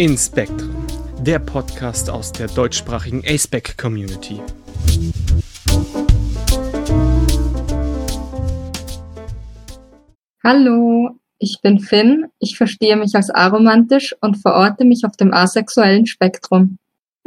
Inspektren, 0.00 0.74
der 1.20 1.38
Podcast 1.38 2.08
aus 2.08 2.32
der 2.32 2.46
deutschsprachigen 2.46 3.22
aceback 3.22 3.76
Community. 3.76 4.40
Hallo, 10.42 11.10
ich 11.38 11.58
bin 11.62 11.80
Finn, 11.80 12.28
ich 12.38 12.56
verstehe 12.56 12.96
mich 12.96 13.14
als 13.14 13.28
aromantisch 13.28 14.16
und 14.22 14.38
verorte 14.40 14.86
mich 14.86 15.04
auf 15.04 15.18
dem 15.18 15.34
asexuellen 15.34 16.06
Spektrum. 16.06 16.78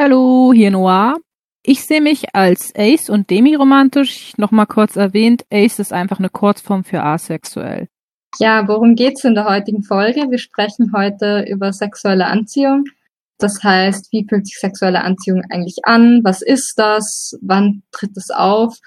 Hallo, 0.02 0.52
hier 0.52 0.72
Noir. 0.72 1.18
Ich 1.64 1.86
sehe 1.86 2.02
mich 2.02 2.34
als 2.34 2.74
Ace 2.76 3.12
und 3.12 3.30
demiromantisch. 3.30 4.34
Nochmal 4.38 4.66
kurz 4.66 4.96
erwähnt, 4.96 5.46
Ace 5.54 5.78
ist 5.78 5.94
einfach 5.94 6.18
eine 6.18 6.30
Kurzform 6.30 6.84
für 6.84 7.04
asexuell. 7.04 7.88
Ja, 8.40 8.68
worum 8.68 8.96
geht's 8.96 9.24
in 9.24 9.36
der 9.36 9.46
heutigen 9.46 9.84
Folge? 9.84 10.32
Wir 10.32 10.40
sprechen 10.40 10.92
heute 10.92 11.46
über 11.48 11.72
sexuelle 11.72 12.26
Anziehung. 12.26 12.86
Das 13.38 13.64
heißt, 13.64 14.12
wie 14.12 14.26
fühlt 14.28 14.48
sich 14.48 14.58
sexuelle 14.58 15.04
Anziehung 15.04 15.44
eigentlich 15.52 15.80
an? 15.84 16.22
Was 16.24 16.42
ist 16.42 16.74
das? 16.78 17.38
Wann 17.42 17.84
tritt 17.92 18.18
es 18.18 18.32
auf? 18.32 18.80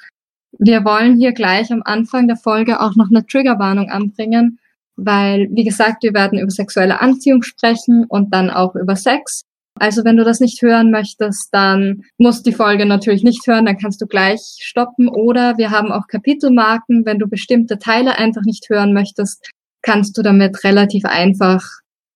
Wir 0.58 0.84
wollen 0.84 1.16
hier 1.16 1.32
gleich 1.32 1.70
am 1.70 1.82
Anfang 1.84 2.26
der 2.26 2.36
Folge 2.36 2.80
auch 2.80 2.96
noch 2.96 3.08
eine 3.08 3.24
Triggerwarnung 3.24 3.88
anbringen, 3.90 4.58
weil, 4.96 5.48
wie 5.52 5.64
gesagt, 5.64 6.02
wir 6.02 6.14
werden 6.14 6.38
über 6.38 6.50
sexuelle 6.50 7.00
Anziehung 7.00 7.42
sprechen 7.42 8.04
und 8.08 8.34
dann 8.34 8.50
auch 8.50 8.74
über 8.74 8.96
Sex. 8.96 9.42
Also 9.78 10.04
wenn 10.04 10.16
du 10.16 10.24
das 10.24 10.40
nicht 10.40 10.62
hören 10.62 10.90
möchtest, 10.90 11.52
dann 11.52 12.02
musst 12.18 12.46
die 12.46 12.52
Folge 12.52 12.86
natürlich 12.86 13.22
nicht 13.22 13.46
hören, 13.46 13.66
dann 13.66 13.78
kannst 13.78 14.00
du 14.00 14.06
gleich 14.06 14.40
stoppen. 14.60 15.08
Oder 15.08 15.58
wir 15.58 15.70
haben 15.70 15.92
auch 15.92 16.06
Kapitelmarken. 16.06 17.04
Wenn 17.04 17.18
du 17.18 17.28
bestimmte 17.28 17.78
Teile 17.78 18.18
einfach 18.18 18.42
nicht 18.42 18.68
hören 18.70 18.94
möchtest, 18.94 19.50
kannst 19.82 20.16
du 20.16 20.22
damit 20.22 20.64
relativ 20.64 21.04
einfach 21.04 21.62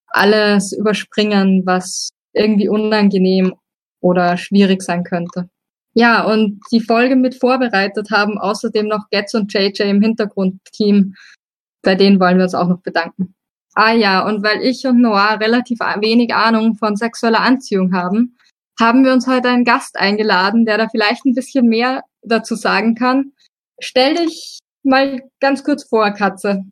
alles 0.08 0.72
überspringen, 0.72 1.62
was 1.66 2.10
irgendwie 2.32 2.68
unangenehm 2.68 3.54
oder 4.00 4.36
schwierig 4.36 4.82
sein 4.82 5.04
könnte. 5.04 5.48
Ja, 5.94 6.24
und 6.24 6.60
die 6.72 6.80
Folge 6.80 7.16
mit 7.16 7.34
vorbereitet 7.34 8.10
haben 8.10 8.38
außerdem 8.38 8.86
noch 8.86 9.10
Getz 9.10 9.34
und 9.34 9.52
JJ 9.52 9.82
im 9.82 10.00
Hintergrundteam. 10.00 11.14
Bei 11.82 11.94
denen 11.94 12.20
wollen 12.20 12.38
wir 12.38 12.44
uns 12.44 12.54
auch 12.54 12.68
noch 12.68 12.80
bedanken. 12.80 13.34
Ah 13.74 13.92
ja, 13.92 14.26
und 14.26 14.42
weil 14.42 14.62
ich 14.62 14.84
und 14.86 15.00
Noah 15.00 15.38
relativ 15.40 15.78
wenig 16.00 16.34
Ahnung 16.34 16.74
von 16.74 16.96
sexueller 16.96 17.40
Anziehung 17.40 17.92
haben, 17.92 18.36
haben 18.80 19.04
wir 19.04 19.12
uns 19.12 19.26
heute 19.26 19.48
einen 19.48 19.64
Gast 19.64 19.98
eingeladen, 19.98 20.64
der 20.64 20.78
da 20.78 20.88
vielleicht 20.88 21.24
ein 21.24 21.34
bisschen 21.34 21.68
mehr 21.68 22.02
dazu 22.22 22.54
sagen 22.54 22.94
kann. 22.94 23.32
Stell 23.78 24.16
dich 24.16 24.58
mal 24.82 25.22
ganz 25.40 25.62
kurz 25.62 25.84
vor, 25.84 26.10
Katze. 26.10 26.64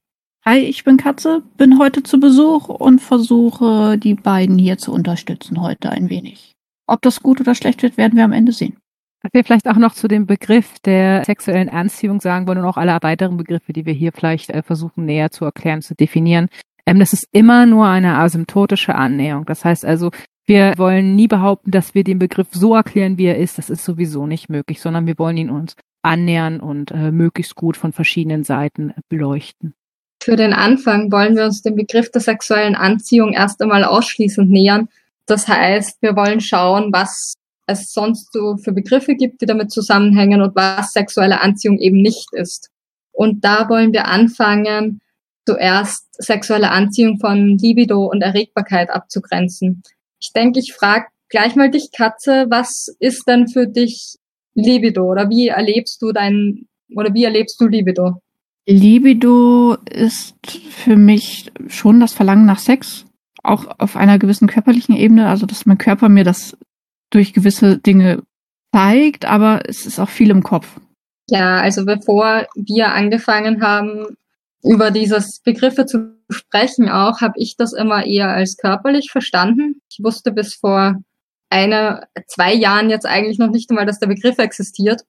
Hi, 0.45 0.59
ich 0.59 0.83
bin 0.83 0.97
Katze, 0.97 1.43
bin 1.57 1.79
heute 1.79 2.03
zu 2.03 2.19
Besuch 2.19 2.69
und 2.69 3.01
versuche, 3.01 3.99
die 3.99 4.15
beiden 4.15 4.59
hier 4.59 4.79
zu 4.79 4.93
unterstützen 4.93 5.61
heute 5.61 5.91
ein 5.91 6.09
wenig. 6.09 6.53
Ob 6.87 7.03
das 7.03 7.23
gut 7.23 7.41
oder 7.41 7.55
schlecht 7.55 7.83
wird, 7.83 7.97
werden 7.99 8.17
wir 8.17 8.25
am 8.25 8.33
Ende 8.33 8.53
sehen. 8.53 8.79
Was 9.23 9.33
wir 9.35 9.45
vielleicht 9.45 9.69
auch 9.69 9.77
noch 9.77 9.95
zu 9.95 10.09
dem 10.09 10.27
Begriff 10.27 10.79
der 10.81 11.25
sexuellen 11.25 11.69
Anziehung 11.69 12.21
sagen 12.21 12.47
wollen 12.47 12.59
und 12.59 12.65
auch 12.65 12.77
alle 12.77 12.97
weiteren 13.03 13.37
Begriffe, 13.37 13.73
die 13.73 13.85
wir 13.85 13.93
hier 13.93 14.13
vielleicht 14.13 14.51
äh, 14.51 14.63
versuchen 14.63 15.05
näher 15.05 15.31
zu 15.31 15.45
erklären, 15.45 15.83
zu 15.83 15.95
definieren. 15.95 16.49
Ähm, 16.89 17.01
das 17.01 17.13
ist 17.13 17.29
immer 17.33 17.67
nur 17.67 17.87
eine 17.87 18.17
asymptotische 18.17 18.95
Annäherung. 18.95 19.45
Das 19.45 19.63
heißt 19.63 19.85
also, 19.85 20.11
wir 20.47 20.73
wollen 20.79 21.17
nie 21.17 21.29
behaupten, 21.29 21.71
dass 21.71 21.95
wir 21.95 22.03
den 22.03 22.19
Begriff 22.19 22.49
so 22.53 22.75
erklären, 22.75 23.19
wie 23.19 23.27
er 23.27 23.37
ist. 23.37 23.59
Das 23.59 23.69
ist 23.69 23.85
sowieso 23.85 24.27
nicht 24.27 24.49
möglich, 24.49 24.81
sondern 24.81 25.07
wir 25.07 25.19
wollen 25.19 25.37
ihn 25.37 25.51
uns 25.51 25.77
annähern 26.01 26.61
und 26.61 26.91
äh, 26.91 27.11
möglichst 27.11 27.57
gut 27.57 27.77
von 27.77 27.93
verschiedenen 27.93 28.43
Seiten 28.43 28.95
beleuchten. 29.11 29.75
Für 30.23 30.37
den 30.37 30.55
Anfang 30.55 31.13
wollen 31.13 31.37
wir 31.37 31.45
uns 31.45 31.61
dem 31.61 31.75
Begriff 31.75 32.11
der 32.11 32.23
sexuellen 32.23 32.75
Anziehung 32.75 33.35
erst 33.35 33.61
einmal 33.61 33.85
ausschließend 33.85 34.51
nähern. 34.51 34.89
Das 35.27 35.47
heißt, 35.47 36.01
wir 36.01 36.17
wollen 36.17 36.41
schauen, 36.41 36.91
was 36.91 37.35
es 37.67 37.93
sonst 37.93 38.33
so 38.33 38.57
für 38.57 38.73
Begriffe 38.73 39.15
gibt, 39.15 39.43
die 39.43 39.47
damit 39.47 39.71
zusammenhängen 39.71 40.41
und 40.41 40.57
was 40.57 40.93
sexuelle 40.93 41.43
Anziehung 41.43 41.77
eben 41.77 42.01
nicht 42.01 42.33
ist. 42.33 42.71
Und 43.13 43.45
da 43.45 43.69
wollen 43.69 43.93
wir 43.93 44.07
anfangen, 44.07 45.03
zuerst 45.49 46.05
sexuelle 46.23 46.71
Anziehung 46.71 47.19
von 47.19 47.57
Libido 47.57 48.05
und 48.05 48.21
Erregbarkeit 48.21 48.91
abzugrenzen. 48.91 49.83
Ich 50.21 50.33
denke, 50.35 50.59
ich 50.59 50.75
frage 50.75 51.07
gleich 51.31 51.57
mal 51.57 51.71
dich, 51.71 51.91
Katze, 51.91 52.45
was 52.51 52.95
ist 52.99 53.27
denn 53.27 53.49
für 53.49 53.67
dich 53.67 54.17
Libido 54.53 55.11
oder 55.11 55.31
wie 55.31 55.49
erlebst 55.49 56.03
du 56.03 56.13
dein 56.13 56.67
oder 56.95 57.15
wie 57.15 57.25
erlebst 57.25 57.59
du 57.63 57.67
Libido? 57.67 58.21
Libido 58.67 59.79
ist 59.91 60.35
für 60.69 60.97
mich 60.97 61.51
schon 61.69 61.99
das 61.99 62.13
Verlangen 62.13 62.45
nach 62.45 62.59
Sex, 62.59 63.07
auch 63.43 63.65
auf 63.79 63.97
einer 63.97 64.19
gewissen 64.19 64.49
körperlichen 64.49 64.95
Ebene, 64.95 65.31
also 65.31 65.47
dass 65.47 65.65
mein 65.65 65.79
Körper 65.79 66.11
mir 66.11 66.25
das 66.25 66.59
durch 67.09 67.33
gewisse 67.33 67.79
Dinge 67.79 68.23
zeigt, 68.75 69.25
aber 69.25 69.63
es 69.67 69.87
ist 69.87 69.99
auch 69.99 70.11
viel 70.11 70.29
im 70.29 70.43
Kopf. 70.43 70.79
Ja, 71.31 71.59
also 71.59 71.87
bevor 71.87 72.47
wir 72.55 72.93
angefangen 72.93 73.63
haben, 73.63 74.19
über 74.63 74.91
dieses 74.91 75.41
Begriffe 75.41 75.87
zu 75.87 76.17
sprechen 76.31 76.89
auch, 76.89 77.21
habe 77.21 77.35
ich 77.37 77.57
das 77.57 77.73
immer 77.73 78.05
eher 78.05 78.31
als 78.31 78.57
körperlich 78.57 79.11
verstanden. 79.11 79.81
Ich 79.91 80.03
wusste 80.03 80.33
bis 80.33 80.55
vor 80.55 80.97
einer, 81.51 82.07
zwei 82.27 82.53
Jahren 82.53 82.91
jetzt 82.91 83.07
eigentlich 83.07 83.39
noch 83.39 83.51
nicht 83.51 83.71
einmal, 83.71 83.87
dass 83.87 83.99
der 83.99 84.09
Begriff 84.09 84.39
existiert. 84.39 85.05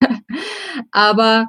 aber 0.92 1.46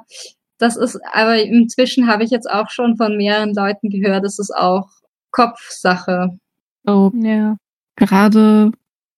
das 0.58 0.76
ist, 0.76 0.98
aber 1.12 1.42
inzwischen 1.42 2.06
habe 2.06 2.24
ich 2.24 2.30
jetzt 2.30 2.48
auch 2.48 2.70
schon 2.70 2.96
von 2.96 3.16
mehreren 3.16 3.54
Leuten 3.54 3.90
gehört, 3.90 4.24
das 4.24 4.38
ist 4.38 4.54
auch 4.54 4.88
Kopfsache. 5.30 6.38
Oh, 6.86 7.10
ja. 7.14 7.56
Gerade 7.96 8.72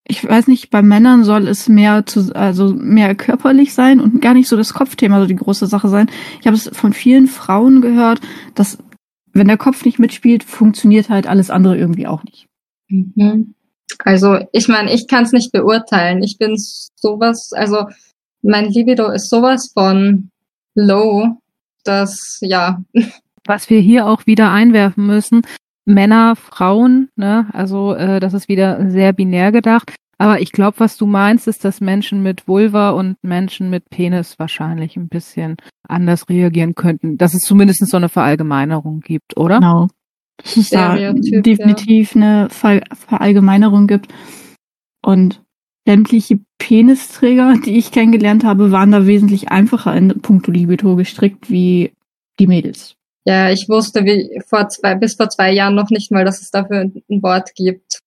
ich 0.09 0.25
weiß 0.25 0.47
nicht, 0.47 0.71
bei 0.71 0.83
Männern 0.83 1.25
soll 1.25 1.49
es 1.49 1.69
mehr 1.69 2.07
zu, 2.07 2.35
also 2.35 2.73
mehr 2.73 3.15
körperlich 3.15 3.75
sein 3.75 4.01
und 4.01 4.21
gar 4.21 4.35
nicht 4.35 4.49
so 4.49 4.57
das 4.57 4.73
Kopfthema 4.73 5.21
so 5.21 5.27
die 5.27 5.37
große 5.37 5.67
Sache 5.67 5.89
sein. 5.89 6.09
Ich 6.41 6.47
habe 6.47 6.57
es 6.57 6.71
von 6.73 6.93
vielen 6.93 7.27
Frauen 7.27 7.81
gehört, 7.81 8.21
dass 8.55 8.79
wenn 9.33 9.49
der 9.49 9.59
Kopf 9.59 9.85
nicht 9.85 9.99
mitspielt, 9.99 10.45
funktioniert 10.45 11.09
halt 11.09 11.27
alles 11.27 11.51
andere 11.51 11.77
irgendwie 11.77 12.07
auch 12.07 12.23
nicht. 12.25 12.47
Mhm. 12.89 13.55
Also 13.99 14.39
ich 14.53 14.69
meine, 14.69 14.93
ich 14.93 15.09
kann 15.09 15.25
es 15.25 15.33
nicht 15.33 15.53
beurteilen. 15.53 16.23
Ich 16.23 16.39
bin 16.39 16.57
sowas, 16.57 17.53
also 17.53 17.87
mein 18.43 18.71
Libido 18.71 19.11
ist 19.11 19.29
sowas 19.29 19.71
von 19.73 20.31
low, 20.75 21.37
dass 21.85 22.39
ja. 22.41 22.83
Was 23.45 23.71
wir 23.71 23.81
hier 23.81 24.07
auch 24.07 24.27
wieder 24.27 24.51
einwerfen 24.51 25.07
müssen, 25.07 25.43
Männer, 25.87 26.37
Frauen, 26.37 27.09
ne? 27.17 27.47
Also 27.53 27.95
äh, 27.95 28.21
das 28.21 28.35
ist 28.35 28.49
wieder 28.49 28.91
sehr 28.91 29.13
binär 29.13 29.53
gedacht. 29.53 29.95
Aber 30.19 30.41
ich 30.41 30.53
glaube, 30.53 30.81
was 30.81 30.97
du 30.97 31.07
meinst, 31.07 31.47
ist, 31.47 31.65
dass 31.65 31.81
Menschen 31.81 32.23
mit 32.23 32.49
Vulva 32.49 32.91
und 32.91 33.17
Menschen 33.23 33.69
mit 33.69 33.91
Penis 33.91 34.39
wahrscheinlich 34.39 34.97
ein 34.97 35.09
bisschen 35.09 35.57
anders 35.87 36.29
reagieren 36.29 36.75
könnten. 36.75 37.19
Dass 37.19 37.35
es 37.35 37.43
zumindest 37.43 37.87
so 37.87 37.97
eine 37.97 38.09
Verallgemeinerung 38.09 39.01
gibt, 39.01 39.37
oder? 39.37 39.61
Genau. 39.61 39.89
Dass 40.39 40.57
es 40.57 40.71
da 40.71 40.97
definitiv 41.13 42.15
ja. 42.15 42.21
eine 42.21 42.51
Ver 42.51 42.81
Verallgemeinerung 42.95 43.87
gibt. 43.87 44.13
Und 45.03 45.43
sämtliche 45.87 46.41
Penisträger, 46.59 47.55
die 47.65 47.77
ich 47.77 47.93
kennengelernt 47.93 48.43
habe, 48.43 48.73
waren 48.73 48.91
da 48.91 49.07
wesentlich 49.07 49.51
einfacher 49.51 49.95
in 49.95 50.09
puncto 50.21 50.51
Libido 50.51 50.97
gestrickt 50.97 51.51
wie 51.51 51.93
die 52.39 52.47
Mädels. 52.47 52.96
Ja, 53.27 53.51
ich 53.51 53.69
wusste 53.69 54.05
wie 54.05 54.41
vor 54.47 54.69
zwei, 54.69 54.95
bis 54.95 55.17
vor 55.17 55.29
zwei 55.29 55.51
Jahren 55.53 55.75
noch 55.75 55.91
nicht 55.91 56.13
mal, 56.13 56.25
dass 56.25 56.41
es 56.41 56.51
dafür 56.53 56.83
ein 56.83 57.23
Wort 57.23 57.55
gibt. 57.57 58.01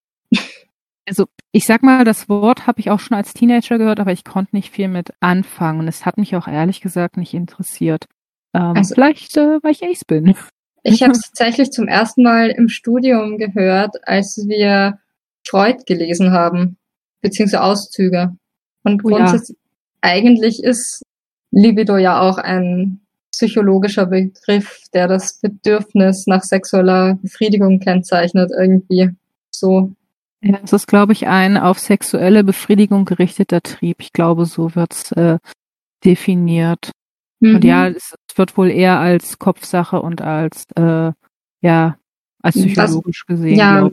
Also 1.06 1.26
ich 1.52 1.66
sag 1.66 1.84
mal, 1.84 2.06
das 2.06 2.30
Wort 2.30 2.68
habe 2.68 2.80
ich 2.80 2.90
auch 2.90 3.00
schon 3.00 3.18
als 3.18 3.34
Teenager 3.34 3.78
gehört, 3.80 4.00
aber 4.00 4.12
ich 4.12 4.24
konnte 4.24 4.56
nicht 4.56 4.72
viel 4.72 4.88
mit 4.88 5.12
anfangen. 5.20 5.80
Und 5.80 5.88
es 5.88 6.06
hat 6.06 6.18
mich 6.18 6.36
auch 6.36 6.48
ehrlich 6.48 6.82
gesagt 6.82 7.18
nicht 7.18 7.34
interessiert. 7.34 8.06
Ähm, 8.54 8.74
also, 8.78 8.94
vielleicht, 8.94 9.36
äh, 9.36 9.62
weil 9.62 9.72
ich 9.72 9.84
Ace 9.84 10.06
bin. 10.06 10.36
Ich 10.84 11.02
habe 11.04 11.14
es 11.14 11.22
tatsächlich 11.22 11.72
zum 11.72 11.88
ersten 11.88 12.24
Mal 12.24 12.52
im 12.52 12.70
Studium 12.70 13.38
gehört, 13.38 13.96
als 14.08 14.38
wir 14.48 15.00
Freud 15.46 15.84
gelesen 15.86 16.32
haben, 16.32 16.78
beziehungsweise 17.22 17.64
Auszüge. 17.64 18.36
Und 18.84 19.04
grundsätzlich, 19.04 19.58
oh 19.58 20.06
ja. 20.06 20.14
eigentlich 20.14 20.64
ist 20.64 21.04
Libido 21.52 21.98
ja 21.98 22.22
auch 22.22 22.38
ein 22.38 23.02
psychologischer 23.32 24.06
Begriff, 24.06 24.82
der 24.94 25.08
das 25.08 25.40
Bedürfnis 25.40 26.28
nach 26.28 26.44
sexueller 26.44 27.16
Befriedigung 27.22 27.80
kennzeichnet, 27.80 28.52
irgendwie 28.58 29.12
so. 29.52 29.94
Ja, 30.42 30.60
es 30.64 30.74
ist, 30.74 30.88
glaube 30.88 31.14
ich, 31.14 31.28
ein 31.28 31.58
auf 31.58 31.80
sexuelle 31.80 32.44
Befriedigung 32.44 33.06
gerichteter 33.06 33.62
Trieb. 33.62 33.98
Ich 34.00 34.14
glaube, 34.14 34.46
so 34.46 34.76
wird's 34.76 35.12
äh, 35.12 35.38
definiert. 36.06 36.92
Mhm. 37.40 37.56
Und 37.56 37.64
ja, 37.64 37.88
es 37.88 38.16
wird 38.36 38.58
wohl 38.58 38.70
eher 38.70 39.00
als 39.00 39.40
Kopfsache 39.40 40.02
und 40.02 40.22
als 40.22 40.66
äh, 40.76 41.12
ja 41.62 41.98
als 42.42 42.56
psychologisch 42.56 43.26
was, 43.28 43.36
gesehen. 43.36 43.58
Ja, 43.58 43.90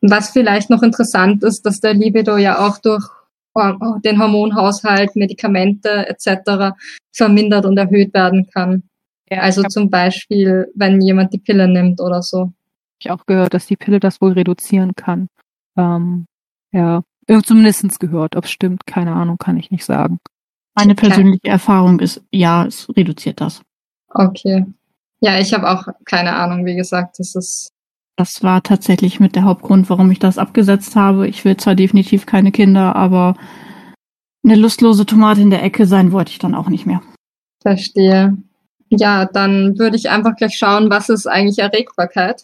was 0.00 0.30
vielleicht 0.30 0.70
noch 0.70 0.82
interessant 0.82 1.42
ist, 1.44 1.64
dass 1.64 1.80
der 1.80 1.94
Libido 1.94 2.36
ja 2.36 2.66
auch 2.66 2.78
durch 2.78 3.06
den 3.54 4.18
Hormonhaushalt, 4.18 5.14
Medikamente 5.16 6.08
etc. 6.08 6.74
vermindert 7.12 7.66
und 7.66 7.76
erhöht 7.76 8.14
werden 8.14 8.48
kann. 8.52 8.84
Ja, 9.30 9.40
also 9.40 9.62
zum 9.62 9.90
Beispiel, 9.90 10.70
wenn 10.74 11.00
jemand 11.00 11.32
die 11.32 11.38
Pille 11.38 11.68
nimmt 11.68 12.00
oder 12.00 12.22
so. 12.22 12.52
Ich 12.98 13.10
auch 13.10 13.26
gehört, 13.26 13.54
dass 13.54 13.66
die 13.66 13.76
Pille 13.76 13.98
das 13.98 14.20
wohl 14.20 14.32
reduzieren 14.32 14.94
kann. 14.94 15.28
Ähm, 15.76 16.26
ja, 16.70 17.02
zumindest 17.44 17.98
gehört. 17.98 18.36
Ob 18.36 18.44
es 18.44 18.50
stimmt, 18.50 18.86
keine 18.86 19.12
Ahnung, 19.12 19.38
kann 19.38 19.56
ich 19.56 19.70
nicht 19.70 19.84
sagen. 19.84 20.18
Meine 20.74 20.94
persönliche 20.94 21.48
Erfahrung 21.48 22.00
ist, 22.00 22.22
ja, 22.30 22.64
es 22.66 22.88
reduziert 22.96 23.40
das. 23.40 23.62
Okay. 24.08 24.66
Ja, 25.20 25.38
ich 25.38 25.52
habe 25.54 25.70
auch 25.70 25.86
keine 26.04 26.34
Ahnung, 26.34 26.64
wie 26.64 26.76
gesagt, 26.76 27.18
das 27.18 27.34
ist. 27.34 27.70
Das 28.16 28.42
war 28.42 28.62
tatsächlich 28.62 29.20
mit 29.20 29.36
der 29.36 29.44
Hauptgrund, 29.44 29.88
warum 29.88 30.10
ich 30.10 30.18
das 30.18 30.38
abgesetzt 30.38 30.96
habe. 30.96 31.26
Ich 31.28 31.44
will 31.44 31.56
zwar 31.56 31.74
definitiv 31.74 32.26
keine 32.26 32.52
Kinder, 32.52 32.94
aber 32.94 33.36
eine 34.44 34.56
lustlose 34.56 35.06
Tomate 35.06 35.40
in 35.40 35.50
der 35.50 35.62
Ecke 35.62 35.86
sein 35.86 36.12
wollte 36.12 36.32
ich 36.32 36.38
dann 36.38 36.54
auch 36.54 36.68
nicht 36.68 36.84
mehr. 36.84 37.02
Verstehe. 37.62 38.36
Ja, 38.90 39.24
dann 39.24 39.78
würde 39.78 39.96
ich 39.96 40.10
einfach 40.10 40.36
gleich 40.36 40.56
schauen, 40.56 40.90
was 40.90 41.08
ist 41.08 41.26
eigentlich 41.26 41.58
Erregbarkeit? 41.58 42.42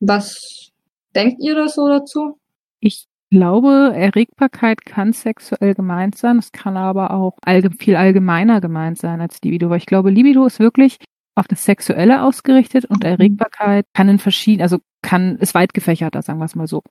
Was 0.00 0.70
denkt 1.14 1.40
ihr 1.40 1.54
da 1.54 1.68
so 1.68 1.88
dazu? 1.88 2.38
Ich 2.80 3.06
glaube, 3.30 3.92
Erregbarkeit 3.94 4.84
kann 4.84 5.12
sexuell 5.12 5.74
gemeint 5.74 6.18
sein. 6.18 6.38
Es 6.38 6.52
kann 6.52 6.76
aber 6.76 7.12
auch 7.12 7.38
allge 7.42 7.70
viel 7.70 7.96
allgemeiner 7.96 8.60
gemeint 8.60 8.98
sein 8.98 9.20
als 9.20 9.40
Libido. 9.42 9.70
Weil 9.70 9.78
ich 9.78 9.86
glaube, 9.86 10.10
Libido 10.10 10.44
ist 10.44 10.58
wirklich 10.58 10.98
auf 11.36 11.46
das 11.46 11.64
Sexuelle 11.64 12.22
ausgerichtet 12.22 12.86
und 12.86 13.04
mhm. 13.04 13.10
Erregbarkeit 13.10 13.86
kann 13.94 14.08
in 14.08 14.18
verschiedenen, 14.18 14.62
also 14.62 14.78
kann, 15.02 15.36
ist 15.36 15.54
weit 15.54 15.74
gefächerter, 15.74 16.22
sagen 16.22 16.38
wir 16.38 16.46
es 16.46 16.56
mal 16.56 16.66
so. 16.66 16.82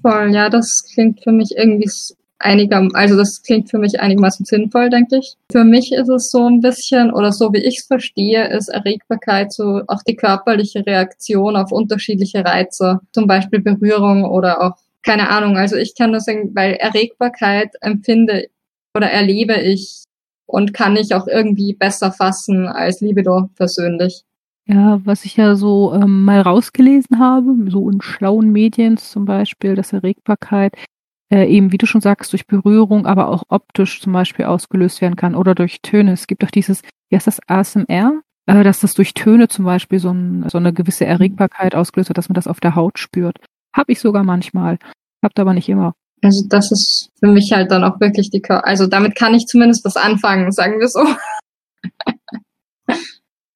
Voll, 0.00 0.32
ja, 0.32 0.50
das 0.50 0.82
klingt 0.92 1.22
für 1.22 1.32
mich 1.32 1.54
irgendwie 1.56 1.90
einiger, 2.38 2.86
also 2.92 3.16
das 3.16 3.42
klingt 3.42 3.70
für 3.70 3.78
mich 3.78 4.00
einigermaßen 4.00 4.44
sinnvoll, 4.44 4.90
denke 4.90 5.18
ich. 5.18 5.34
Für 5.50 5.64
mich 5.64 5.92
ist 5.92 6.08
es 6.08 6.30
so 6.30 6.46
ein 6.46 6.60
bisschen, 6.60 7.12
oder 7.12 7.32
so 7.32 7.52
wie 7.52 7.64
ich 7.64 7.78
es 7.78 7.86
verstehe, 7.86 8.48
ist 8.48 8.68
Erregbarkeit 8.68 9.52
so 9.52 9.82
auch 9.86 10.02
die 10.02 10.16
körperliche 10.16 10.84
Reaktion 10.84 11.56
auf 11.56 11.72
unterschiedliche 11.72 12.44
Reize, 12.44 13.00
zum 13.12 13.26
Beispiel 13.26 13.60
Berührung 13.60 14.24
oder 14.24 14.62
auch, 14.62 14.76
keine 15.02 15.30
Ahnung, 15.30 15.56
also 15.56 15.76
ich 15.76 15.94
kann 15.96 16.12
das 16.12 16.24
sagen, 16.24 16.50
weil 16.54 16.74
Erregbarkeit 16.74 17.70
empfinde 17.80 18.48
oder 18.96 19.10
erlebe 19.10 19.54
ich 19.54 20.04
und 20.46 20.74
kann 20.74 20.96
ich 20.96 21.14
auch 21.14 21.26
irgendwie 21.26 21.74
besser 21.74 22.12
fassen 22.12 22.66
als 22.66 23.00
Libido 23.00 23.48
persönlich. 23.56 24.24
Ja, 24.66 25.00
was 25.04 25.24
ich 25.24 25.36
ja 25.36 25.56
so 25.56 25.92
ähm, 25.92 26.24
mal 26.24 26.40
rausgelesen 26.40 27.18
habe, 27.18 27.54
so 27.68 27.90
in 27.90 28.00
schlauen 28.00 28.50
Medien 28.50 28.96
zum 28.96 29.26
Beispiel, 29.26 29.74
dass 29.74 29.92
Erregbarkeit 29.92 30.74
äh, 31.30 31.46
eben, 31.46 31.72
wie 31.72 31.78
du 31.78 31.86
schon 31.86 32.00
sagst, 32.00 32.32
durch 32.32 32.46
Berührung, 32.46 33.06
aber 33.06 33.28
auch 33.28 33.44
optisch 33.48 34.00
zum 34.00 34.12
Beispiel 34.12 34.46
ausgelöst 34.46 35.00
werden 35.00 35.16
kann 35.16 35.34
oder 35.34 35.54
durch 35.54 35.82
Töne. 35.82 36.12
Es 36.12 36.26
gibt 36.26 36.44
auch 36.44 36.50
dieses, 36.50 36.82
wie 37.10 37.16
heißt 37.16 37.26
das, 37.26 37.40
ASMR, 37.46 38.22
äh, 38.46 38.62
dass 38.64 38.80
das 38.80 38.94
durch 38.94 39.12
Töne 39.12 39.48
zum 39.48 39.64
Beispiel 39.64 39.98
so, 39.98 40.10
ein, 40.10 40.48
so 40.48 40.58
eine 40.58 40.72
gewisse 40.72 41.04
Erregbarkeit 41.04 41.74
ausgelöst 41.74 42.08
wird, 42.08 42.18
dass 42.18 42.28
man 42.28 42.34
das 42.34 42.46
auf 42.46 42.60
der 42.60 42.74
Haut 42.74 42.98
spürt. 42.98 43.38
Hab 43.74 43.88
ich 43.88 44.00
sogar 44.00 44.22
manchmal, 44.22 44.78
habt 45.22 45.38
aber 45.38 45.52
nicht 45.52 45.68
immer. 45.68 45.94
Also 46.22 46.46
das 46.48 46.72
ist 46.72 47.10
für 47.18 47.28
mich 47.28 47.52
halt 47.52 47.70
dann 47.70 47.84
auch 47.84 48.00
wirklich 48.00 48.30
die, 48.30 48.40
Kör 48.40 48.66
also 48.66 48.86
damit 48.86 49.14
kann 49.14 49.34
ich 49.34 49.46
zumindest 49.46 49.84
was 49.84 49.96
anfangen, 49.96 50.52
sagen 50.52 50.80
wir 50.80 50.88
so. 50.88 51.04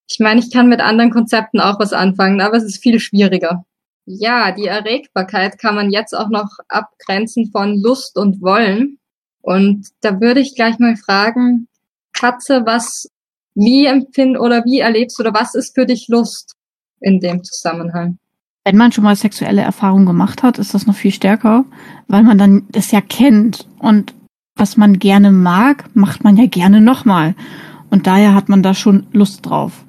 ich 0.07 0.19
meine, 0.19 0.39
ich 0.39 0.51
kann 0.51 0.69
mit 0.69 0.81
anderen 0.81 1.11
Konzepten 1.11 1.59
auch 1.59 1.79
was 1.79 1.93
anfangen, 1.93 2.41
aber 2.41 2.57
es 2.57 2.63
ist 2.63 2.81
viel 2.81 2.99
schwieriger. 2.99 3.65
Ja, 4.05 4.51
die 4.51 4.65
Erregbarkeit 4.65 5.59
kann 5.59 5.75
man 5.75 5.91
jetzt 5.91 6.13
auch 6.13 6.29
noch 6.29 6.49
abgrenzen 6.67 7.51
von 7.51 7.79
Lust 7.79 8.17
und 8.17 8.41
Wollen. 8.41 8.97
Und 9.41 9.87
da 10.01 10.19
würde 10.19 10.39
ich 10.39 10.55
gleich 10.55 10.79
mal 10.79 10.95
fragen, 10.95 11.67
Katze, 12.13 12.63
was, 12.65 13.07
wie 13.53 13.85
empfind 13.85 14.39
oder 14.39 14.65
wie 14.65 14.79
erlebst 14.79 15.19
oder 15.19 15.33
was 15.33 15.55
ist 15.55 15.75
für 15.75 15.85
dich 15.85 16.07
Lust 16.07 16.55
in 16.99 17.19
dem 17.19 17.43
Zusammenhang? 17.43 18.17
Wenn 18.65 18.77
man 18.77 18.91
schon 18.91 19.03
mal 19.03 19.15
sexuelle 19.15 19.61
Erfahrungen 19.61 20.05
gemacht 20.05 20.43
hat, 20.43 20.59
ist 20.59 20.73
das 20.73 20.85
noch 20.85 20.95
viel 20.95 21.11
stärker, 21.11 21.65
weil 22.07 22.23
man 22.23 22.37
dann 22.37 22.67
das 22.69 22.91
ja 22.91 23.01
kennt 23.01 23.67
und 23.79 24.13
was 24.55 24.77
man 24.77 24.99
gerne 24.99 25.31
mag, 25.31 25.85
macht 25.95 26.23
man 26.23 26.35
ja 26.35 26.45
gerne 26.45 26.81
nochmal. 26.81 27.35
Und 27.89 28.05
daher 28.05 28.35
hat 28.35 28.49
man 28.49 28.61
da 28.61 28.73
schon 28.73 29.07
Lust 29.13 29.45
drauf. 29.45 29.85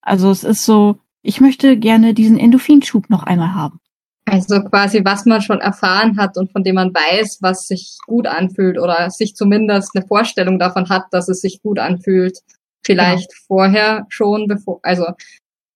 Also 0.00 0.30
es 0.30 0.44
ist 0.44 0.64
so, 0.64 0.98
ich 1.22 1.40
möchte 1.40 1.76
gerne 1.76 2.14
diesen 2.14 2.38
Endorphinschub 2.38 3.10
noch 3.10 3.24
einmal 3.24 3.54
haben. 3.54 3.78
Also 4.24 4.62
quasi, 4.62 5.04
was 5.04 5.26
man 5.26 5.42
schon 5.42 5.60
erfahren 5.60 6.16
hat 6.16 6.36
und 6.36 6.52
von 6.52 6.62
dem 6.62 6.76
man 6.76 6.94
weiß, 6.94 7.38
was 7.40 7.66
sich 7.66 7.98
gut 8.06 8.26
anfühlt 8.26 8.78
oder 8.78 9.10
sich 9.10 9.34
zumindest 9.34 9.90
eine 9.94 10.06
Vorstellung 10.06 10.58
davon 10.58 10.88
hat, 10.88 11.06
dass 11.10 11.28
es 11.28 11.40
sich 11.40 11.60
gut 11.60 11.78
anfühlt. 11.78 12.38
Vielleicht 12.84 13.30
genau. 13.30 13.46
vorher 13.46 14.06
schon, 14.08 14.46
bevor, 14.46 14.78
also 14.82 15.06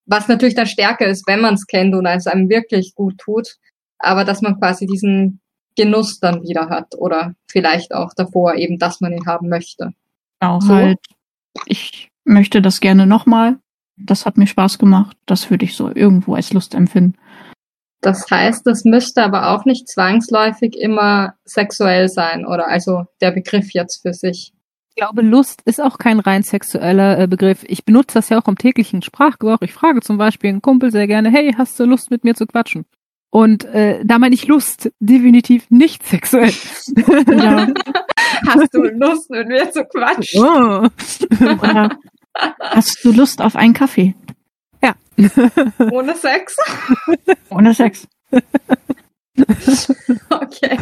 was 0.06 0.28
natürlich 0.28 0.54
dann 0.54 0.66
stärker 0.66 1.06
ist, 1.06 1.26
wenn 1.26 1.40
man 1.40 1.54
es 1.54 1.66
kennt 1.66 1.94
und 1.94 2.06
es 2.06 2.26
einem 2.26 2.48
wirklich 2.48 2.94
gut 2.94 3.18
tut, 3.18 3.56
aber 3.98 4.24
dass 4.24 4.42
man 4.42 4.58
quasi 4.58 4.86
diesen 4.86 5.40
Genuss 5.76 6.20
dann 6.20 6.42
wieder 6.42 6.68
hat 6.68 6.94
oder 6.96 7.34
vielleicht 7.48 7.92
auch 7.92 8.14
davor 8.14 8.54
eben, 8.54 8.78
dass 8.78 9.00
man 9.00 9.12
ihn 9.12 9.26
haben 9.26 9.48
möchte. 9.48 9.92
Genau, 10.40 10.60
so. 10.60 10.74
halt, 10.74 10.98
ich 11.66 12.10
möchte 12.24 12.62
das 12.62 12.80
gerne 12.80 13.06
nochmal 13.06 13.58
das 13.96 14.26
hat 14.26 14.36
mir 14.36 14.46
Spaß 14.46 14.78
gemacht. 14.78 15.16
Das 15.26 15.50
würde 15.50 15.64
ich 15.64 15.74
so 15.74 15.94
irgendwo 15.94 16.34
als 16.34 16.52
Lust 16.52 16.74
empfinden. 16.74 17.18
Das 18.02 18.30
heißt, 18.30 18.66
das 18.66 18.84
müsste 18.84 19.24
aber 19.24 19.50
auch 19.50 19.64
nicht 19.64 19.88
zwangsläufig 19.88 20.76
immer 20.78 21.34
sexuell 21.44 22.08
sein 22.08 22.46
oder 22.46 22.68
also 22.68 23.04
der 23.20 23.30
Begriff 23.32 23.72
jetzt 23.72 24.02
für 24.02 24.12
sich. 24.12 24.52
Ich 24.98 25.02
glaube, 25.02 25.20
Lust 25.20 25.60
ist 25.66 25.78
auch 25.78 25.98
kein 25.98 26.20
rein 26.20 26.42
sexueller 26.42 27.18
äh, 27.18 27.26
Begriff. 27.26 27.62
Ich 27.68 27.84
benutze 27.84 28.14
das 28.14 28.30
ja 28.30 28.40
auch 28.40 28.48
im 28.48 28.56
täglichen 28.56 29.02
Sprachgebrauch. 29.02 29.60
Ich 29.60 29.74
frage 29.74 30.00
zum 30.00 30.16
Beispiel 30.16 30.48
einen 30.48 30.62
Kumpel 30.62 30.90
sehr 30.90 31.06
gerne, 31.06 31.30
hey, 31.30 31.54
hast 31.58 31.78
du 31.78 31.84
Lust 31.84 32.10
mit 32.10 32.24
mir 32.24 32.34
zu 32.34 32.46
quatschen? 32.46 32.86
Und 33.28 33.66
äh, 33.66 34.00
da 34.06 34.18
meine 34.18 34.34
ich 34.34 34.46
Lust 34.46 34.90
definitiv 34.98 35.70
nicht 35.70 36.02
sexuell. 36.06 36.50
Ja. 37.28 37.66
Hast 38.46 38.72
du 38.72 38.84
Lust 38.84 39.30
mit 39.30 39.48
mir 39.48 39.70
zu 39.70 39.84
quatschen? 39.84 40.42
Oh. 40.42 40.88
Oder 41.44 41.98
Hast 42.60 43.04
du 43.04 43.12
Lust 43.12 43.42
auf 43.42 43.54
einen 43.54 43.74
Kaffee? 43.74 44.14
Ja. 44.82 44.94
Ohne 45.90 46.14
Sex? 46.14 46.56
Ohne 47.50 47.74
Sex. 47.74 48.08
okay. 50.30 50.78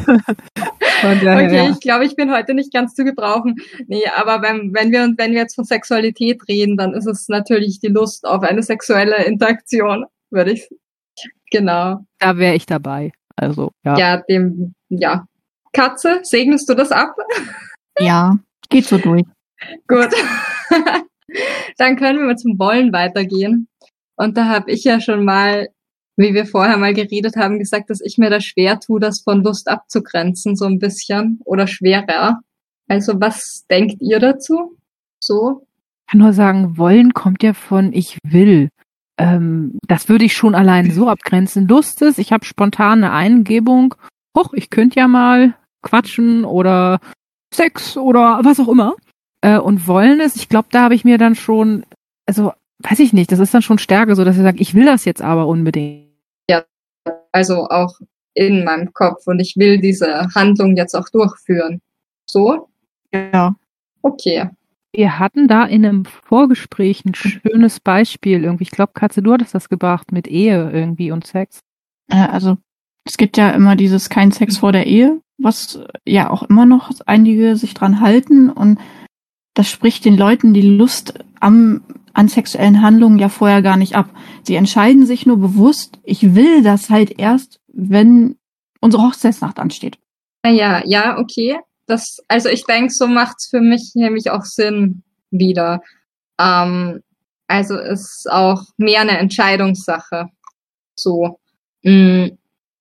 okay, 1.03 1.71
ich 1.71 1.81
glaube, 1.81 2.05
ich 2.05 2.15
bin 2.17 2.33
heute 2.33 2.55
nicht 2.55 2.73
ganz 2.73 2.95
zu 2.95 3.05
gebrauchen. 3.05 3.57
Nee, 3.87 4.05
aber 4.17 4.43
wenn, 4.43 4.73
wenn, 4.75 4.93
wir, 4.93 5.13
wenn 5.17 5.33
wir 5.33 5.41
jetzt 5.41 5.55
von 5.55 5.65
Sexualität 5.65 6.47
reden, 6.49 6.77
dann 6.77 6.95
ist 6.95 7.07
es 7.07 7.29
natürlich 7.29 7.81
die 7.81 7.89
Lust 7.89 8.27
auf 8.27 8.43
eine 8.43 8.63
sexuelle 8.63 9.25
Interaktion, 9.25 10.05
würde 10.31 10.53
ich. 10.53 10.69
Genau. 11.51 12.05
Da 12.19 12.37
wäre 12.37 12.55
ich 12.55 12.67
dabei. 12.67 13.13
Also, 13.37 13.73
ja. 13.85 13.99
Ja, 13.99 14.17
dem, 14.29 14.75
ja. 14.89 15.27
Katze, 15.73 16.21
segnest 16.23 16.69
du 16.69 16.75
das 16.75 16.93
ab? 16.93 17.17
Ja, 17.99 18.39
geht 18.69 18.87
so 18.87 18.99
durch. 18.99 19.25
Gut. 19.89 20.11
Dann 21.79 21.97
können 21.97 22.21
wir 22.21 22.27
mal 22.27 22.39
zum 22.39 22.59
Wollen 22.59 22.93
weitergehen. 22.93 23.69
Und 24.17 24.37
da 24.37 24.47
habe 24.47 24.71
ich 24.71 24.85
ja 24.85 25.01
schon 25.01 25.25
mal, 25.25 25.69
wie 26.17 26.35
wir 26.35 26.47
vorher 26.47 26.77
mal 26.77 26.95
geredet 26.95 27.37
haben, 27.37 27.59
gesagt, 27.59 27.91
dass 27.91 28.01
ich 28.01 28.19
mir 28.19 28.31
da 28.31 28.41
schwer 28.41 28.81
tue, 28.81 29.01
das 29.01 29.21
von 29.21 29.43
Lust 29.43 29.69
abzugrenzen, 29.69 30.57
so 30.57 30.67
ein 30.67 30.79
bisschen 30.79 31.41
oder 31.45 31.67
schwerer. 31.67 32.41
Also 32.89 33.21
was 33.21 33.65
denkt 33.71 34.01
ihr 34.01 34.21
dazu? 34.21 34.77
So? 35.21 35.67
Ich 36.07 36.13
kann 36.13 36.21
nur 36.21 36.33
sagen, 36.33 36.77
wollen 36.77 37.15
kommt 37.15 37.43
ja 37.43 37.55
von 37.55 37.93
ich 37.93 38.19
will. 38.25 38.69
Ähm, 39.19 39.79
das 39.87 40.09
würde 40.09 40.25
ich 40.25 40.35
schon 40.35 40.55
allein 40.55 40.91
so 40.91 41.09
abgrenzen. 41.09 41.69
Lust 41.69 42.03
ist, 42.03 42.19
ich 42.19 42.33
habe 42.33 42.45
spontane 42.45 43.13
Eingebung, 43.13 43.95
hoch, 44.37 44.53
ich 44.53 44.71
könnte 44.71 45.01
ja 45.01 45.09
mal 45.09 45.55
quatschen 45.83 46.45
oder 46.45 47.01
Sex 47.53 47.97
oder 47.97 48.41
was 48.43 48.61
auch 48.61 48.69
immer 48.69 48.95
äh, 49.41 49.59
und 49.59 49.87
wollen 49.87 50.21
es, 50.21 50.37
ich 50.37 50.49
glaube, 50.49 50.69
da 50.71 50.83
habe 50.83 50.95
ich 50.95 51.05
mir 51.05 51.19
dann 51.19 51.35
schon, 51.35 51.85
also 52.27 52.53
weiß 52.79 52.99
ich 53.01 53.13
nicht, 53.13 53.33
das 53.33 53.39
ist 53.39 53.55
dann 53.55 53.63
schon 53.63 53.79
Stärke, 53.79 54.17
so 54.17 54.25
dass 54.25 54.37
ich 54.37 54.43
sage, 54.43 54.61
ich 54.61 54.75
will 54.75 54.85
das 54.85 55.05
jetzt 55.05 55.23
aber 55.23 55.47
unbedingt. 55.47 56.11
Ja, 56.49 56.65
also 57.33 57.69
auch 57.69 57.99
in 58.35 58.65
meinem 58.65 58.93
Kopf 58.93 59.27
und 59.27 59.41
ich 59.41 59.55
will 59.57 59.81
diese 59.81 60.29
Handlung 60.35 60.77
jetzt 60.77 60.95
auch 60.95 61.09
durchführen. 61.09 61.81
So? 62.29 62.69
Ja. 63.13 63.55
Okay. 64.03 64.51
Wir 64.93 65.19
hatten 65.19 65.49
da 65.49 65.65
in 65.65 65.85
einem 65.85 66.05
Vorgespräch 66.05 67.05
ein 67.05 67.15
schönes 67.15 67.81
Beispiel 67.81 68.45
irgendwie. 68.45 68.65
Ich 68.65 68.71
glaube, 68.71 68.93
Katze, 68.95 69.23
du 69.23 69.33
hattest 69.33 69.55
das 69.55 69.69
gebracht 69.69 70.13
mit 70.13 70.29
Ehe 70.29 70.71
irgendwie 70.71 71.11
und 71.11 71.27
Sex. 71.27 71.61
Äh, 72.09 72.17
also 72.17 72.59
es 73.05 73.17
gibt 73.17 73.37
ja 73.37 73.51
immer 73.51 73.77
dieses 73.77 74.09
kein 74.09 74.31
Sex 74.31 74.59
vor 74.59 74.73
der 74.73 74.87
Ehe, 74.87 75.21
was 75.39 75.81
ja 76.07 76.31
auch 76.31 76.43
immer 76.45 76.67
noch 76.67 76.91
einige 77.07 77.57
sich 77.57 77.75
dran 77.75 78.01
halten 78.01 78.51
und 78.51 78.79
das 79.55 79.69
spricht 79.69 80.05
den 80.05 80.17
Leuten 80.17 80.53
die 80.53 80.63
Lust 80.63 81.15
am, 81.41 81.83
an 82.13 82.29
sexuellen 82.29 82.83
Handlungen 82.83 83.19
ja 83.19 83.29
vorher 83.29 83.63
gar 83.63 83.77
nicht 83.77 83.95
ab. 83.95 84.11
Sie 84.43 84.57
entscheiden 84.57 85.07
sich 85.07 85.27
nur 85.27 85.39
bewusst, 85.39 85.99
ich 86.03 86.35
will 86.35 86.63
das 86.63 86.91
halt 86.91 87.19
erst, 87.19 87.61
wenn 87.69 88.37
unsere 88.81 89.05
Hochzeitsnacht 89.05 89.59
ansteht. 89.59 89.99
Ja, 90.45 90.83
ja, 90.85 91.19
okay. 91.19 91.59
Das, 91.87 92.19
also 92.29 92.49
ich 92.49 92.65
denke, 92.65 92.93
so 92.93 93.07
macht's 93.07 93.49
für 93.49 93.61
mich 93.61 93.93
nämlich 93.95 94.31
auch 94.31 94.45
Sinn 94.45 95.03
wieder. 95.31 95.81
Ähm, 96.39 97.01
also 97.47 97.79
ist 97.79 98.27
auch 98.31 98.63
mehr 98.77 99.03
eine 99.03 99.19
Entscheidungssache. 99.19 100.29
So. 100.95 101.39
Mm, 101.83 102.29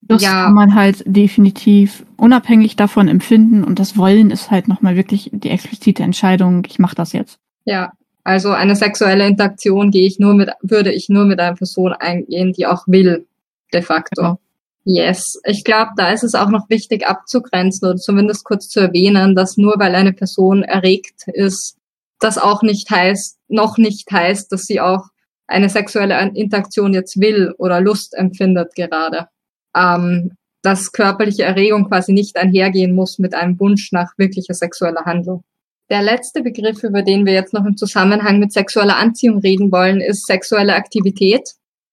Das 0.07 0.21
Ja. 0.21 0.45
kann 0.45 0.53
man 0.53 0.75
halt 0.75 1.03
definitiv 1.05 2.05
unabhängig 2.17 2.75
davon 2.75 3.07
empfinden 3.07 3.63
und 3.63 3.79
das 3.79 3.97
Wollen 3.97 4.31
ist 4.31 4.51
halt 4.51 4.67
nochmal 4.67 4.95
wirklich 4.95 5.29
die 5.33 5.49
explizite 5.49 6.03
Entscheidung, 6.03 6.65
ich 6.67 6.77
mache 6.79 6.95
das 6.95 7.13
jetzt. 7.13 7.39
Ja, 7.65 7.93
also 8.23 8.51
eine 8.51 8.75
sexuelle 8.75 9.25
Interaktion 9.27 9.91
gehe 9.91 10.05
ich 10.07 10.19
nur 10.19 10.33
mit, 10.33 10.49
würde 10.61 10.91
ich 10.91 11.09
nur 11.09 11.25
mit 11.25 11.39
einer 11.39 11.55
Person 11.55 11.93
eingehen, 11.93 12.53
die 12.53 12.65
auch 12.67 12.83
will, 12.87 13.25
de 13.73 13.81
facto. 13.81 14.21
Genau. 14.21 14.39
Yes, 14.85 15.39
ich 15.45 15.63
glaube, 15.63 15.91
da 15.95 16.11
ist 16.11 16.23
es 16.23 16.35
auch 16.35 16.49
noch 16.49 16.69
wichtig 16.69 17.07
abzugrenzen 17.07 17.87
oder 17.87 17.97
zumindest 17.97 18.43
kurz 18.43 18.67
zu 18.67 18.81
erwähnen, 18.81 19.33
dass 19.35 19.55
nur 19.55 19.75
weil 19.79 19.95
eine 19.95 20.11
Person 20.11 20.63
erregt 20.63 21.27
ist, 21.27 21.77
das 22.19 22.37
auch 22.37 22.61
nicht 22.63 22.89
heißt, 22.89 23.37
noch 23.47 23.77
nicht 23.77 24.11
heißt, 24.11 24.51
dass 24.51 24.63
sie 24.63 24.81
auch 24.81 25.05
eine 25.47 25.69
sexuelle 25.69 26.19
Interaktion 26.35 26.93
jetzt 26.93 27.19
will 27.19 27.53
oder 27.57 27.79
Lust 27.79 28.13
empfindet 28.15 28.75
gerade. 28.75 29.27
Ähm, 29.75 30.31
dass 30.63 30.93
körperliche 30.93 31.43
Erregung 31.43 31.89
quasi 31.89 32.13
nicht 32.13 32.37
einhergehen 32.37 32.95
muss 32.95 33.19
mit 33.19 33.35
einem 33.35 33.59
Wunsch 33.59 33.91
nach 33.91 34.13
wirklicher 34.17 34.53
sexueller 34.53 35.03
Handlung. 35.05 35.43
Der 35.89 36.01
letzte 36.01 36.41
Begriff, 36.41 36.81
über 36.83 37.01
den 37.01 37.25
wir 37.25 37.33
jetzt 37.33 37.53
noch 37.53 37.65
im 37.65 37.75
Zusammenhang 37.75 38.39
mit 38.39 38.53
sexueller 38.53 38.95
Anziehung 38.95 39.39
reden 39.39 39.71
wollen, 39.71 39.99
ist 39.99 40.25
sexuelle 40.25 40.75
Aktivität. 40.75 41.49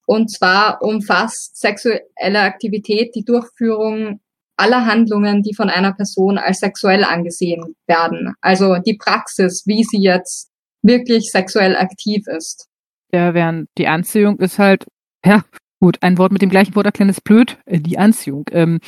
Und 0.06 0.30
zwar 0.30 0.82
umfasst 0.82 1.60
sexuelle 1.60 2.40
Aktivität 2.40 3.14
die 3.14 3.24
Durchführung 3.24 4.20
aller 4.56 4.86
Handlungen, 4.86 5.42
die 5.42 5.54
von 5.54 5.68
einer 5.68 5.92
Person 5.92 6.38
als 6.38 6.60
sexuell 6.60 7.02
angesehen 7.02 7.74
werden. 7.86 8.34
Also 8.40 8.76
die 8.76 8.96
Praxis, 8.96 9.64
wie 9.66 9.82
sie 9.82 10.00
jetzt 10.00 10.50
wirklich 10.82 11.30
sexuell 11.30 11.76
aktiv 11.76 12.26
ist. 12.26 12.68
Ja, 13.12 13.34
während 13.34 13.68
die 13.76 13.88
Anziehung 13.88 14.38
ist 14.38 14.58
halt, 14.58 14.86
ja, 15.24 15.42
gut, 15.80 15.98
ein 16.02 16.18
Wort 16.18 16.32
mit 16.32 16.42
dem 16.42 16.50
gleichen 16.50 16.76
Wort 16.76 16.86
erklären 16.86 17.08
ist 17.08 17.24
blöd, 17.24 17.58
äh, 17.64 17.80
die 17.80 17.98
Anziehung. 17.98 18.44
Ähm, 18.52 18.80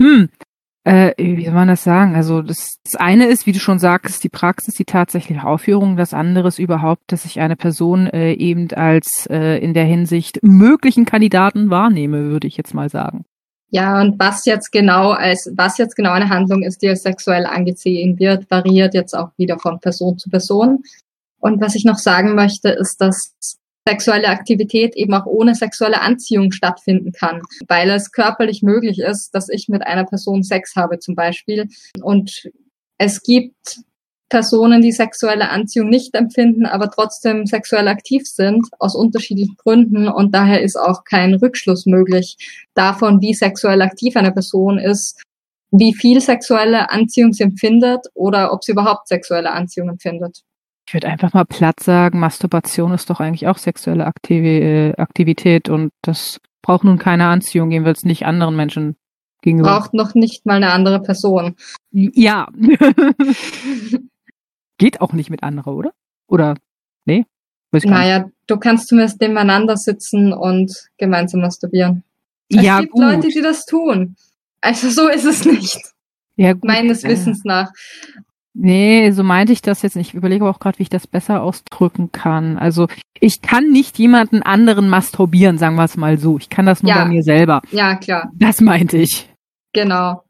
hm, 0.00 0.28
äh, 0.84 1.12
wie 1.18 1.44
soll 1.44 1.54
man 1.54 1.66
das 1.66 1.82
sagen? 1.82 2.14
Also 2.14 2.42
das, 2.42 2.78
das 2.84 2.94
eine 2.94 3.26
ist, 3.26 3.44
wie 3.46 3.52
du 3.52 3.58
schon 3.58 3.80
sagst, 3.80 4.22
die 4.22 4.28
Praxis, 4.28 4.74
die 4.74 4.84
tatsächliche 4.84 5.44
Aufführung. 5.44 5.96
Das 5.96 6.14
andere 6.14 6.46
ist 6.46 6.60
überhaupt, 6.60 7.02
dass 7.08 7.24
ich 7.24 7.40
eine 7.40 7.56
Person 7.56 8.06
äh, 8.06 8.32
eben 8.34 8.70
als 8.72 9.26
äh, 9.28 9.58
in 9.58 9.74
der 9.74 9.84
Hinsicht 9.84 10.38
möglichen 10.42 11.04
Kandidaten 11.04 11.70
wahrnehme, 11.70 12.30
würde 12.30 12.46
ich 12.46 12.56
jetzt 12.56 12.72
mal 12.72 12.88
sagen. 12.88 13.24
Ja, 13.70 14.00
und 14.00 14.16
was 14.20 14.44
jetzt 14.44 14.70
genau 14.70 15.10
als, 15.10 15.50
was 15.56 15.76
jetzt 15.76 15.96
genau 15.96 16.12
eine 16.12 16.28
Handlung 16.28 16.62
ist, 16.62 16.82
die 16.82 16.88
als 16.88 17.02
sexuell 17.02 17.46
angesehen 17.46 18.20
wird, 18.20 18.48
variiert 18.48 18.94
jetzt 18.94 19.12
auch 19.14 19.30
wieder 19.36 19.58
von 19.58 19.80
Person 19.80 20.18
zu 20.18 20.30
Person. 20.30 20.84
Und 21.40 21.60
was 21.60 21.74
ich 21.74 21.84
noch 21.84 21.98
sagen 21.98 22.36
möchte, 22.36 22.68
ist, 22.68 23.00
dass 23.00 23.34
sexuelle 23.86 24.28
Aktivität 24.28 24.96
eben 24.96 25.14
auch 25.14 25.26
ohne 25.26 25.54
sexuelle 25.54 26.00
Anziehung 26.00 26.50
stattfinden 26.52 27.12
kann, 27.12 27.40
weil 27.68 27.90
es 27.90 28.10
körperlich 28.10 28.62
möglich 28.62 28.98
ist, 28.98 29.34
dass 29.34 29.48
ich 29.48 29.68
mit 29.68 29.86
einer 29.86 30.04
Person 30.04 30.42
Sex 30.42 30.74
habe 30.74 30.98
zum 30.98 31.14
Beispiel. 31.14 31.68
Und 32.02 32.50
es 32.98 33.22
gibt 33.22 33.80
Personen, 34.28 34.82
die 34.82 34.90
sexuelle 34.90 35.50
Anziehung 35.50 35.88
nicht 35.88 36.14
empfinden, 36.14 36.66
aber 36.66 36.90
trotzdem 36.90 37.46
sexuell 37.46 37.86
aktiv 37.86 38.26
sind, 38.26 38.66
aus 38.80 38.96
unterschiedlichen 38.96 39.56
Gründen. 39.56 40.08
Und 40.08 40.34
daher 40.34 40.62
ist 40.62 40.76
auch 40.76 41.04
kein 41.04 41.34
Rückschluss 41.34 41.86
möglich 41.86 42.36
davon, 42.74 43.20
wie 43.20 43.34
sexuell 43.34 43.82
aktiv 43.82 44.16
eine 44.16 44.32
Person 44.32 44.78
ist, 44.78 45.22
wie 45.70 45.94
viel 45.94 46.20
sexuelle 46.20 46.90
Anziehung 46.90 47.32
sie 47.32 47.44
empfindet 47.44 48.06
oder 48.14 48.52
ob 48.52 48.64
sie 48.64 48.72
überhaupt 48.72 49.06
sexuelle 49.06 49.52
Anziehung 49.52 49.90
empfindet. 49.90 50.42
Ich 50.86 50.94
würde 50.94 51.08
einfach 51.08 51.32
mal 51.34 51.44
platt 51.44 51.80
sagen, 51.80 52.20
Masturbation 52.20 52.92
ist 52.92 53.10
doch 53.10 53.18
eigentlich 53.18 53.48
auch 53.48 53.58
sexuelle 53.58 54.06
Aktivi 54.06 54.58
äh, 54.58 54.96
Aktivität 54.96 55.68
und 55.68 55.92
das 56.02 56.40
braucht 56.62 56.84
nun 56.84 56.98
keine 56.98 57.26
Anziehung, 57.26 57.72
jedenfalls 57.72 58.04
nicht 58.04 58.24
anderen 58.24 58.54
Menschen 58.54 58.96
gegenüber. 59.42 59.78
Braucht 59.78 59.94
noch 59.94 60.14
nicht 60.14 60.46
mal 60.46 60.56
eine 60.56 60.70
andere 60.70 61.00
Person. 61.02 61.56
Ja. 61.90 62.48
Geht 64.78 65.00
auch 65.00 65.12
nicht 65.12 65.30
mit 65.30 65.42
anderer, 65.42 65.74
oder? 65.74 65.92
Oder? 66.28 66.54
Nee? 67.04 67.26
Naja, 67.72 68.30
du 68.46 68.56
kannst 68.56 68.88
zumindest 68.88 69.20
nebeneinander 69.20 69.76
sitzen 69.76 70.32
und 70.32 70.88
gemeinsam 70.98 71.40
masturbieren. 71.40 72.04
Es 72.48 72.62
ja, 72.62 72.80
gibt 72.80 72.92
gut. 72.92 73.02
Leute, 73.02 73.28
die 73.28 73.42
das 73.42 73.66
tun. 73.66 74.16
Also 74.60 74.88
so 74.90 75.08
ist 75.08 75.24
es 75.24 75.44
nicht, 75.44 75.80
ja, 76.36 76.52
gut. 76.52 76.64
meines 76.64 77.04
äh, 77.04 77.08
Wissens 77.08 77.44
nach. 77.44 77.72
Nee, 78.58 79.10
so 79.10 79.22
meinte 79.22 79.52
ich 79.52 79.60
das 79.60 79.82
jetzt 79.82 79.96
nicht. 79.96 80.08
Ich 80.08 80.14
überlege 80.14 80.44
aber 80.44 80.54
auch 80.54 80.58
gerade, 80.60 80.78
wie 80.78 80.84
ich 80.84 80.88
das 80.88 81.06
besser 81.06 81.42
ausdrücken 81.42 82.10
kann. 82.10 82.56
Also 82.56 82.86
ich 83.20 83.42
kann 83.42 83.70
nicht 83.70 83.98
jemanden 83.98 84.42
anderen 84.42 84.88
masturbieren, 84.88 85.58
sagen 85.58 85.76
wir 85.76 85.84
es 85.84 85.96
mal 85.96 86.16
so. 86.18 86.38
Ich 86.38 86.48
kann 86.48 86.64
das 86.64 86.82
nur 86.82 86.90
Ja. 86.90 87.02
bei 87.02 87.08
mir 87.08 87.22
selber. 87.22 87.60
Ja, 87.70 87.96
klar, 87.96 88.30
Das 88.34 88.60
meinte 88.60 88.96
ich. 88.96 89.28
genau. 89.74 90.22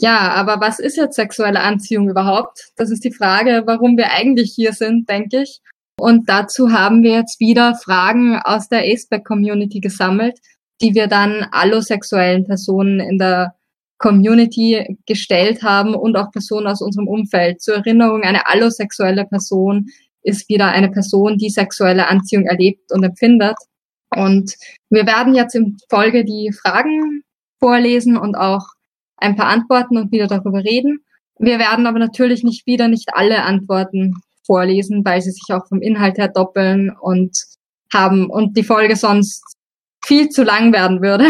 Ja, 0.00 0.30
aber 0.32 0.60
was 0.60 0.78
ist 0.78 0.96
jetzt 0.96 1.16
sexuelle 1.16 1.60
Anziehung 1.60 2.08
überhaupt? 2.08 2.70
Das 2.76 2.90
ist 2.90 3.04
die 3.04 3.12
Frage, 3.12 3.62
warum 3.66 3.96
wir 3.98 4.12
eigentlich 4.12 4.52
hier 4.54 4.72
sind, 4.72 5.08
denke 5.10 5.42
ich. 5.42 5.60
Und 5.98 6.28
dazu 6.28 6.72
haben 6.72 7.02
wir 7.02 7.12
jetzt 7.12 7.38
wieder 7.38 7.74
Fragen 7.74 8.38
aus 8.38 8.68
der 8.68 8.80
Aceback-Community 8.80 9.80
gesammelt, 9.80 10.38
die 10.80 10.94
wir 10.94 11.06
dann 11.06 11.46
allosexuellen 11.52 12.44
Personen 12.46 12.98
in 13.00 13.18
der 13.18 13.54
Community 14.04 14.98
gestellt 15.06 15.62
haben 15.62 15.94
und 15.94 16.14
auch 16.18 16.30
Personen 16.30 16.66
aus 16.66 16.82
unserem 16.82 17.08
Umfeld. 17.08 17.62
Zur 17.62 17.76
Erinnerung, 17.76 18.22
eine 18.22 18.46
allosexuelle 18.46 19.24
Person 19.24 19.86
ist 20.22 20.46
wieder 20.50 20.68
eine 20.68 20.90
Person, 20.90 21.38
die 21.38 21.48
sexuelle 21.48 22.06
Anziehung 22.06 22.44
erlebt 22.44 22.92
und 22.92 23.02
empfindet. 23.02 23.56
Und 24.14 24.52
wir 24.90 25.06
werden 25.06 25.34
jetzt 25.34 25.54
in 25.54 25.78
Folge 25.88 26.22
die 26.22 26.52
Fragen 26.52 27.22
vorlesen 27.60 28.18
und 28.18 28.34
auch 28.34 28.66
ein 29.16 29.36
paar 29.36 29.46
Antworten 29.46 29.96
und 29.96 30.12
wieder 30.12 30.26
darüber 30.26 30.62
reden. 30.62 31.02
Wir 31.38 31.58
werden 31.58 31.86
aber 31.86 31.98
natürlich 31.98 32.44
nicht 32.44 32.66
wieder 32.66 32.88
nicht 32.88 33.08
alle 33.14 33.42
Antworten 33.42 34.16
vorlesen, 34.44 35.02
weil 35.06 35.22
sie 35.22 35.30
sich 35.30 35.46
auch 35.48 35.66
vom 35.66 35.80
Inhalt 35.80 36.18
her 36.18 36.28
doppeln 36.28 36.90
und 37.00 37.38
haben 37.90 38.28
und 38.28 38.54
die 38.58 38.64
Folge 38.64 38.96
sonst 38.96 39.42
viel 40.04 40.28
zu 40.28 40.42
lang 40.42 40.74
werden 40.74 41.00
würde. 41.00 41.28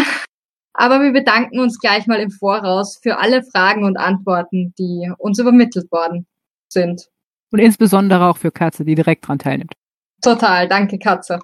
Aber 0.75 1.01
wir 1.01 1.13
bedanken 1.13 1.61
uns 1.61 1.79
gleich 1.79 2.07
mal 2.07 2.19
im 2.21 2.31
Voraus 2.31 2.99
für 3.01 3.19
alle 3.19 3.45
Fragen 3.45 3.85
und 3.85 3.97
Antworten, 3.97 4.75
die 4.79 5.11
uns 5.19 5.39
übermittelt 5.39 5.91
worden 5.93 6.27
sind. 6.69 7.09
Und 7.53 7.61
insbesondere 7.61 8.27
auch 8.27 8.37
für 8.37 8.51
Katze, 8.51 8.85
die 8.85 8.97
direkt 8.97 9.27
dran 9.27 9.39
teilnimmt. 9.39 9.75
Total, 10.21 10.69
danke 10.69 10.99
Katze. 10.99 11.39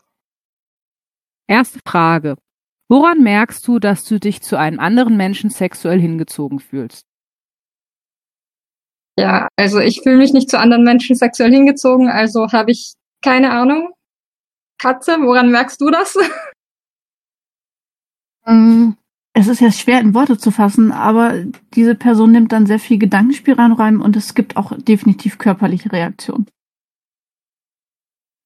Erste 1.46 1.78
Frage. 1.86 2.36
Woran 2.88 3.22
merkst 3.22 3.66
du, 3.68 3.78
dass 3.78 4.04
du 4.04 4.18
dich 4.18 4.42
zu 4.42 4.58
einem 4.58 4.80
anderen 4.80 5.16
Menschen 5.16 5.50
sexuell 5.50 6.00
hingezogen 6.00 6.58
fühlst? 6.58 7.06
Ja, 9.16 9.48
also 9.56 9.78
ich 9.78 10.00
fühle 10.02 10.16
mich 10.16 10.32
nicht 10.32 10.50
zu 10.50 10.58
anderen 10.58 10.82
Menschen 10.82 11.14
sexuell 11.14 11.52
hingezogen, 11.52 12.08
also 12.08 12.50
habe 12.52 12.72
ich 12.72 12.94
keine 13.22 13.52
Ahnung. 13.52 13.92
Katze, 14.78 15.18
woran 15.20 15.50
merkst 15.50 15.80
du 15.80 15.90
das? 15.90 16.16
Ähm, 18.46 18.96
Es 19.32 19.46
ist 19.46 19.60
jetzt 19.60 19.80
schwer 19.80 20.00
in 20.00 20.14
Worte 20.14 20.38
zu 20.38 20.50
fassen, 20.50 20.90
aber 20.90 21.44
diese 21.74 21.94
Person 21.94 22.32
nimmt 22.32 22.52
dann 22.52 22.66
sehr 22.66 22.80
viel 22.80 22.98
Gedankenspielraum 22.98 23.72
rein 23.72 24.00
und 24.00 24.16
es 24.16 24.34
gibt 24.34 24.56
auch 24.56 24.72
definitiv 24.76 25.38
körperliche 25.38 25.92
Reaktionen. 25.92 26.46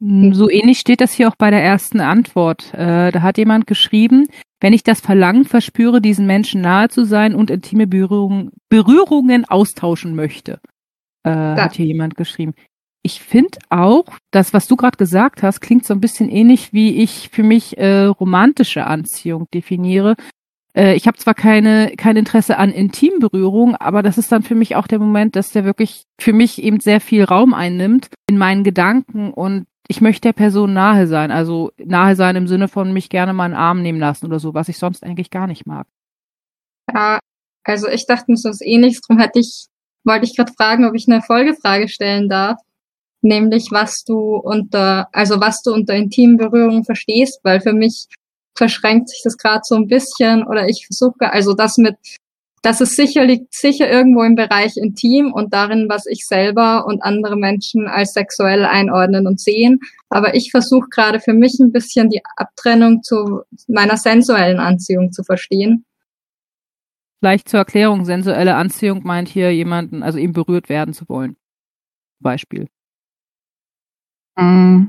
Hm, 0.02 0.34
So 0.34 0.50
ähnlich 0.50 0.78
steht 0.78 1.00
das 1.00 1.12
hier 1.12 1.28
auch 1.28 1.36
bei 1.36 1.50
der 1.50 1.62
ersten 1.62 2.00
Antwort. 2.00 2.72
Äh, 2.74 3.12
da 3.12 3.22
hat 3.22 3.38
jemand 3.38 3.66
geschrieben, 3.66 4.26
wenn 4.60 4.72
ich 4.72 4.82
das 4.82 5.00
Verlangen 5.00 5.44
verspüre, 5.44 6.00
diesen 6.00 6.26
Menschen 6.26 6.60
nahe 6.60 6.88
zu 6.88 7.04
sein 7.04 7.34
und 7.34 7.50
intime 7.50 7.86
Berührung, 7.86 8.50
Berührungen 8.68 9.44
austauschen 9.46 10.14
möchte, 10.14 10.60
äh, 11.24 11.30
hat 11.30 11.74
hier 11.74 11.86
jemand 11.86 12.16
geschrieben. 12.16 12.54
Ich 13.02 13.20
finde 13.20 13.58
auch, 13.68 14.04
das, 14.30 14.54
was 14.54 14.66
du 14.66 14.76
gerade 14.76 14.96
gesagt 14.96 15.42
hast, 15.42 15.60
klingt 15.60 15.84
so 15.84 15.92
ein 15.92 16.00
bisschen 16.00 16.30
ähnlich, 16.30 16.72
wie 16.72 17.02
ich 17.02 17.28
für 17.30 17.42
mich 17.42 17.76
äh, 17.76 18.04
romantische 18.04 18.86
Anziehung 18.86 19.46
definiere. 19.52 20.14
Äh, 20.76 20.94
ich 20.94 21.06
habe 21.06 21.16
zwar 21.16 21.34
keine 21.34 21.92
kein 21.96 22.16
Interesse 22.16 22.58
an 22.58 22.70
Intimberührung, 22.70 23.76
aber 23.76 24.02
das 24.02 24.18
ist 24.18 24.32
dann 24.32 24.42
für 24.42 24.54
mich 24.54 24.76
auch 24.76 24.86
der 24.86 24.98
Moment, 24.98 25.36
dass 25.36 25.50
der 25.50 25.64
wirklich 25.64 26.04
für 26.20 26.32
mich 26.32 26.62
eben 26.62 26.80
sehr 26.80 27.00
viel 27.00 27.24
Raum 27.24 27.54
einnimmt 27.54 28.08
in 28.28 28.38
meinen 28.38 28.64
Gedanken 28.64 29.32
und 29.32 29.66
ich 29.86 30.00
möchte 30.00 30.28
der 30.28 30.32
Person 30.32 30.72
nahe 30.72 31.06
sein. 31.06 31.30
Also 31.30 31.70
nahe 31.76 32.16
sein 32.16 32.36
im 32.36 32.48
Sinne 32.48 32.68
von 32.68 32.92
mich 32.92 33.10
gerne 33.10 33.32
mal 33.32 33.44
einen 33.44 33.54
Arm 33.54 33.82
nehmen 33.82 34.00
lassen 34.00 34.26
oder 34.26 34.38
so, 34.38 34.54
was 34.54 34.68
ich 34.68 34.78
sonst 34.78 35.04
eigentlich 35.04 35.30
gar 35.30 35.46
nicht 35.46 35.66
mag. 35.66 35.86
Ja, 36.92 37.18
also 37.64 37.88
ich 37.88 38.06
dachte 38.06 38.24
mir 38.28 38.36
so 38.36 38.48
was 38.48 38.60
ähnliches, 38.60 39.02
drum 39.02 39.18
hätte 39.18 39.38
ich, 39.38 39.66
wollte 40.04 40.24
ich 40.24 40.36
gerade 40.36 40.52
fragen, 40.52 40.86
ob 40.86 40.94
ich 40.94 41.06
eine 41.08 41.22
Folgefrage 41.22 41.88
stellen 41.88 42.28
darf. 42.28 42.58
Nämlich, 43.22 43.68
was 43.70 44.04
du 44.04 44.36
unter, 44.36 45.08
also 45.12 45.40
was 45.40 45.62
du 45.62 45.72
unter 45.72 45.94
intimen 45.94 46.36
Berührungen 46.36 46.84
verstehst, 46.84 47.40
weil 47.42 47.60
für 47.60 47.72
mich 47.72 48.06
verschränkt 48.56 49.08
sich 49.08 49.20
das 49.24 49.36
gerade 49.36 49.62
so 49.64 49.74
ein 49.74 49.86
bisschen 49.86 50.44
oder 50.44 50.68
ich 50.68 50.86
versuche, 50.86 51.32
also 51.32 51.54
das 51.54 51.76
mit, 51.76 51.96
das 52.62 52.80
ist 52.80 52.96
sicher, 52.96 53.24
liegt 53.24 53.52
sicher 53.52 53.90
irgendwo 53.90 54.22
im 54.22 54.36
Bereich 54.36 54.76
intim 54.76 55.32
und 55.32 55.52
darin, 55.52 55.86
was 55.88 56.06
ich 56.06 56.26
selber 56.26 56.86
und 56.86 57.02
andere 57.02 57.36
Menschen 57.36 57.86
als 57.88 58.14
sexuell 58.14 58.64
einordnen 58.64 59.26
und 59.26 59.40
sehen. 59.40 59.80
Aber 60.08 60.34
ich 60.34 60.50
versuche 60.50 60.88
gerade 60.88 61.20
für 61.20 61.34
mich 61.34 61.58
ein 61.60 61.72
bisschen 61.72 62.08
die 62.08 62.22
Abtrennung 62.36 63.02
zu 63.02 63.42
meiner 63.68 63.96
sensuellen 63.96 64.60
Anziehung 64.60 65.12
zu 65.12 65.24
verstehen. 65.24 65.84
Vielleicht 67.20 67.48
zur 67.48 67.60
Erklärung, 67.60 68.04
sensuelle 68.04 68.54
Anziehung 68.54 69.02
meint 69.02 69.28
hier 69.28 69.54
jemanden, 69.54 70.02
also 70.02 70.18
ihm 70.18 70.32
berührt 70.32 70.68
werden 70.68 70.94
zu 70.94 71.08
wollen. 71.08 71.36
Beispiel. 72.20 72.68
Mm. 74.36 74.86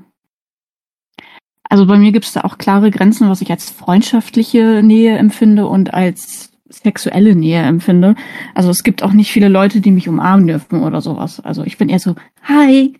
Also 1.69 1.85
bei 1.85 1.97
mir 1.97 2.11
gibt 2.11 2.25
es 2.25 2.33
da 2.33 2.41
auch 2.41 2.57
klare 2.57 2.91
Grenzen, 2.91 3.29
was 3.29 3.41
ich 3.41 3.49
als 3.49 3.69
freundschaftliche 3.69 4.81
Nähe 4.83 5.17
empfinde 5.17 5.67
und 5.67 5.93
als 5.93 6.51
sexuelle 6.69 7.35
Nähe 7.35 7.61
empfinde. 7.61 8.15
Also 8.53 8.69
es 8.69 8.83
gibt 8.83 9.03
auch 9.03 9.13
nicht 9.13 9.31
viele 9.31 9.47
Leute, 9.47 9.81
die 9.81 9.91
mich 9.91 10.07
umarmen 10.07 10.47
dürfen 10.47 10.83
oder 10.83 11.01
sowas. 11.01 11.39
Also 11.39 11.63
ich 11.63 11.77
bin 11.77 11.89
eher 11.89 11.99
so, 11.99 12.15
hi, 12.43 12.93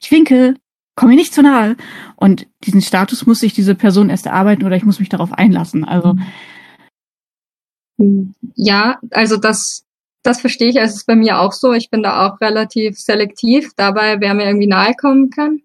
ich 0.00 0.10
winke, 0.10 0.54
komm 0.94 1.10
mir 1.10 1.16
nicht 1.16 1.34
zu 1.34 1.42
nahe. 1.42 1.76
Und 2.16 2.46
diesen 2.64 2.82
Status 2.82 3.26
muss 3.26 3.40
sich 3.40 3.54
diese 3.54 3.74
Person 3.74 4.10
erst 4.10 4.26
erarbeiten 4.26 4.64
oder 4.64 4.76
ich 4.76 4.84
muss 4.84 5.00
mich 5.00 5.08
darauf 5.08 5.32
einlassen. 5.32 5.84
Also 5.84 6.14
ja, 8.54 8.98
also 9.10 9.36
das, 9.36 9.84
das 10.22 10.40
verstehe 10.40 10.68
ich. 10.68 10.80
Also 10.80 10.92
es 10.92 11.00
ist 11.00 11.06
bei 11.06 11.16
mir 11.16 11.40
auch 11.40 11.52
so. 11.52 11.72
Ich 11.72 11.90
bin 11.90 12.02
da 12.02 12.26
auch 12.26 12.40
relativ 12.40 12.98
selektiv 12.98 13.70
dabei, 13.76 14.20
wer 14.20 14.34
mir 14.34 14.46
irgendwie 14.46 14.68
nahe 14.68 14.94
kommen 14.94 15.30
kann 15.30 15.62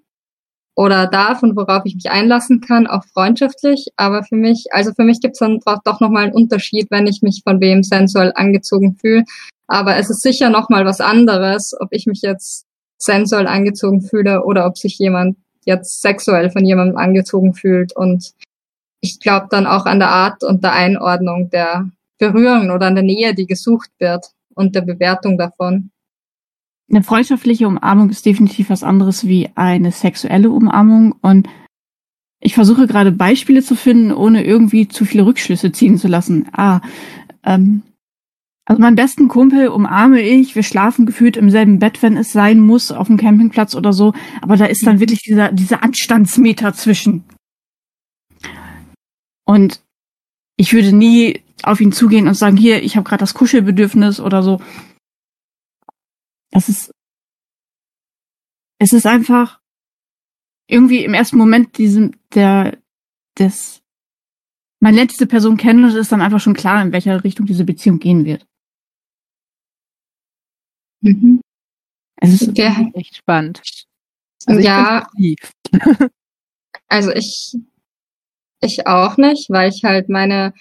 oder 0.77 1.07
darf 1.07 1.41
und 1.41 1.55
worauf 1.55 1.81
ich 1.85 1.95
mich 1.95 2.11
einlassen 2.11 2.61
kann, 2.61 2.85
auch 2.85 3.03
freundschaftlich. 3.05 3.87
Aber 3.95 4.23
für 4.23 4.35
mich, 4.35 4.67
also 4.71 4.93
für 4.93 5.03
mich 5.03 5.19
gibt 5.19 5.33
es 5.33 5.39
dann 5.39 5.59
doch 5.83 5.99
nochmal 5.99 6.25
einen 6.25 6.33
Unterschied, 6.33 6.87
wenn 6.91 7.07
ich 7.07 7.23
mich 7.23 7.41
von 7.43 7.59
wem 7.59 7.81
sensuell 7.81 8.31
angezogen 8.35 8.95
fühle. 9.01 9.23
Aber 9.65 9.97
es 9.97 10.11
ist 10.11 10.21
sicher 10.21 10.51
nochmal 10.51 10.85
was 10.85 11.01
anderes, 11.01 11.73
ob 11.79 11.89
ich 11.91 12.05
mich 12.05 12.21
jetzt 12.21 12.65
sensuell 12.99 13.47
angezogen 13.47 14.01
fühle 14.01 14.43
oder 14.43 14.67
ob 14.67 14.77
sich 14.77 14.99
jemand 14.99 15.37
jetzt 15.65 15.99
sexuell 16.01 16.51
von 16.51 16.63
jemandem 16.63 16.97
angezogen 16.97 17.55
fühlt. 17.55 17.95
Und 17.95 18.33
ich 19.01 19.19
glaube 19.19 19.47
dann 19.49 19.65
auch 19.65 19.87
an 19.87 19.97
der 19.97 20.09
Art 20.09 20.43
und 20.43 20.63
der 20.63 20.73
Einordnung 20.73 21.49
der 21.49 21.89
Berührung 22.19 22.69
oder 22.69 22.85
an 22.85 22.95
der 22.95 23.03
Nähe, 23.03 23.33
die 23.33 23.47
gesucht 23.47 23.89
wird 23.97 24.27
und 24.53 24.75
der 24.75 24.81
Bewertung 24.81 25.39
davon. 25.39 25.89
Eine 26.89 27.03
freundschaftliche 27.03 27.67
Umarmung 27.67 28.09
ist 28.09 28.25
definitiv 28.25 28.69
was 28.69 28.83
anderes 28.83 29.27
wie 29.27 29.49
eine 29.55 29.91
sexuelle 29.91 30.49
Umarmung. 30.49 31.15
Und 31.21 31.49
ich 32.39 32.53
versuche 32.53 32.87
gerade 32.87 33.11
Beispiele 33.11 33.61
zu 33.61 33.75
finden, 33.75 34.13
ohne 34.13 34.45
irgendwie 34.45 34.87
zu 34.87 35.03
viele 35.03 35.25
Rückschlüsse 35.25 35.71
ziehen 35.71 35.97
zu 35.97 36.07
lassen. 36.07 36.47
Ah, 36.53 36.81
ähm, 37.43 37.83
also 38.67 38.81
meinen 38.81 38.97
besten 38.97 39.29
Kumpel 39.29 39.69
umarme 39.69 40.21
ich, 40.21 40.55
wir 40.55 40.63
schlafen 40.63 41.05
gefühlt 41.05 41.37
im 41.37 41.49
selben 41.49 41.79
Bett, 41.79 42.03
wenn 42.03 42.17
es 42.17 42.33
sein 42.33 42.59
muss, 42.59 42.91
auf 42.91 43.07
dem 43.07 43.15
Campingplatz 43.15 43.75
oder 43.75 43.93
so, 43.93 44.13
aber 44.41 44.57
da 44.57 44.65
ist 44.65 44.85
dann 44.85 44.99
wirklich 44.99 45.21
dieser, 45.21 45.53
dieser 45.53 45.83
Anstandsmeter 45.83 46.73
zwischen. 46.73 47.23
Und 49.45 49.81
ich 50.57 50.73
würde 50.73 50.91
nie 50.91 51.41
auf 51.63 51.79
ihn 51.79 51.93
zugehen 51.93 52.27
und 52.27 52.33
sagen, 52.33 52.57
hier, 52.57 52.83
ich 52.83 52.97
habe 52.97 53.07
gerade 53.07 53.21
das 53.21 53.33
Kuschelbedürfnis 53.33 54.19
oder 54.19 54.43
so 54.43 54.59
das 56.57 56.69
ist, 56.69 56.91
es 58.79 58.93
ist 58.93 59.05
einfach 59.05 59.61
irgendwie 60.67 61.05
im 61.05 61.13
ersten 61.13 61.37
Moment 61.37 61.77
diesem, 61.77 62.15
der, 62.33 62.79
des, 63.37 63.83
man 64.79 64.95
lernt 64.95 65.11
diese 65.11 65.27
Person 65.27 65.57
kennen 65.57 65.83
und 65.83 65.91
es 65.91 65.95
ist 65.95 66.11
dann 66.11 66.21
einfach 66.21 66.39
schon 66.39 66.55
klar, 66.55 66.81
in 66.81 66.91
welcher 66.91 67.23
Richtung 67.23 67.45
diese 67.45 67.63
Beziehung 67.63 67.99
gehen 67.99 68.25
wird. 68.25 68.47
Mhm. 71.01 71.41
Es 72.15 72.41
ist 72.41 72.57
ja. 72.57 72.89
echt 72.95 73.17
spannend. 73.17 73.61
Also 74.47 74.59
ja. 74.59 75.07
also 76.87 77.11
ich, 77.11 77.55
ich 78.61 78.87
auch 78.87 79.17
nicht, 79.17 79.51
weil 79.51 79.69
ich 79.69 79.83
halt 79.83 80.09
meine 80.09 80.55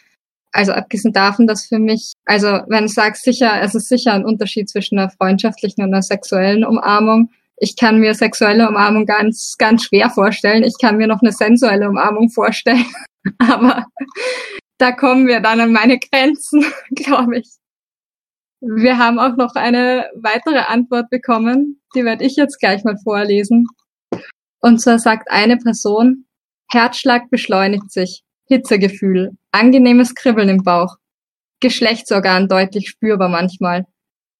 also 0.52 0.72
abgesehen 0.72 1.12
davon, 1.12 1.46
dass 1.46 1.66
für 1.66 1.78
mich, 1.78 2.12
also 2.24 2.60
wenn 2.68 2.86
ich 2.86 2.94
sage 2.94 3.16
sicher, 3.16 3.60
es 3.60 3.74
ist 3.74 3.88
sicher 3.88 4.14
ein 4.14 4.24
Unterschied 4.24 4.68
zwischen 4.68 4.98
einer 4.98 5.10
freundschaftlichen 5.10 5.82
und 5.82 5.92
einer 5.92 6.02
sexuellen 6.02 6.64
Umarmung. 6.64 7.30
Ich 7.58 7.76
kann 7.76 7.98
mir 7.98 8.14
sexuelle 8.14 8.68
Umarmung 8.68 9.06
ganz, 9.06 9.56
ganz 9.58 9.84
schwer 9.84 10.10
vorstellen. 10.10 10.62
Ich 10.62 10.74
kann 10.80 10.96
mir 10.96 11.06
noch 11.06 11.22
eine 11.22 11.32
sensuelle 11.32 11.88
Umarmung 11.88 12.30
vorstellen. 12.30 12.86
Aber 13.38 13.86
da 14.78 14.92
kommen 14.92 15.26
wir 15.26 15.40
dann 15.40 15.60
an 15.60 15.72
meine 15.72 15.98
Grenzen, 15.98 16.64
glaube 16.94 17.38
ich. 17.38 17.48
Wir 18.60 18.98
haben 18.98 19.18
auch 19.18 19.36
noch 19.36 19.54
eine 19.54 20.10
weitere 20.16 20.60
Antwort 20.60 21.10
bekommen. 21.10 21.80
Die 21.94 22.04
werde 22.04 22.24
ich 22.24 22.36
jetzt 22.36 22.58
gleich 22.58 22.84
mal 22.84 22.96
vorlesen. 23.02 23.66
Und 24.60 24.80
zwar 24.80 24.98
sagt 24.98 25.30
eine 25.30 25.56
Person, 25.58 26.26
Herzschlag 26.70 27.30
beschleunigt 27.30 27.92
sich. 27.92 28.24
Hitzegefühl, 28.46 29.32
angenehmes 29.52 30.14
Kribbeln 30.14 30.48
im 30.48 30.62
Bauch, 30.62 30.96
Geschlechtsorgan 31.60 32.48
deutlich 32.48 32.88
spürbar 32.88 33.28
manchmal, 33.28 33.86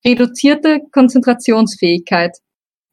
reduzierte 0.05 0.81
Konzentrationsfähigkeit, 0.92 2.37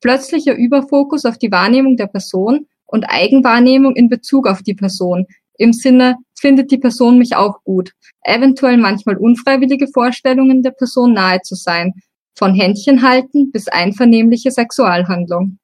plötzlicher 0.01 0.55
Überfokus 0.55 1.25
auf 1.25 1.37
die 1.37 1.51
Wahrnehmung 1.51 1.97
der 1.97 2.07
Person 2.07 2.67
und 2.85 3.05
Eigenwahrnehmung 3.05 3.95
in 3.95 4.09
Bezug 4.09 4.47
auf 4.47 4.61
die 4.63 4.73
Person, 4.73 5.25
im 5.57 5.73
Sinne, 5.73 6.15
findet 6.39 6.71
die 6.71 6.77
Person 6.77 7.17
mich 7.17 7.35
auch 7.35 7.63
gut, 7.63 7.91
eventuell 8.23 8.77
manchmal 8.77 9.17
unfreiwillige 9.17 9.87
Vorstellungen 9.87 10.63
der 10.63 10.71
Person 10.71 11.13
nahe 11.13 11.41
zu 11.41 11.55
sein, 11.55 11.93
von 12.35 12.55
Händchen 12.55 13.03
halten 13.03 13.51
bis 13.51 13.67
einvernehmliche 13.67 14.51
Sexualhandlung. 14.51 15.59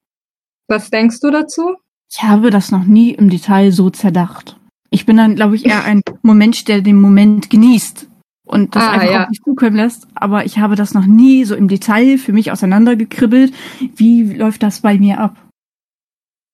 Was 0.67 0.91
denkst 0.91 1.19
du 1.19 1.31
dazu? 1.31 1.75
Ich 2.11 2.21
habe 2.21 2.51
das 2.51 2.71
noch 2.71 2.85
nie 2.85 3.11
im 3.11 3.29
Detail 3.29 3.71
so 3.71 3.89
zerdacht. 3.89 4.58
Ich 4.89 5.05
bin 5.05 5.17
dann, 5.17 5.35
glaube 5.35 5.55
ich, 5.55 5.65
eher 5.65 5.83
ein 5.83 6.01
Moment, 6.21 6.67
der 6.67 6.81
den 6.81 6.99
Moment 6.99 7.49
genießt 7.49 8.07
und 8.45 8.75
das 8.75 8.83
ah, 8.83 8.91
einfach 8.91 9.11
ja. 9.11 9.23
auf 9.23 9.29
mich 9.29 9.41
zukommen 9.41 9.75
lässt. 9.75 10.07
Aber 10.15 10.45
ich 10.45 10.57
habe 10.57 10.75
das 10.75 10.93
noch 10.93 11.05
nie 11.05 11.45
so 11.45 11.55
im 11.55 11.67
Detail 11.67 12.17
für 12.17 12.33
mich 12.33 12.51
auseinandergekribbelt. 12.51 13.53
Wie 13.95 14.23
läuft 14.33 14.63
das 14.63 14.81
bei 14.81 14.97
mir 14.97 15.19
ab? 15.19 15.37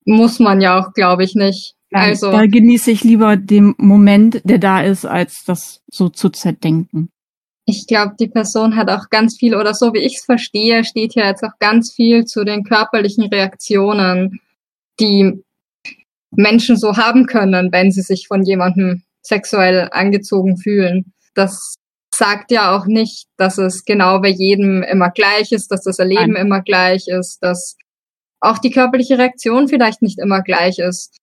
Muss 0.06 0.40
man 0.40 0.60
ja 0.60 0.80
auch, 0.80 0.94
glaube 0.94 1.24
ich, 1.24 1.36
nicht. 1.36 1.76
Nein, 1.92 2.10
also 2.10 2.32
da 2.32 2.46
genieße 2.46 2.92
ich 2.92 3.04
lieber 3.04 3.38
den 3.38 3.74
Moment, 3.78 4.42
der 4.44 4.58
da 4.58 4.82
ist, 4.82 5.06
als 5.06 5.46
das 5.46 5.82
so 5.90 6.10
zu 6.10 6.30
zerdenken. 6.30 7.10
Ich 7.66 7.88
glaube, 7.88 8.16
die 8.20 8.28
Person 8.28 8.76
hat 8.76 8.90
auch 8.90 9.10
ganz 9.10 9.38
viel, 9.38 9.56
oder 9.56 9.74
so 9.74 9.94
wie 9.94 10.00
ich 10.00 10.18
es 10.18 10.26
verstehe, 10.26 10.84
steht 10.84 11.14
hier 11.14 11.26
jetzt 11.26 11.44
auch 11.44 11.58
ganz 11.60 11.94
viel 11.94 12.26
zu 12.26 12.44
den 12.44 12.64
körperlichen 12.64 13.24
Reaktionen, 13.28 14.40
die 15.00 15.42
Menschen 16.36 16.78
so 16.78 16.98
haben 16.98 17.26
können, 17.26 17.72
wenn 17.72 17.92
sie 17.92 18.02
sich 18.02 18.28
von 18.28 18.44
jemandem 18.44 19.04
sexuell 19.22 19.90
angezogen 19.92 20.58
fühlen. 20.58 21.14
Das 21.34 21.76
sagt 22.14 22.52
ja 22.52 22.76
auch 22.76 22.86
nicht, 22.86 23.28
dass 23.38 23.58
es 23.58 23.84
genau 23.86 24.22
bei 24.22 24.30
jedem 24.30 24.84
immer 24.84 25.10
gleich 25.10 25.52
ist, 25.52 25.72
dass 25.72 25.84
das 25.84 26.00
Erleben 26.00 26.34
Nein. 26.34 26.46
immer 26.46 26.62
gleich 26.62 27.08
ist, 27.08 27.40
dass 27.42 27.76
auch 28.40 28.58
die 28.60 28.72
körperliche 28.72 29.18
Reaktion 29.18 29.68
vielleicht 29.68 30.02
nicht 30.02 30.20
immer 30.20 30.42
gleich 30.42 30.80
ist. 30.80 31.18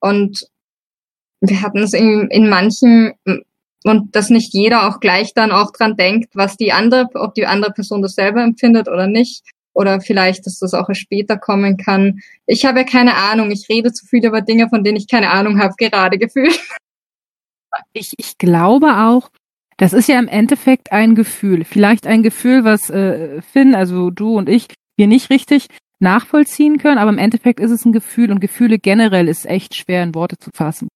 Und 0.00 0.46
wir 1.40 1.62
hatten 1.62 1.78
es 1.78 1.92
in, 1.92 2.28
in 2.30 2.48
manchen 2.48 3.14
und 3.84 4.14
dass 4.14 4.28
nicht 4.28 4.52
jeder 4.52 4.88
auch 4.88 5.00
gleich 5.00 5.34
dann 5.34 5.52
auch 5.52 5.72
dran 5.72 5.96
denkt, 5.96 6.34
was 6.34 6.56
die 6.56 6.72
andere, 6.72 7.08
ob 7.14 7.34
die 7.34 7.46
andere 7.46 7.72
Person 7.72 8.02
das 8.02 8.14
selber 8.14 8.42
empfindet 8.42 8.88
oder 8.88 9.06
nicht 9.06 9.44
oder 9.78 10.00
vielleicht, 10.00 10.44
dass 10.44 10.58
das 10.58 10.74
auch 10.74 10.88
erst 10.88 11.02
später 11.02 11.38
kommen 11.38 11.76
kann. 11.76 12.18
Ich 12.46 12.64
habe 12.64 12.80
ja 12.80 12.84
keine 12.84 13.14
Ahnung. 13.14 13.52
Ich 13.52 13.68
rede 13.68 13.92
zu 13.92 14.06
viel 14.06 14.26
über 14.26 14.40
Dinge, 14.40 14.68
von 14.68 14.82
denen 14.82 14.96
ich 14.96 15.06
keine 15.06 15.30
Ahnung 15.30 15.60
habe, 15.60 15.74
gerade 15.78 16.18
gefühlt. 16.18 16.58
Ich, 17.92 18.14
ich 18.16 18.38
glaube 18.38 18.96
auch, 18.96 19.30
das 19.76 19.92
ist 19.92 20.08
ja 20.08 20.18
im 20.18 20.26
Endeffekt 20.26 20.90
ein 20.90 21.14
Gefühl. 21.14 21.64
Vielleicht 21.64 22.08
ein 22.08 22.24
Gefühl, 22.24 22.64
was 22.64 22.90
äh, 22.90 23.40
Finn, 23.40 23.76
also 23.76 24.10
du 24.10 24.36
und 24.36 24.48
ich, 24.48 24.66
wir 24.96 25.06
nicht 25.06 25.30
richtig 25.30 25.68
nachvollziehen 26.00 26.78
können, 26.78 26.98
aber 26.98 27.10
im 27.10 27.18
Endeffekt 27.18 27.60
ist 27.60 27.70
es 27.70 27.84
ein 27.84 27.92
Gefühl 27.92 28.32
und 28.32 28.40
Gefühle 28.40 28.80
generell 28.80 29.28
ist 29.28 29.46
echt 29.46 29.76
schwer 29.76 30.02
in 30.02 30.14
Worte 30.14 30.38
zu 30.38 30.50
fassen. 30.52 30.88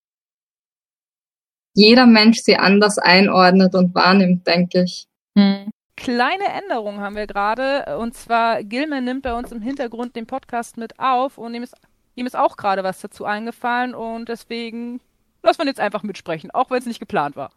Jeder 1.75 2.07
Mensch 2.07 2.39
sie 2.39 2.57
anders 2.57 2.99
einordnet 2.99 3.77
und 3.77 3.95
wahrnimmt, 3.95 4.45
denke 4.45 4.83
ich. 4.83 5.07
Hm 5.39 5.71
kleine 5.97 6.45
Änderung 6.45 7.01
haben 7.01 7.17
wir 7.17 7.27
gerade. 7.27 7.97
Und 7.99 8.15
zwar, 8.15 8.63
Gilman 8.63 9.05
nimmt 9.05 9.23
bei 9.23 9.35
uns 9.35 9.53
im 9.53 9.61
Hintergrund 9.61 10.17
den 10.17 10.27
Podcast 10.27 10.77
mit 10.77 10.99
auf 10.99 11.39
und 11.39 11.55
ihm 11.55 11.63
ist, 11.63 11.75
ihm 12.15 12.27
ist 12.27 12.37
auch 12.37 12.57
gerade 12.57 12.85
was 12.85 13.01
dazu 13.01 13.25
eingefallen 13.25 13.95
und 13.95 14.29
deswegen 14.29 15.01
lassen 15.43 15.59
wir 15.59 15.65
ihn 15.65 15.69
jetzt 15.69 15.81
einfach 15.81 16.03
mitsprechen, 16.03 16.51
auch 16.51 16.71
wenn 16.71 16.79
es 16.79 16.87
nicht 16.87 17.01
geplant 17.01 17.37
war. 17.37 17.51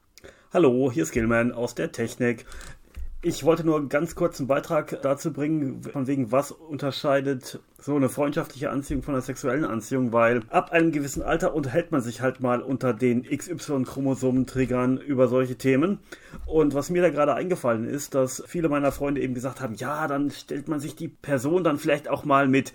Hallo, 0.54 0.90
hier 0.92 1.04
ist 1.04 1.12
Gilman 1.12 1.52
aus 1.52 1.76
der 1.76 1.92
Technik. 1.92 2.46
Ich 3.28 3.44
wollte 3.44 3.66
nur 3.66 3.90
ganz 3.90 4.14
kurz 4.14 4.40
einen 4.40 4.48
Beitrag 4.48 5.02
dazu 5.02 5.34
bringen, 5.34 5.82
von 5.82 6.06
wegen, 6.06 6.32
was 6.32 6.52
unterscheidet 6.52 7.60
so 7.80 7.96
eine 7.96 8.08
freundschaftliche 8.08 8.70
Anziehung 8.70 9.02
von 9.02 9.16
einer 9.16 9.24
sexuellen 9.24 9.66
Anziehung, 9.66 10.14
weil 10.14 10.42
ab 10.52 10.72
einem 10.72 10.92
gewissen 10.92 11.24
Alter 11.24 11.56
unterhält 11.56 11.92
man 11.92 12.02
sich 12.02 12.22
halt 12.22 12.40
mal 12.40 12.62
unter 12.62 12.94
den 12.94 13.24
XY-Chromosomen-Triggern 13.24 15.00
über 15.00 15.28
solche 15.28 15.56
Themen. 15.56 15.98
Und 16.46 16.76
was 16.76 16.92
mir 16.92 17.02
da 17.02 17.10
gerade 17.10 17.34
eingefallen 17.34 17.90
ist, 17.90 18.14
dass 18.14 18.44
viele 18.46 18.70
meiner 18.70 18.92
Freunde 18.92 19.22
eben 19.22 19.34
gesagt 19.34 19.60
haben, 19.60 19.74
ja, 19.74 20.08
dann 20.08 20.30
stellt 20.30 20.68
man 20.68 20.80
sich 20.80 20.96
die 20.96 21.08
Person 21.08 21.64
dann 21.64 21.80
vielleicht 21.80 22.08
auch 22.08 22.26
mal 22.26 22.48
mit 22.48 22.74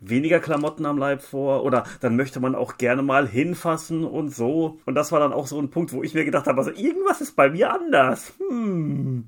weniger 0.00 0.38
Klamotten 0.38 0.86
am 0.86 0.98
Leib 0.98 1.22
vor 1.22 1.64
oder 1.64 1.82
dann 2.02 2.14
möchte 2.14 2.38
man 2.38 2.54
auch 2.54 2.78
gerne 2.78 3.02
mal 3.02 3.26
hinfassen 3.26 4.04
und 4.04 4.32
so. 4.32 4.78
Und 4.86 4.94
das 4.94 5.10
war 5.10 5.18
dann 5.18 5.32
auch 5.32 5.48
so 5.48 5.58
ein 5.60 5.70
Punkt, 5.70 5.92
wo 5.92 6.04
ich 6.04 6.14
mir 6.14 6.24
gedacht 6.24 6.46
habe, 6.46 6.58
also 6.58 6.70
irgendwas 6.70 7.20
ist 7.20 7.34
bei 7.34 7.50
mir 7.50 7.72
anders. 7.72 8.32
Hm. 8.48 9.26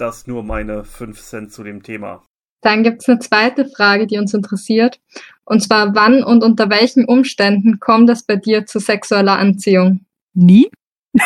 Das 0.00 0.26
nur 0.26 0.42
meine 0.42 0.84
5 0.84 1.20
Cent 1.20 1.52
zu 1.52 1.62
dem 1.62 1.82
Thema. 1.82 2.24
Dann 2.62 2.82
gibt's 2.82 3.06
eine 3.06 3.18
zweite 3.18 3.68
Frage, 3.68 4.06
die 4.06 4.16
uns 4.16 4.32
interessiert. 4.32 4.98
Und 5.44 5.60
zwar, 5.60 5.94
wann 5.94 6.24
und 6.24 6.42
unter 6.42 6.70
welchen 6.70 7.04
Umständen 7.04 7.80
kommt 7.80 8.08
es 8.08 8.22
bei 8.22 8.36
dir 8.36 8.64
zu 8.64 8.78
sexueller 8.78 9.38
Anziehung? 9.38 10.06
Nie? 10.34 10.70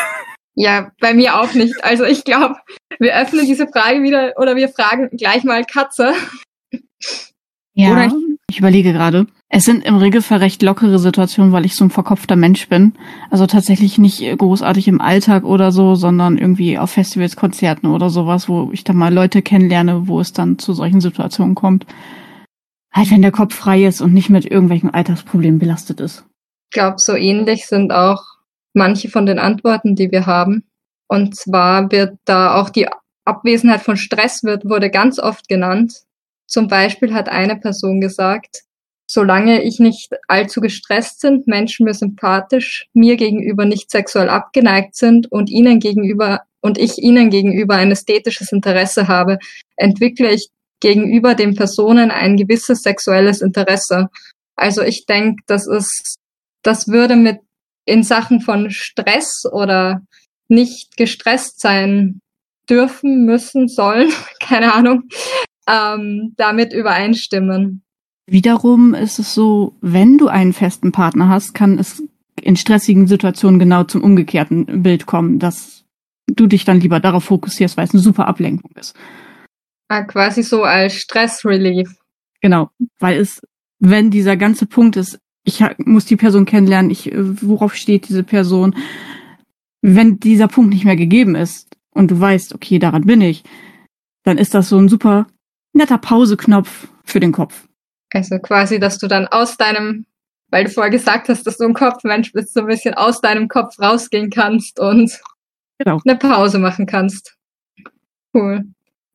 Ja, 0.57 0.93
bei 1.01 1.13
mir 1.13 1.37
auch 1.37 1.53
nicht. 1.53 1.83
Also 1.83 2.05
ich 2.05 2.23
glaube, 2.23 2.55
wir 2.97 3.13
öffnen 3.19 3.45
diese 3.45 3.67
Frage 3.67 4.01
wieder 4.03 4.35
oder 4.37 4.55
wir 4.55 4.69
fragen 4.69 5.09
gleich 5.09 5.43
mal 5.43 5.65
Katze. 5.65 6.13
Ja, 7.75 7.91
Oder 7.91 8.05
ich- 8.07 8.13
ich 8.49 8.59
überlege 8.59 8.93
gerade. 8.93 9.27
Es 9.49 9.63
sind 9.63 9.85
im 9.85 9.95
Regelfall 9.97 10.39
recht 10.39 10.61
lockere 10.61 10.97
Situationen, 10.99 11.51
weil 11.51 11.65
ich 11.65 11.75
so 11.75 11.83
ein 11.85 11.89
verkopfter 11.89 12.35
Mensch 12.35 12.67
bin. 12.69 12.93
Also 13.29 13.45
tatsächlich 13.47 13.97
nicht 13.97 14.21
großartig 14.37 14.87
im 14.87 15.01
Alltag 15.01 15.43
oder 15.43 15.71
so, 15.71 15.95
sondern 15.95 16.37
irgendwie 16.37 16.77
auf 16.77 16.91
Festivals, 16.91 17.35
Konzerten 17.35 17.87
oder 17.87 18.09
sowas, 18.09 18.49
wo 18.49 18.69
ich 18.71 18.83
dann 18.83 18.97
mal 18.97 19.13
Leute 19.13 19.41
kennenlerne, 19.41 20.07
wo 20.07 20.19
es 20.19 20.33
dann 20.33 20.57
zu 20.59 20.73
solchen 20.73 21.01
Situationen 21.01 21.55
kommt. 21.55 21.85
Halt, 22.93 23.11
wenn 23.11 23.21
der 23.21 23.31
Kopf 23.31 23.53
frei 23.53 23.83
ist 23.85 24.01
und 24.01 24.13
nicht 24.13 24.29
mit 24.29 24.45
irgendwelchen 24.45 24.93
Alltagsproblemen 24.93 25.59
belastet 25.59 25.99
ist. 25.99 26.25
Ich 26.71 26.75
glaube, 26.75 26.95
so 26.99 27.13
ähnlich 27.15 27.67
sind 27.67 27.91
auch 27.91 28.23
manche 28.73 29.09
von 29.09 29.25
den 29.25 29.39
Antworten, 29.39 29.95
die 29.95 30.11
wir 30.11 30.25
haben. 30.25 30.63
Und 31.07 31.35
zwar 31.35 31.91
wird 31.91 32.17
da 32.25 32.55
auch 32.55 32.69
die 32.69 32.87
Abwesenheit 33.25 33.81
von 33.81 33.97
Stress 33.97 34.43
wird, 34.43 34.65
wurde 34.65 34.89
ganz 34.89 35.19
oft 35.19 35.47
genannt. 35.47 36.03
Zum 36.47 36.67
Beispiel 36.67 37.13
hat 37.13 37.29
eine 37.29 37.57
Person 37.57 38.01
gesagt, 38.01 38.63
solange 39.07 39.63
ich 39.63 39.79
nicht 39.79 40.11
allzu 40.27 40.61
gestresst 40.61 41.21
sind, 41.21 41.47
Menschen 41.47 41.85
mir 41.85 41.93
sympathisch, 41.93 42.87
mir 42.93 43.15
gegenüber 43.17 43.65
nicht 43.65 43.91
sexuell 43.91 44.29
abgeneigt 44.29 44.95
sind 44.95 45.31
und 45.31 45.49
ihnen 45.49 45.79
gegenüber 45.79 46.41
und 46.61 46.77
ich 46.77 46.97
ihnen 46.97 47.29
gegenüber 47.29 47.75
ein 47.75 47.91
ästhetisches 47.91 48.51
Interesse 48.51 49.07
habe, 49.07 49.37
entwickle 49.75 50.31
ich 50.31 50.49
gegenüber 50.79 51.35
den 51.35 51.55
Personen 51.55 52.11
ein 52.11 52.37
gewisses 52.37 52.81
sexuelles 52.81 53.41
Interesse. 53.41 54.07
Also 54.55 54.81
ich 54.81 55.05
denke, 55.05 55.43
das 55.47 55.67
ist, 55.67 56.15
das 56.63 56.87
würde 56.87 57.15
mit 57.15 57.39
in 57.85 58.03
Sachen 58.03 58.41
von 58.41 58.71
Stress 58.71 59.43
oder 59.51 60.01
nicht 60.47 60.97
gestresst 60.97 61.59
sein 61.59 62.19
dürfen, 62.67 63.25
müssen, 63.25 63.67
sollen, 63.67 64.11
keine 64.39 64.73
Ahnung, 64.73 65.03
ähm, 65.67 66.33
damit 66.37 66.73
übereinstimmen. 66.73 67.83
Wiederum 68.27 68.93
ist 68.93 69.19
es 69.19 69.33
so, 69.33 69.75
wenn 69.81 70.17
du 70.17 70.27
einen 70.27 70.53
festen 70.53 70.91
Partner 70.91 71.29
hast, 71.29 71.53
kann 71.53 71.77
es 71.77 72.03
in 72.41 72.55
stressigen 72.55 73.07
Situationen 73.07 73.59
genau 73.59 73.83
zum 73.83 74.03
umgekehrten 74.03 74.83
Bild 74.83 75.05
kommen, 75.05 75.39
dass 75.39 75.85
du 76.27 76.47
dich 76.47 76.65
dann 76.65 76.79
lieber 76.79 76.99
darauf 76.99 77.25
fokussierst, 77.25 77.77
weil 77.77 77.85
es 77.85 77.93
eine 77.93 78.01
super 78.01 78.27
Ablenkung 78.27 78.71
ist. 78.75 78.95
Ah, 79.87 80.03
quasi 80.03 80.41
so 80.41 80.63
als 80.63 80.95
Stressrelief. 80.95 81.95
Genau, 82.41 82.69
weil 82.99 83.19
es, 83.19 83.41
wenn 83.79 84.09
dieser 84.09 84.37
ganze 84.37 84.65
Punkt 84.65 84.97
ist, 84.97 85.19
ich 85.43 85.63
muss 85.77 86.05
die 86.05 86.15
Person 86.15 86.45
kennenlernen, 86.45 86.89
ich, 86.89 87.11
äh, 87.11 87.41
worauf 87.43 87.75
steht 87.75 88.09
diese 88.09 88.23
Person, 88.23 88.75
wenn 89.81 90.19
dieser 90.19 90.47
Punkt 90.47 90.73
nicht 90.73 90.85
mehr 90.85 90.95
gegeben 90.95 91.35
ist 91.35 91.75
und 91.91 92.09
du 92.09 92.19
weißt, 92.19 92.55
okay, 92.55 92.79
daran 92.79 93.05
bin 93.05 93.21
ich, 93.21 93.43
dann 94.23 94.39
ist 94.39 94.55
das 94.55 94.69
so 94.69 94.79
ein 94.79 94.89
super 94.89 95.27
netter 95.75 95.97
Pauseknopf 95.97 96.87
für 97.03 97.19
den 97.19 97.31
Kopf. 97.31 97.67
Also 98.11 98.39
quasi, 98.39 98.79
dass 98.79 98.97
du 98.97 99.07
dann 99.07 99.27
aus 99.27 99.57
deinem, 99.57 100.05
weil 100.49 100.65
du 100.65 100.71
vorher 100.71 100.91
gesagt 100.91 101.29
hast, 101.29 101.45
dass 101.45 101.57
du 101.57 101.65
ein 101.65 101.73
Kopfmensch 101.73 102.31
bist, 102.31 102.53
so 102.53 102.61
ein 102.61 102.67
bisschen 102.67 102.93
aus 102.93 103.21
deinem 103.21 103.47
Kopf 103.47 103.79
rausgehen 103.79 104.29
kannst 104.29 104.79
und 104.79 105.11
Genau. 105.77 105.99
eine 106.05 106.17
Pause 106.17 106.57
machen 106.57 106.85
kannst. 106.85 107.35
Cool. 108.33 108.63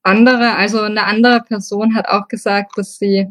Andere, 0.03 0.57
also 0.57 0.83
eine 0.83 1.05
andere 1.05 1.41
Person 1.41 1.95
hat 1.95 2.09
auch 2.09 2.29
gesagt, 2.29 2.73
dass 2.77 2.99
sie 2.99 3.29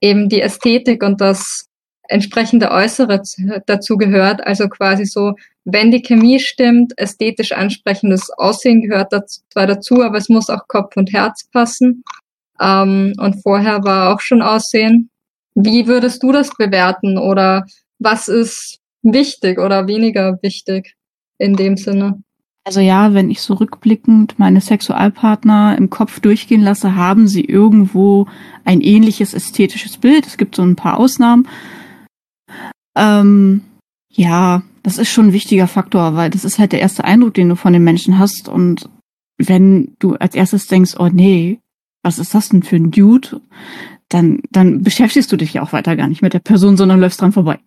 eben 0.00 0.28
die 0.28 0.40
Ästhetik 0.40 1.02
und 1.02 1.20
das 1.20 1.68
entsprechende 2.08 2.70
Äußere 2.70 3.22
dazu 3.66 3.96
gehört. 3.96 4.46
Also 4.46 4.68
quasi 4.68 5.04
so, 5.04 5.34
wenn 5.64 5.90
die 5.90 6.02
Chemie 6.02 6.40
stimmt, 6.40 6.92
ästhetisch 6.96 7.52
ansprechendes 7.52 8.30
Aussehen 8.36 8.82
gehört 8.82 9.12
dazu, 9.12 9.40
zwar 9.50 9.66
dazu, 9.66 10.02
aber 10.02 10.18
es 10.18 10.28
muss 10.28 10.50
auch 10.50 10.66
Kopf 10.68 10.96
und 10.96 11.12
Herz 11.12 11.44
passen. 11.50 12.04
Ähm, 12.62 13.14
und 13.18 13.42
vorher 13.42 13.82
war 13.84 14.14
auch 14.14 14.20
schon 14.20 14.40
Aussehen. 14.40 15.10
Wie 15.54 15.86
würdest 15.86 16.22
du 16.22 16.32
das 16.32 16.50
bewerten 16.56 17.18
oder 17.18 17.66
was 17.98 18.28
ist 18.28 18.78
wichtig 19.02 19.58
oder 19.58 19.86
weniger 19.86 20.38
wichtig 20.42 20.94
in 21.38 21.56
dem 21.56 21.76
Sinne? 21.76 22.22
Also 22.64 22.78
ja, 22.78 23.12
wenn 23.12 23.30
ich 23.30 23.42
so 23.42 23.54
rückblickend 23.54 24.38
meine 24.38 24.60
Sexualpartner 24.60 25.76
im 25.76 25.90
Kopf 25.90 26.20
durchgehen 26.20 26.62
lasse, 26.62 26.94
haben 26.94 27.26
sie 27.26 27.44
irgendwo 27.44 28.28
ein 28.64 28.80
ähnliches 28.80 29.34
ästhetisches 29.34 29.98
Bild. 29.98 30.26
Es 30.26 30.36
gibt 30.36 30.54
so 30.54 30.62
ein 30.62 30.76
paar 30.76 30.98
Ausnahmen. 30.98 31.48
Ähm, 32.96 33.62
ja, 34.10 34.62
das 34.84 34.98
ist 34.98 35.10
schon 35.10 35.28
ein 35.28 35.32
wichtiger 35.32 35.66
Faktor, 35.66 36.14
weil 36.14 36.30
das 36.30 36.44
ist 36.44 36.60
halt 36.60 36.70
der 36.70 36.80
erste 36.80 37.04
Eindruck, 37.04 37.34
den 37.34 37.48
du 37.48 37.56
von 37.56 37.72
den 37.72 37.82
Menschen 37.82 38.18
hast. 38.18 38.48
Und 38.48 38.88
wenn 39.38 39.96
du 39.98 40.14
als 40.14 40.36
erstes 40.36 40.68
denkst, 40.68 40.94
oh 40.98 41.08
nee, 41.12 41.58
was 42.02 42.18
ist 42.18 42.34
das 42.34 42.48
denn 42.48 42.62
für 42.62 42.76
ein 42.76 42.90
Dude, 42.90 43.40
dann, 44.08 44.40
dann 44.50 44.82
beschäftigst 44.82 45.32
du 45.32 45.36
dich 45.36 45.54
ja 45.54 45.62
auch 45.62 45.72
weiter 45.72 45.96
gar 45.96 46.08
nicht 46.08 46.22
mit 46.22 46.34
der 46.34 46.40
Person, 46.40 46.76
sondern 46.76 47.00
läufst 47.00 47.20
dran 47.20 47.32
vorbei. 47.32 47.58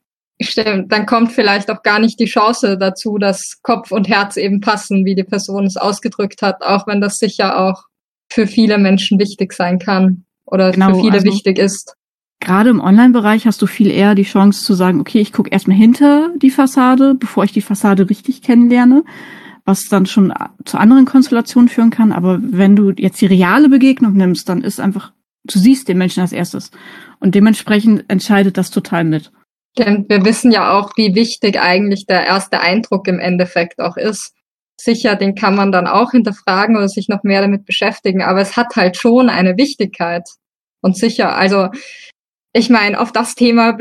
Stimmt, 0.41 0.91
dann 0.91 1.05
kommt 1.05 1.31
vielleicht 1.31 1.71
auch 1.71 1.81
gar 1.81 1.99
nicht 1.99 2.19
die 2.19 2.25
Chance 2.25 2.77
dazu, 2.77 3.17
dass 3.17 3.59
Kopf 3.61 3.91
und 3.91 4.09
Herz 4.09 4.35
eben 4.35 4.59
passen, 4.59 5.05
wie 5.05 5.15
die 5.15 5.23
Person 5.23 5.65
es 5.65 5.77
ausgedrückt 5.77 6.41
hat, 6.41 6.61
auch 6.61 6.87
wenn 6.87 6.99
das 6.99 7.17
sicher 7.17 7.57
auch 7.57 7.83
für 8.31 8.45
viele 8.45 8.77
Menschen 8.77 9.17
wichtig 9.17 9.53
sein 9.53 9.79
kann 9.79 10.25
oder 10.45 10.71
Genau, 10.71 10.95
für 10.95 11.01
viele 11.01 11.13
also- 11.13 11.25
wichtig 11.25 11.57
ist. 11.57 11.95
Gerade 12.41 12.69
im 12.69 12.81
Online-Bereich 12.81 13.47
hast 13.47 13.61
du 13.61 13.65
viel 13.65 13.89
eher 13.89 14.13
die 14.13 14.23
Chance 14.23 14.63
zu 14.65 14.73
sagen, 14.73 14.99
okay, 14.99 15.21
ich 15.21 15.31
gucke 15.31 15.49
erstmal 15.49 15.77
hinter 15.77 16.31
die 16.35 16.49
Fassade, 16.51 17.15
bevor 17.15 17.45
ich 17.45 17.53
die 17.53 17.61
Fassade 17.61 18.09
richtig 18.09 18.41
kennenlerne, 18.41 19.05
was 19.65 19.87
dann 19.89 20.05
schon 20.05 20.33
zu 20.63 20.77
anderen 20.77 21.05
Konstellationen 21.05 21.69
führen 21.69 21.89
kann. 21.89 22.11
Aber 22.11 22.39
wenn 22.41 22.75
du 22.75 22.91
jetzt 22.91 23.19
die 23.19 23.25
reale 23.25 23.67
Begegnung 23.67 24.13
nimmst, 24.13 24.47
dann 24.47 24.61
ist 24.61 24.79
einfach, 24.79 25.11
du 25.43 25.59
siehst 25.59 25.87
den 25.87 25.97
Menschen 25.97 26.21
als 26.21 26.31
erstes. 26.31 26.71
Und 27.19 27.35
dementsprechend 27.35 28.05
entscheidet 28.07 28.57
das 28.57 28.69
total 28.69 29.03
mit. 29.03 29.31
Denn 29.77 30.05
wir 30.07 30.23
wissen 30.23 30.51
ja 30.51 30.71
auch, 30.71 30.93
wie 30.95 31.15
wichtig 31.15 31.59
eigentlich 31.59 32.05
der 32.05 32.25
erste 32.25 32.61
Eindruck 32.61 33.07
im 33.07 33.19
Endeffekt 33.19 33.79
auch 33.79 33.97
ist. 33.97 34.33
Sicher, 34.79 35.15
den 35.15 35.35
kann 35.35 35.55
man 35.55 35.71
dann 35.71 35.87
auch 35.87 36.11
hinterfragen 36.11 36.77
oder 36.77 36.87
sich 36.87 37.09
noch 37.09 37.23
mehr 37.23 37.41
damit 37.41 37.65
beschäftigen, 37.65 38.21
aber 38.21 38.41
es 38.41 38.55
hat 38.55 38.75
halt 38.75 38.97
schon 38.97 39.29
eine 39.29 39.57
Wichtigkeit. 39.57 40.29
Und 40.81 40.97
sicher, 40.97 41.35
also 41.35 41.69
ich 42.53 42.69
meine, 42.69 42.99
auf 42.99 43.11
das 43.11 43.35
Thema 43.35 43.77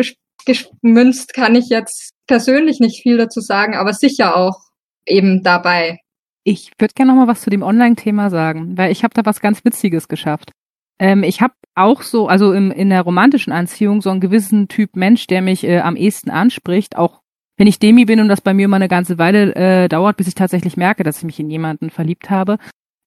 gemünzt 0.47 1.35
kann 1.35 1.55
ich 1.55 1.69
jetzt 1.69 2.13
persönlich 2.27 2.81
nicht 2.81 3.03
viel 3.03 3.17
dazu 3.17 3.41
sagen, 3.41 3.75
aber 3.75 3.93
sicher 3.93 4.37
auch 4.37 4.61
eben 5.07 5.43
dabei. 5.43 6.01
Ich 6.45 6.73
würde 6.79 6.95
gerne 6.95 7.13
noch 7.13 7.21
mal 7.21 7.29
was 7.29 7.41
zu 7.41 7.51
dem 7.51 7.63
Online-Thema 7.63 8.31
sagen, 8.31 8.77
weil 8.77 8.93
ich 8.93 9.03
habe 9.03 9.15
da 9.15 9.25
was 9.25 9.41
ganz 9.41 9.65
Witziges 9.65 10.09
geschafft. 10.09 10.53
Ähm, 10.99 11.23
ich 11.23 11.41
habe 11.41 11.55
auch 11.75 12.03
so, 12.03 12.29
also 12.29 12.53
im, 12.53 12.71
in 12.71 12.91
der 12.91 13.03
romantischen 13.03 13.53
Anziehung 13.53 14.01
so 14.03 14.11
einen 14.11 14.21
gewissen 14.21 14.69
Typ 14.69 14.95
Mensch, 14.95 15.27
der 15.27 15.43
mich 15.43 15.65
äh, 15.65 15.81
am 15.81 15.97
ehesten 15.97 16.31
anspricht, 16.31 16.97
auch 16.97 17.21
wenn 17.57 17.67
ich 17.67 17.79
Demi 17.79 18.05
bin 18.05 18.21
und 18.21 18.29
das 18.29 18.41
bei 18.41 18.55
mir 18.55 18.69
mal 18.69 18.77
eine 18.77 18.89
ganze 18.89 19.19
Weile 19.19 19.55
äh, 19.55 19.89
dauert, 19.89 20.17
bis 20.17 20.29
ich 20.29 20.35
tatsächlich 20.35 20.77
merke, 20.77 21.03
dass 21.03 21.19
ich 21.19 21.25
mich 21.25 21.41
in 21.41 21.51
jemanden 21.51 21.91
verliebt 21.91 22.31
habe. 22.31 22.59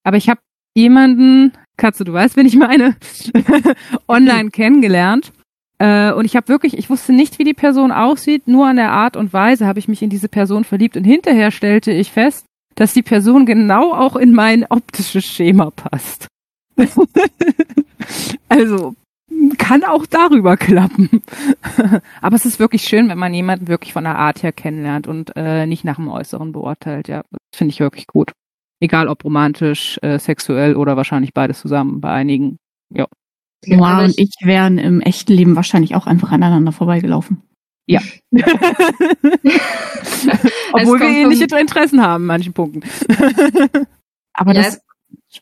Aber 0.04 0.18
ich 0.18 0.30
habe 0.30 0.40
jemanden, 0.76 1.54
Katze, 1.76 2.06
du 2.06 2.14
weißt, 2.14 2.38
wen 2.38 2.46
ich 2.46 2.56
meine, 2.56 2.96
online 4.08 4.52
kennengelernt. 4.52 5.34
Äh, 5.80 6.12
und 6.13 6.26
ich 6.26 6.36
habe 6.36 6.48
wirklich, 6.48 6.78
ich 6.78 6.90
wusste 6.90 7.13
nicht, 7.13 7.40
wie 7.40 7.44
die 7.44 7.54
Person 7.54 7.92
aussieht, 7.92 8.48
nur 8.48 8.68
an 8.68 8.78
der 8.78 8.92
Art 8.92 9.16
und 9.16 9.34
Weise 9.34 9.68
habe 9.68 9.80
ich 9.80 9.88
mich 9.88 10.02
in 10.02 10.10
diese 10.10 10.30
Person 10.30 10.63
verliebt. 10.63 10.98
Und 10.98 11.04
hinterher 11.04 11.52
stellte 11.52 11.92
ich 11.92 12.12
fest, 12.12 12.46
dass 12.76 12.94
die 12.94 13.04
Person 13.04 13.46
genau 13.46 13.94
auch 13.94 14.16
in 14.16 14.34
mein 14.34 14.66
optisches 14.66 15.26
Schema 15.26 15.72
passt. 15.72 16.28
also 18.50 18.96
kann 19.58 19.84
auch 19.84 20.06
darüber 20.06 20.58
klappen. 20.58 21.22
Aber 22.22 22.36
es 22.36 22.46
ist 22.46 22.60
wirklich 22.60 22.84
schön, 22.84 23.10
wenn 23.10 23.18
man 23.18 23.34
jemanden 23.34 23.68
wirklich 23.68 23.94
von 23.94 24.04
der 24.04 24.18
Art 24.18 24.42
her 24.42 24.52
kennenlernt 24.52 25.08
und 25.08 25.36
äh, 25.36 25.66
nicht 25.66 25.84
nach 25.84 25.98
dem 25.98 26.08
Äußeren 26.08 26.52
beurteilt. 26.52 27.08
Ja, 27.08 27.24
das 27.32 27.58
finde 27.58 27.72
ich 27.72 27.80
wirklich 27.80 28.08
gut. 28.08 28.32
Egal 28.80 29.08
ob 29.08 29.24
romantisch, 29.24 30.00
äh, 30.02 30.20
sexuell 30.20 30.76
oder 30.76 30.98
wahrscheinlich 30.98 31.34
beides 31.34 31.60
zusammen 31.60 32.00
bei 32.00 32.12
einigen. 32.12 32.58
Noah 32.90 33.08
Aber 33.72 34.06
und 34.06 34.17
ich 34.17 34.34
wären 34.43 34.78
im 34.78 35.02
echten 35.02 35.34
Leben 35.34 35.56
wahrscheinlich 35.56 35.96
auch 35.96 36.08
einfach 36.08 36.32
aneinander 36.32 36.72
vorbeigelaufen. 36.72 37.41
Obwohl 40.74 41.00
wir 41.00 41.08
ähnliche 41.08 41.46
Interessen 41.58 42.02
haben 42.02 42.24
in 42.24 42.28
manchen 42.28 42.54
Punkten. 42.54 42.84
Aber 44.34 44.54
Ja, 44.54 44.63
das 44.63 44.82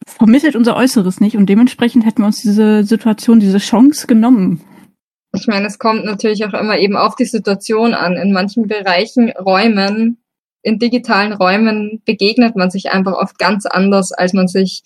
vermittelt 0.06 0.56
unser 0.56 0.75
Äußeres 0.75 1.19
nicht 1.19 1.36
und 1.38 1.47
dementsprechend 1.47 2.06
hätten 2.06 2.21
wir 2.21 2.28
uns 2.28 2.41
diese 2.41 2.84
Situation, 2.84 3.39
diese 3.39 3.58
Chance 3.58 4.08
genommen. 4.08 4.62
Ich 5.34 5.47
meine, 5.47 5.67
es 5.67 5.80
kommt 5.80 6.06
natürlich 6.06 6.45
auch 6.45 6.54
immer 6.54 6.78
eben 6.78 6.95
auf 6.95 7.15
die 7.15 7.25
Situation 7.25 7.93
an. 7.93 8.13
In 8.15 8.32
manchen 8.32 8.67
Bereichen, 8.67 9.32
Räumen, 9.32 10.17
in 10.62 10.80
digitalen 10.80 11.34
Räumen 11.34 12.01
begegnet 12.06 12.56
man 12.56 12.71
sich 12.71 12.91
einfach 12.91 13.13
oft 13.13 13.38
ganz 13.38 13.65
anders, 13.65 14.12
als 14.12 14.34
man 14.34 14.47
sich 14.47 14.84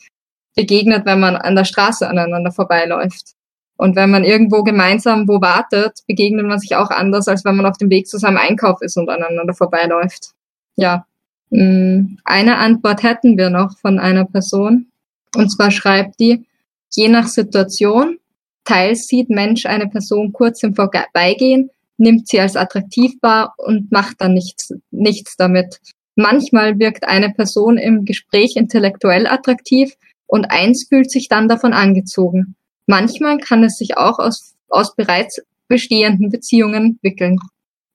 begegnet, 0.60 1.06
wenn 1.06 1.22
man 1.22 1.38
an 1.38 1.56
der 1.56 1.64
Straße 1.64 2.06
aneinander 2.06 2.52
vorbeiläuft. 2.52 3.36
Und 3.78 3.96
wenn 3.96 4.10
man 4.10 4.26
irgendwo 4.26 4.62
gemeinsam 4.64 5.26
wo 5.26 5.40
wartet, 5.40 6.00
begegnet 6.06 6.46
man 6.46 6.60
sich 6.60 6.76
auch 6.76 6.90
anders, 6.90 7.30
als 7.30 7.46
wenn 7.46 7.56
man 7.56 7.66
auf 7.66 7.78
dem 7.78 7.90
Weg 7.90 8.10
zu 8.10 8.18
seinem 8.18 8.36
Einkauf 8.36 8.82
ist 8.82 8.98
und 8.98 9.10
aneinander 9.10 9.54
vorbeiläuft. 9.54 10.32
Ja. 10.76 11.06
Mm, 11.50 12.18
eine 12.26 12.58
Antwort 12.58 13.04
hätten 13.04 13.38
wir 13.38 13.50
noch 13.50 13.78
von 13.78 14.00
einer 14.00 14.26
Person. 14.26 14.88
Und 15.34 15.50
zwar 15.50 15.72
schreibt 15.72 16.20
die, 16.20 16.46
je 16.94 17.08
nach 17.08 17.28
Situation, 17.28 18.18
teils 18.66 19.08
sieht 19.08 19.30
Mensch 19.30 19.66
eine 19.66 19.88
Person 19.88 20.34
kurz 20.34 20.62
im 20.62 20.76
Vorbeigehen, 20.76 21.70
nimmt 21.96 22.28
sie 22.28 22.42
als 22.42 22.58
attraktiv 22.58 23.14
wahr 23.22 23.54
und 23.56 23.94
macht 23.94 24.20
dann 24.20 24.34
nichts, 24.34 24.74
nichts 24.92 25.38
damit. 25.38 25.80
Manchmal 26.16 26.80
wirkt 26.80 27.08
eine 27.08 27.30
Person 27.30 27.78
im 27.78 28.04
Gespräch 28.04 28.58
intellektuell 28.58 29.26
attraktiv 29.26 29.96
und 30.30 30.52
eins 30.52 30.86
fühlt 30.88 31.10
sich 31.10 31.28
dann 31.28 31.48
davon 31.48 31.74
angezogen. 31.74 32.56
Manchmal 32.86 33.40
kann 33.40 33.64
es 33.64 33.78
sich 33.78 33.98
auch 33.98 34.20
aus, 34.20 34.56
aus 34.70 34.96
bereits 34.96 35.42
bestehenden 35.68 36.30
Beziehungen 36.30 36.86
entwickeln. 36.86 37.38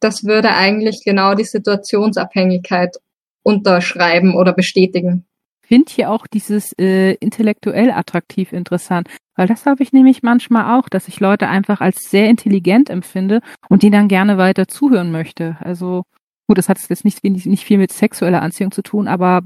Das 0.01 0.25
würde 0.25 0.51
eigentlich 0.51 1.03
genau 1.05 1.35
die 1.35 1.45
Situationsabhängigkeit 1.45 2.97
unterschreiben 3.45 4.35
oder 4.35 4.53
bestätigen. 4.53 5.27
Ich 5.63 5.69
finde 5.69 5.93
hier 5.93 6.11
auch 6.11 6.27
dieses 6.27 6.73
äh, 6.79 7.15
intellektuell 7.15 7.91
attraktiv 7.91 8.53
interessant, 8.53 9.09
weil 9.37 9.47
das 9.47 9.65
habe 9.65 9.83
ich 9.83 9.93
nämlich 9.93 10.23
manchmal 10.23 10.79
auch, 10.79 10.89
dass 10.89 11.09
ich 11.09 11.21
Leute 11.21 11.49
einfach 11.49 11.81
als 11.81 12.11
sehr 12.11 12.29
intelligent 12.29 12.91
empfinde 12.91 13.41
und 13.69 13.83
die 13.83 13.91
dann 13.91 14.09
gerne 14.09 14.39
weiter 14.39 14.67
zuhören 14.67 15.11
möchte. 15.11 15.57
Also 15.61 16.03
gut, 16.49 16.59
das 16.59 16.69
hat 16.69 16.79
jetzt 16.81 17.05
nicht, 17.05 17.23
nicht 17.23 17.65
viel 17.65 17.79
mit 17.79 17.93
sexueller 17.93 18.43
Anziehung 18.43 18.73
zu 18.73 18.83
tun, 18.83 19.09
aber 19.09 19.43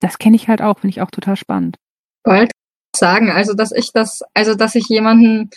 das 0.00 0.18
kenne 0.18 0.36
ich 0.36 0.48
halt 0.48 0.60
auch, 0.60 0.78
finde 0.78 0.90
ich 0.90 1.02
auch 1.02 1.10
total 1.10 1.36
spannend. 1.36 1.78
Bald 2.26 2.50
sagen, 2.94 3.30
also 3.30 3.54
dass 3.54 3.72
ich 3.72 3.92
das, 3.92 4.20
also 4.34 4.54
dass 4.54 4.74
ich 4.74 4.88
jemanden 4.88 5.50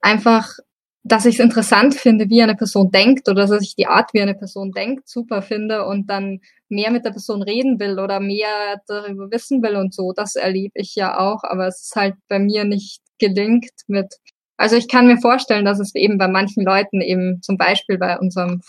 einfach 0.00 0.58
dass 1.04 1.26
ich 1.26 1.34
es 1.34 1.40
interessant 1.40 1.94
finde, 1.94 2.28
wie 2.28 2.42
eine 2.42 2.54
Person 2.54 2.90
denkt 2.90 3.28
oder 3.28 3.46
dass 3.46 3.62
ich 3.62 3.74
die 3.74 3.86
Art, 3.86 4.14
wie 4.14 4.22
eine 4.22 4.34
Person 4.34 4.70
denkt, 4.70 5.08
super 5.08 5.42
finde 5.42 5.84
und 5.86 6.08
dann 6.08 6.40
mehr 6.68 6.90
mit 6.92 7.04
der 7.04 7.10
Person 7.10 7.42
reden 7.42 7.80
will 7.80 7.98
oder 7.98 8.20
mehr 8.20 8.80
darüber 8.86 9.30
wissen 9.30 9.62
will 9.62 9.76
und 9.76 9.92
so. 9.92 10.12
Das 10.12 10.36
erlebe 10.36 10.72
ich 10.74 10.94
ja 10.94 11.18
auch, 11.18 11.42
aber 11.42 11.66
es 11.66 11.82
ist 11.82 11.96
halt 11.96 12.14
bei 12.28 12.38
mir 12.38 12.64
nicht 12.64 13.00
gelingt 13.18 13.70
mit. 13.88 14.14
Also 14.56 14.76
ich 14.76 14.88
kann 14.88 15.08
mir 15.08 15.18
vorstellen, 15.18 15.64
dass 15.64 15.80
es 15.80 15.94
eben 15.96 16.18
bei 16.18 16.28
manchen 16.28 16.64
Leuten 16.64 17.00
eben 17.00 17.42
zum 17.42 17.56
Beispiel 17.56 17.98
bei 17.98 18.18
unserem, 18.18 18.62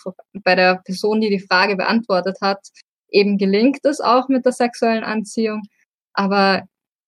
bei 0.44 0.56
der 0.56 0.82
Person, 0.84 1.22
die 1.22 1.30
die 1.30 1.40
Frage 1.40 1.76
beantwortet 1.76 2.38
hat, 2.42 2.60
eben 3.10 3.38
gelingt 3.38 3.86
es 3.86 4.02
auch 4.02 4.28
mit 4.28 4.44
der 4.46 4.54
sexuellen 4.54 5.04
Anziehung. 5.04 5.62
Aber 6.14 6.64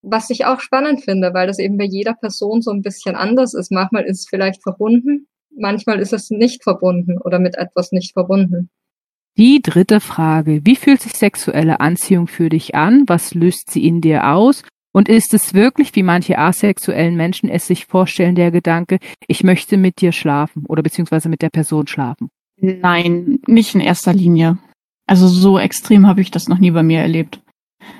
was 0.05 0.29
ich 0.29 0.45
auch 0.45 0.59
spannend 0.59 1.03
finde, 1.03 1.33
weil 1.33 1.47
das 1.47 1.59
eben 1.59 1.77
bei 1.77 1.85
jeder 1.85 2.13
Person 2.13 2.61
so 2.61 2.71
ein 2.71 2.81
bisschen 2.81 3.15
anders 3.15 3.53
ist. 3.53 3.71
Manchmal 3.71 4.03
ist 4.03 4.19
es 4.19 4.27
vielleicht 4.29 4.61
verbunden, 4.63 5.27
manchmal 5.57 5.99
ist 5.99 6.13
es 6.13 6.29
nicht 6.29 6.63
verbunden 6.63 7.17
oder 7.17 7.39
mit 7.39 7.57
etwas 7.57 7.91
nicht 7.91 8.13
verbunden. 8.13 8.69
Die 9.37 9.61
dritte 9.61 9.99
Frage. 9.99 10.61
Wie 10.63 10.77
fühlt 10.77 11.01
sich 11.01 11.13
sexuelle 11.13 11.81
Anziehung 11.81 12.27
für 12.27 12.47
dich 12.47 12.73
an? 12.73 13.03
Was 13.07 13.33
löst 13.33 13.69
sie 13.69 13.85
in 13.85 13.99
dir 13.99 14.31
aus? 14.31 14.63
Und 14.93 15.09
ist 15.09 15.33
es 15.33 15.53
wirklich, 15.53 15.93
wie 15.95 16.03
manche 16.03 16.37
asexuellen 16.37 17.17
Menschen 17.17 17.49
es 17.49 17.67
sich 17.67 17.85
vorstellen, 17.85 18.35
der 18.35 18.51
Gedanke, 18.51 18.99
ich 19.27 19.43
möchte 19.43 19.75
mit 19.75 19.99
dir 19.99 20.13
schlafen 20.13 20.65
oder 20.67 20.81
beziehungsweise 20.83 21.27
mit 21.27 21.41
der 21.41 21.49
Person 21.49 21.87
schlafen? 21.87 22.29
Nein, 22.61 23.39
nicht 23.45 23.75
in 23.75 23.81
erster 23.81 24.13
Linie. 24.13 24.57
Also 25.05 25.27
so 25.27 25.59
extrem 25.59 26.07
habe 26.07 26.21
ich 26.21 26.31
das 26.31 26.47
noch 26.47 26.59
nie 26.59 26.71
bei 26.71 26.81
mir 26.81 27.01
erlebt. 27.01 27.41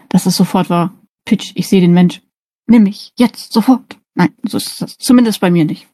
Dass 0.07 0.25
es 0.25 0.37
sofort 0.37 0.69
war, 0.69 0.93
Pitch, 1.25 1.51
ich 1.55 1.67
sehe 1.67 1.81
den 1.81 1.93
Mensch. 1.93 2.21
Nimm 2.67 2.83
mich, 2.83 3.11
jetzt, 3.17 3.51
sofort. 3.51 3.97
Nein, 4.13 4.33
so 4.43 4.57
ist 4.57 4.81
das 4.81 4.97
zumindest 4.97 5.41
bei 5.41 5.51
mir 5.51 5.65
nicht. 5.65 5.87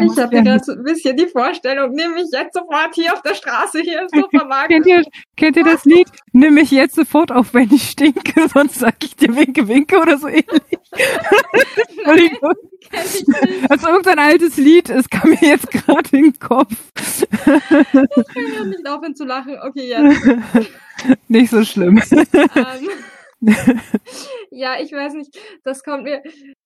Ich 0.00 0.18
habe 0.18 0.42
gerade 0.42 0.62
so 0.62 0.72
ein 0.72 0.84
bisschen 0.84 1.16
die 1.16 1.26
Vorstellung, 1.26 1.92
nimm 1.92 2.14
mich 2.14 2.26
jetzt 2.32 2.54
sofort 2.54 2.94
hier 2.94 3.12
auf 3.12 3.22
der 3.22 3.34
Straße, 3.34 3.80
hier 3.80 4.04
ist 4.04 4.14
so 4.14 4.28
verwagt. 4.28 4.68
kennt, 4.68 4.86
ihr, 4.86 5.02
kennt 5.36 5.56
ihr 5.56 5.64
das 5.64 5.84
Lied? 5.84 6.08
Nimm 6.32 6.54
mich 6.54 6.70
jetzt 6.70 6.94
sofort 6.94 7.32
auf, 7.32 7.54
wenn 7.54 7.72
ich 7.72 7.90
stinke, 7.90 8.48
sonst 8.54 8.78
sag 8.78 9.02
ich 9.02 9.16
dir 9.16 9.34
Winke, 9.34 9.66
Winke 9.66 9.98
oder 9.98 10.18
so 10.18 10.28
ähnlich. 10.28 10.46
Entschuldigung. 11.96 12.54
Also 13.68 13.88
irgendein 13.88 14.18
altes 14.18 14.56
Lied, 14.56 14.88
es 14.88 15.08
kam 15.10 15.30
mir 15.30 15.42
jetzt 15.42 15.70
gerade 15.70 16.16
in 16.16 16.24
den 16.24 16.38
Kopf. 16.38 16.74
ich 16.94 17.28
kann 17.34 18.68
nicht 18.68 18.88
aufhören 18.88 19.16
zu 19.16 19.24
lachen. 19.24 19.56
Okay, 19.62 19.88
jetzt. 19.88 20.68
Nicht 21.28 21.50
so 21.50 21.62
schlimm. 21.62 22.02
Um, 22.10 22.88
ja, 24.50 24.80
ich 24.80 24.92
weiß 24.92 25.14
nicht, 25.14 25.38
das 25.64 25.82
kommt 25.82 26.04
mir 26.04 26.22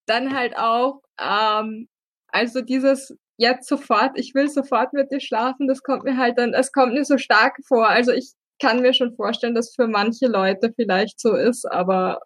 dann 0.06 0.34
halt 0.34 0.56
auch, 0.56 1.02
ähm, 1.20 1.88
also 2.28 2.60
dieses 2.62 3.14
jetzt 3.36 3.68
sofort, 3.68 4.12
ich 4.14 4.34
will 4.34 4.48
sofort 4.48 4.92
mit 4.92 5.10
dir 5.10 5.20
schlafen, 5.20 5.66
das 5.66 5.82
kommt 5.82 6.04
mir 6.04 6.16
halt 6.16 6.38
dann, 6.38 6.54
es 6.54 6.72
kommt 6.72 6.94
mir 6.94 7.04
so 7.04 7.18
stark 7.18 7.56
vor. 7.66 7.88
Also 7.88 8.12
ich 8.12 8.32
kann 8.60 8.80
mir 8.80 8.94
schon 8.94 9.14
vorstellen, 9.14 9.54
dass 9.54 9.74
für 9.74 9.88
manche 9.88 10.26
Leute 10.26 10.72
vielleicht 10.74 11.20
so 11.20 11.34
ist, 11.34 11.70
aber 11.70 12.20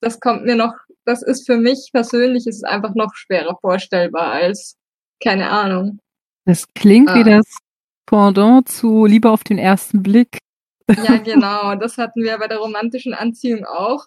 das 0.00 0.18
kommt 0.18 0.44
mir 0.44 0.56
noch, 0.56 0.74
das 1.04 1.22
ist 1.22 1.46
für 1.46 1.56
mich 1.56 1.90
persönlich 1.92 2.46
ist 2.46 2.56
es 2.56 2.64
einfach 2.64 2.94
noch 2.94 3.14
schwerer 3.14 3.56
vorstellbar 3.60 4.32
als, 4.32 4.76
keine 5.22 5.50
Ahnung. 5.50 5.98
Das 6.44 6.66
klingt 6.74 7.10
ah. 7.10 7.14
wie 7.14 7.24
das 7.24 7.44
Pendant 8.06 8.68
zu 8.68 9.06
Liebe 9.06 9.30
auf 9.30 9.44
den 9.44 9.58
ersten 9.58 10.02
Blick. 10.02 10.38
Ja, 10.88 11.16
genau. 11.18 11.74
Das 11.74 11.98
hatten 11.98 12.22
wir 12.22 12.38
bei 12.38 12.48
der 12.48 12.58
romantischen 12.58 13.14
Anziehung 13.14 13.64
auch. 13.64 14.04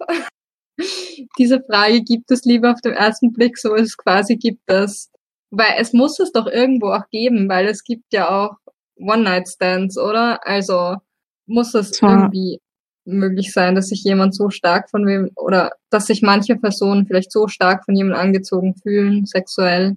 Diese 1.38 1.62
Frage, 1.64 2.02
gibt 2.02 2.32
es 2.32 2.44
Liebe 2.44 2.72
auf 2.72 2.82
den 2.82 2.94
ersten 2.94 3.32
Blick, 3.32 3.58
so 3.58 3.76
es 3.76 3.98
quasi 3.98 4.36
gibt 4.36 4.62
das. 4.66 5.12
Weil 5.52 5.76
es 5.78 5.94
muss 5.94 6.20
es 6.20 6.32
doch 6.32 6.48
irgendwo 6.48 6.88
auch 6.88 7.08
geben, 7.10 7.48
weil 7.48 7.68
es 7.68 7.84
gibt 7.84 8.12
ja 8.12 8.30
auch 8.30 8.58
One-Night-Stands, 8.98 9.98
oder? 9.98 10.46
Also 10.46 10.98
muss 11.46 11.74
es 11.74 11.92
Zwar. 11.92 12.24
irgendwie 12.24 12.60
möglich 13.06 13.54
sein, 13.54 13.76
dass 13.76 13.90
sich 13.90 14.04
jemand 14.04 14.36
so 14.36 14.50
stark 14.50 14.90
von 14.90 15.06
wem 15.06 15.30
oder 15.36 15.72
dass 15.90 16.08
sich 16.08 16.22
manche 16.22 16.56
Personen 16.56 17.06
vielleicht 17.06 17.32
so 17.32 17.48
stark 17.48 17.86
von 17.86 17.96
jemandem 17.96 18.20
angezogen 18.20 18.76
fühlen, 18.76 19.26
sexuell. 19.26 19.96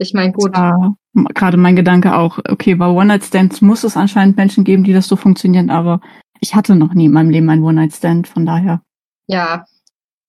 Ich 0.00 0.14
meine, 0.14 0.32
gut. 0.32 0.52
Gerade 0.52 1.56
mein 1.58 1.76
Gedanke 1.76 2.16
auch, 2.16 2.38
okay, 2.48 2.74
bei 2.74 2.86
One-Night-Stands 2.86 3.60
muss 3.60 3.84
es 3.84 3.98
anscheinend 3.98 4.36
Menschen 4.36 4.64
geben, 4.64 4.82
die 4.82 4.94
das 4.94 5.06
so 5.06 5.16
funktionieren, 5.16 5.68
aber 5.68 6.00
ich 6.40 6.54
hatte 6.54 6.74
noch 6.74 6.94
nie 6.94 7.04
in 7.06 7.12
meinem 7.12 7.28
Leben 7.28 7.50
einen 7.50 7.64
One-Night-Stand, 7.64 8.26
von 8.26 8.46
daher. 8.46 8.80
Ja, 9.26 9.66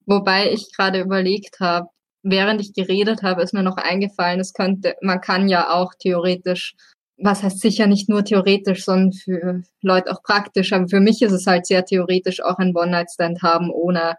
wobei 0.05 0.51
ich 0.51 0.71
gerade 0.75 0.99
überlegt 0.99 1.61
habe, 1.61 1.87
während 2.21 2.59
ich 2.59 2.73
geredet 2.73 3.23
habe, 3.23 3.43
ist 3.43 3.53
mir 3.53 3.63
noch 3.63 3.77
eingefallen, 3.77 4.41
es 4.41 4.51
könnte, 4.53 4.95
man 5.01 5.21
kann 5.21 5.47
ja 5.47 5.69
auch 5.69 5.93
theoretisch, 5.97 6.75
was 7.17 7.41
heißt 7.41 7.61
sicher 7.61 7.87
nicht 7.87 8.09
nur 8.09 8.25
theoretisch, 8.25 8.83
sondern 8.83 9.13
für 9.13 9.61
Leute 9.81 10.11
auch 10.11 10.21
praktisch, 10.21 10.73
aber 10.73 10.89
für 10.89 10.99
mich 10.99 11.21
ist 11.21 11.31
es 11.31 11.47
halt 11.47 11.65
sehr 11.65 11.85
theoretisch 11.85 12.43
auch 12.43 12.57
ein 12.57 12.75
One-Night-Stand 12.75 13.41
haben, 13.41 13.69
ohne 13.69 14.15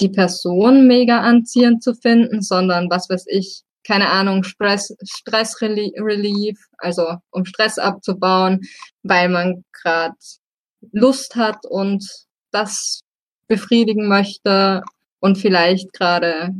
die 0.00 0.10
Person 0.10 0.86
mega 0.86 1.22
anziehend 1.22 1.82
zu 1.82 1.94
finden, 1.94 2.40
sondern 2.40 2.88
was 2.88 3.10
weiß 3.10 3.24
ich, 3.28 3.64
keine 3.84 4.08
Ahnung, 4.10 4.44
Stress, 4.44 4.94
Stress 5.04 5.60
Relief, 5.60 6.58
also 6.78 7.16
um 7.30 7.44
Stress 7.44 7.78
abzubauen, 7.78 8.60
weil 9.02 9.28
man 9.28 9.64
gerade 9.72 10.14
Lust 10.92 11.36
hat 11.36 11.64
und 11.66 12.04
das 12.50 13.00
befriedigen 13.48 14.08
möchte 14.08 14.82
und 15.20 15.38
vielleicht 15.38 15.92
gerade 15.92 16.54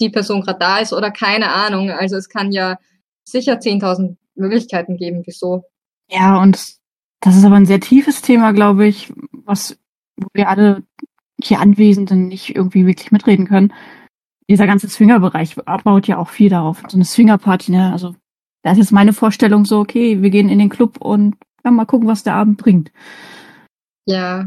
die 0.00 0.10
Person 0.10 0.42
gerade 0.42 0.58
da 0.58 0.78
ist 0.78 0.92
oder 0.92 1.10
keine 1.10 1.52
Ahnung. 1.52 1.90
Also 1.90 2.16
es 2.16 2.28
kann 2.28 2.52
ja 2.52 2.78
sicher 3.24 3.58
10.000 3.58 4.16
Möglichkeiten 4.34 4.96
geben, 4.96 5.22
wieso. 5.26 5.64
Ja, 6.08 6.40
und 6.40 6.76
das 7.20 7.36
ist 7.36 7.44
aber 7.44 7.56
ein 7.56 7.66
sehr 7.66 7.80
tiefes 7.80 8.22
Thema, 8.22 8.52
glaube 8.52 8.86
ich, 8.86 9.12
was 9.44 9.78
wir 10.32 10.48
alle 10.48 10.82
hier 11.42 11.60
Anwesenden 11.60 12.28
nicht 12.28 12.54
irgendwie 12.54 12.86
wirklich 12.86 13.12
mitreden 13.12 13.46
können. 13.46 13.72
Dieser 14.50 14.66
ganze 14.66 14.88
Swingerbereich 14.88 15.54
baut 15.84 16.08
ja 16.08 16.18
auch 16.18 16.28
viel 16.28 16.50
darauf. 16.50 16.82
So 16.88 16.96
eine 16.96 17.04
Swingerparty, 17.04 17.70
ne? 17.70 17.92
Also 17.92 18.16
da 18.64 18.72
ist 18.72 18.78
jetzt 18.78 18.90
meine 18.90 19.12
Vorstellung 19.12 19.64
so, 19.64 19.78
okay, 19.78 20.22
wir 20.22 20.30
gehen 20.30 20.48
in 20.48 20.58
den 20.58 20.68
Club 20.68 21.00
und 21.00 21.36
ja, 21.64 21.70
mal 21.70 21.84
gucken, 21.84 22.08
was 22.08 22.24
der 22.24 22.34
Abend 22.34 22.58
bringt. 22.58 22.90
Ja. 24.06 24.46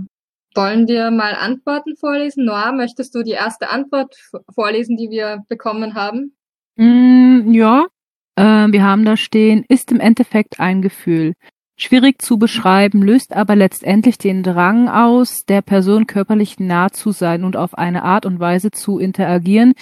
Wollen 0.56 0.90
wir 0.90 1.10
mal 1.10 1.36
Antworten 1.36 1.96
vorlesen? 1.96 2.44
Noah, 2.44 2.74
möchtest 2.74 3.16
du 3.16 3.24
die 3.24 3.32
erste 3.32 3.70
Antwort 3.70 4.14
vorlesen, 4.54 4.98
die 4.98 5.10
wir 5.10 5.46
bekommen 5.48 5.96
haben? 5.96 6.36
Mm, 6.76 7.54
ja. 7.54 7.88
Äh, 8.36 8.68
wir 8.74 8.84
haben 8.84 9.06
da 9.06 9.16
stehen, 9.16 9.64
ist 9.70 9.90
im 9.90 10.02
Endeffekt 10.02 10.60
ein 10.60 10.82
Gefühl. 10.82 11.34
Schwierig 11.76 12.22
zu 12.22 12.38
beschreiben, 12.38 13.02
löst 13.02 13.34
aber 13.34 13.56
letztendlich 13.56 14.18
den 14.18 14.44
Drang 14.44 14.88
aus, 14.90 15.44
der 15.46 15.62
Person 15.62 16.06
körperlich 16.06 16.60
nah 16.60 16.92
zu 16.92 17.12
sein 17.12 17.44
und 17.44 17.58
auf 17.58 17.78
eine 17.78 18.04
Art 18.04 18.26
und 18.26 18.40
Weise 18.40 18.72
zu 18.72 19.00
interagieren, 19.00 19.74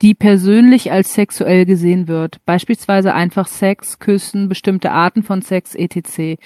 die 0.00 0.14
persönlich 0.14 0.92
als 0.92 1.14
sexuell 1.14 1.66
gesehen 1.66 2.08
wird. 2.08 2.44
Beispielsweise 2.44 3.14
einfach 3.14 3.48
Sex, 3.48 3.98
Küssen, 3.98 4.48
bestimmte 4.48 4.92
Arten 4.92 5.22
von 5.22 5.42
Sex, 5.42 5.74
etc. 5.74 6.40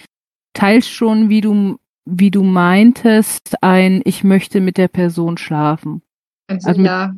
Teils 0.54 0.88
schon, 0.88 1.28
wie 1.28 1.40
du 1.40 1.78
wie 2.10 2.30
du 2.30 2.42
meintest, 2.42 3.62
ein 3.62 4.00
Ich 4.04 4.24
möchte 4.24 4.60
mit 4.60 4.78
der 4.78 4.88
Person 4.88 5.36
schlafen. 5.36 6.02
Also, 6.46 6.68
also 6.68 6.80
ja. 6.80 7.12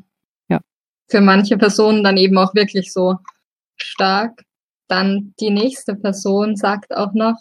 Ja. 0.48 0.61
für 1.09 1.20
manche 1.20 1.56
Personen 1.56 2.02
dann 2.02 2.16
eben 2.16 2.37
auch 2.38 2.54
wirklich 2.54 2.92
so 2.92 3.16
stark. 3.76 4.42
Dann 4.88 5.35
die 5.38 5.50
nächste 5.50 5.94
Person 5.94 6.56
sagt 6.56 6.96
auch 6.96 7.12
noch, 7.14 7.37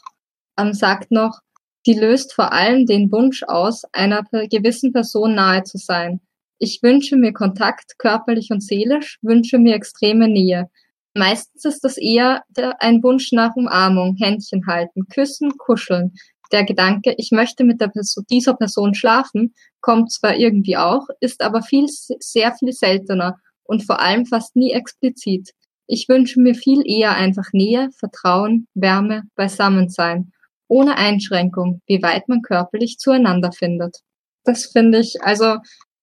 ähm, 0.59 0.73
sagt 0.73 1.11
noch, 1.11 1.39
sie 1.85 1.93
löst 1.93 2.33
vor 2.33 2.51
allem 2.53 2.85
den 2.85 3.11
Wunsch 3.11 3.43
aus, 3.43 3.83
einer 3.93 4.23
gewissen 4.23 4.93
Person 4.93 5.35
nahe 5.35 5.63
zu 5.63 5.77
sein. 5.77 6.21
Ich 6.57 6.83
wünsche 6.83 7.15
mir 7.15 7.33
Kontakt, 7.33 7.97
körperlich 7.97 8.51
und 8.51 8.61
seelisch, 8.61 9.17
wünsche 9.21 9.57
mir 9.57 9.75
extreme 9.75 10.27
Nähe. 10.27 10.69
Meistens 11.13 11.65
ist 11.65 11.83
das 11.83 11.97
eher 11.97 12.43
ein 12.79 13.01
Wunsch 13.01 13.31
nach 13.31 13.55
Umarmung, 13.55 14.15
Händchen 14.17 14.67
halten, 14.67 15.07
küssen, 15.07 15.57
kuscheln. 15.57 16.13
Der 16.51 16.65
Gedanke, 16.65 17.13
ich 17.17 17.31
möchte 17.31 17.63
mit 17.63 17.79
Person, 17.79 18.25
dieser 18.29 18.55
Person 18.55 18.93
schlafen, 18.93 19.53
kommt 19.81 20.11
zwar 20.11 20.35
irgendwie 20.35 20.77
auch, 20.77 21.07
ist 21.19 21.41
aber 21.41 21.61
viel, 21.61 21.87
sehr 21.87 22.53
viel 22.55 22.73
seltener 22.73 23.37
und 23.63 23.83
vor 23.85 23.99
allem 23.99 24.25
fast 24.25 24.55
nie 24.55 24.71
explizit. 24.71 25.51
Ich 25.87 26.09
wünsche 26.09 26.39
mir 26.39 26.55
viel 26.55 26.83
eher 26.85 27.15
einfach 27.15 27.51
Nähe, 27.53 27.89
Vertrauen, 27.97 28.67
Wärme, 28.73 29.23
Beisammensein, 29.35 30.31
ohne 30.69 30.95
Einschränkung, 30.95 31.81
wie 31.87 32.01
weit 32.01 32.29
man 32.29 32.41
körperlich 32.41 32.97
zueinander 32.97 33.51
findet. 33.51 33.97
Das 34.45 34.67
finde 34.67 34.99
ich, 34.99 35.21
also, 35.21 35.57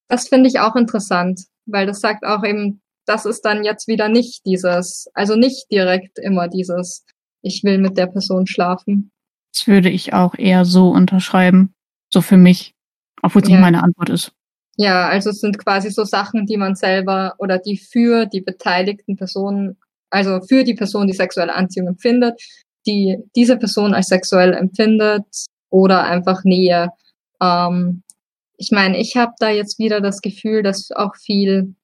das 0.08 0.28
finde 0.28 0.48
ich 0.48 0.60
auch 0.60 0.76
interessant, 0.76 1.42
weil 1.64 1.86
das 1.86 2.00
sagt 2.00 2.24
auch 2.24 2.44
eben, 2.44 2.80
das 3.06 3.24
ist 3.24 3.42
dann 3.42 3.64
jetzt 3.64 3.88
wieder 3.88 4.08
nicht 4.08 4.44
dieses, 4.44 5.08
also 5.14 5.36
nicht 5.36 5.70
direkt 5.70 6.18
immer 6.18 6.48
dieses, 6.48 7.04
ich 7.42 7.62
will 7.64 7.78
mit 7.78 7.96
der 7.96 8.06
Person 8.06 8.46
schlafen. 8.46 9.10
Das 9.52 9.66
würde 9.66 9.88
ich 9.88 10.12
auch 10.12 10.34
eher 10.34 10.64
so 10.64 10.90
unterschreiben. 10.90 11.72
So 12.12 12.20
für 12.20 12.36
mich. 12.36 12.74
Obwohl 13.22 13.42
es 13.42 13.48
ja. 13.48 13.54
nicht 13.54 13.62
meine 13.62 13.82
Antwort 13.82 14.10
ist. 14.10 14.32
Ja, 14.76 15.08
also 15.08 15.30
es 15.30 15.40
sind 15.40 15.58
quasi 15.58 15.90
so 15.90 16.04
Sachen, 16.04 16.44
die 16.46 16.58
man 16.58 16.74
selber 16.74 17.34
oder 17.38 17.58
die 17.58 17.78
für 17.78 18.26
die 18.26 18.42
beteiligten 18.42 19.16
Personen, 19.16 19.78
also 20.10 20.40
für 20.42 20.64
die 20.64 20.74
Person, 20.74 21.06
die 21.06 21.14
sexuelle 21.14 21.54
Anziehung 21.54 21.88
empfindet, 21.88 22.40
die 22.86 23.18
diese 23.34 23.56
Person 23.56 23.94
als 23.94 24.08
sexuell 24.08 24.54
empfindet 24.54 25.24
oder 25.70 26.04
einfach 26.04 26.44
Nähe. 26.44 26.90
Ähm, 27.40 28.02
ich 28.56 28.70
meine, 28.70 28.98
ich 28.98 29.16
habe 29.16 29.32
da 29.38 29.50
jetzt 29.50 29.78
wieder 29.78 30.00
das 30.00 30.22
Gefühl, 30.22 30.62
dass 30.62 30.90
auch 30.92 31.14
viel, 31.16 31.74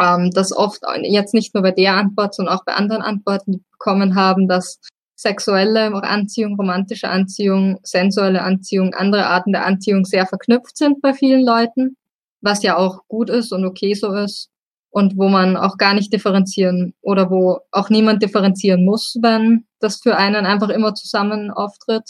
ähm, 0.00 0.30
das 0.32 0.52
oft 0.56 0.80
jetzt 1.02 1.34
nicht 1.34 1.54
nur 1.54 1.62
bei 1.62 1.72
der 1.72 1.94
Antwort, 1.96 2.34
sondern 2.34 2.56
auch 2.56 2.64
bei 2.64 2.74
anderen 2.74 3.02
Antworten 3.02 3.64
bekommen 3.72 4.14
haben, 4.14 4.48
dass 4.48 4.80
sexuelle 5.14 5.92
Anziehung, 6.02 6.56
romantische 6.56 7.08
Anziehung, 7.08 7.78
sensuelle 7.82 8.42
Anziehung, 8.42 8.94
andere 8.94 9.26
Arten 9.26 9.52
der 9.52 9.66
Anziehung 9.66 10.04
sehr 10.04 10.26
verknüpft 10.26 10.76
sind 10.76 11.02
bei 11.02 11.12
vielen 11.12 11.44
Leuten 11.44 11.96
was 12.42 12.62
ja 12.62 12.76
auch 12.76 13.06
gut 13.08 13.30
ist 13.30 13.52
und 13.52 13.64
okay 13.64 13.94
so 13.94 14.12
ist 14.12 14.50
und 14.92 15.16
wo 15.16 15.28
man 15.28 15.56
auch 15.56 15.78
gar 15.78 15.94
nicht 15.94 16.12
differenzieren 16.12 16.94
oder 17.00 17.30
wo 17.30 17.60
auch 17.72 17.88
niemand 17.88 18.22
differenzieren 18.22 18.84
muss, 18.84 19.16
wenn 19.22 19.64
das 19.80 20.00
für 20.00 20.16
einen 20.16 20.46
einfach 20.46 20.68
immer 20.68 20.94
zusammen 20.94 21.50
auftritt. 21.50 22.04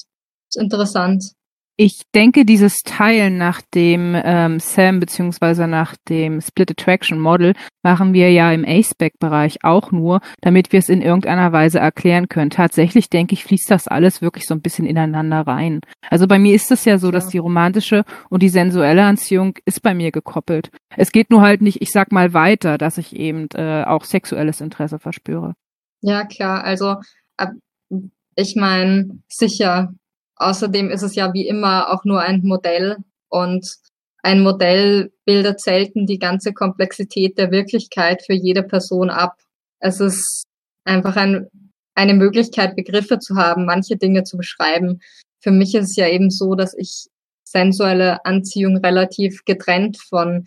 ist 0.48 0.60
interessant. 0.60 1.32
Ich 1.84 2.02
denke, 2.14 2.44
dieses 2.44 2.82
Teilen 2.84 3.38
nach 3.38 3.60
dem 3.60 4.14
ähm, 4.14 4.60
SAM 4.60 5.00
beziehungsweise 5.00 5.66
nach 5.66 5.96
dem 6.08 6.40
Split 6.40 6.70
Attraction 6.70 7.18
Model 7.18 7.54
machen 7.82 8.14
wir 8.14 8.30
ja 8.30 8.52
im 8.52 8.64
A-Spec-Bereich 8.64 9.64
auch 9.64 9.90
nur, 9.90 10.20
damit 10.42 10.70
wir 10.70 10.78
es 10.78 10.88
in 10.88 11.02
irgendeiner 11.02 11.50
Weise 11.50 11.80
erklären 11.80 12.28
können. 12.28 12.50
Tatsächlich 12.50 13.10
denke 13.10 13.34
ich, 13.34 13.42
fließt 13.42 13.68
das 13.68 13.88
alles 13.88 14.22
wirklich 14.22 14.46
so 14.46 14.54
ein 14.54 14.60
bisschen 14.60 14.86
ineinander 14.86 15.40
rein. 15.40 15.80
Also 16.08 16.28
bei 16.28 16.38
mir 16.38 16.54
ist 16.54 16.70
es 16.70 16.84
ja 16.84 16.98
so, 16.98 17.10
dass 17.10 17.30
die 17.30 17.38
romantische 17.38 18.04
und 18.30 18.44
die 18.44 18.48
sensuelle 18.48 19.02
Anziehung 19.02 19.58
ist 19.64 19.82
bei 19.82 19.92
mir 19.92 20.12
gekoppelt. 20.12 20.70
Es 20.96 21.10
geht 21.10 21.30
nur 21.30 21.40
halt 21.40 21.62
nicht, 21.62 21.82
ich 21.82 21.90
sag 21.90 22.12
mal 22.12 22.32
weiter, 22.32 22.78
dass 22.78 22.96
ich 22.96 23.16
eben 23.16 23.48
äh, 23.56 23.82
auch 23.82 24.04
sexuelles 24.04 24.60
Interesse 24.60 25.00
verspüre. 25.00 25.54
Ja, 26.00 26.26
klar. 26.26 26.62
Also 26.62 26.98
ich 28.36 28.54
meine, 28.54 29.18
sicher 29.26 29.92
Außerdem 30.42 30.90
ist 30.90 31.02
es 31.02 31.14
ja 31.14 31.32
wie 31.32 31.46
immer 31.46 31.92
auch 31.92 32.04
nur 32.04 32.20
ein 32.20 32.42
Modell 32.42 32.98
und 33.28 33.76
ein 34.22 34.42
Modell 34.42 35.12
bildet 35.24 35.60
selten 35.60 36.06
die 36.06 36.18
ganze 36.18 36.52
Komplexität 36.52 37.38
der 37.38 37.50
Wirklichkeit 37.50 38.22
für 38.24 38.34
jede 38.34 38.62
Person 38.62 39.10
ab. 39.10 39.36
Es 39.80 40.00
ist 40.00 40.44
einfach 40.84 41.16
ein, 41.16 41.48
eine 41.94 42.14
Möglichkeit, 42.14 42.76
Begriffe 42.76 43.18
zu 43.18 43.36
haben, 43.36 43.64
manche 43.64 43.96
Dinge 43.96 44.22
zu 44.22 44.36
beschreiben. 44.36 45.00
Für 45.42 45.50
mich 45.50 45.74
ist 45.74 45.90
es 45.90 45.96
ja 45.96 46.08
eben 46.08 46.30
so, 46.30 46.54
dass 46.54 46.74
ich 46.76 47.06
sensuelle 47.44 48.24
Anziehung 48.24 48.76
relativ 48.78 49.44
getrennt 49.44 49.98
von 49.98 50.44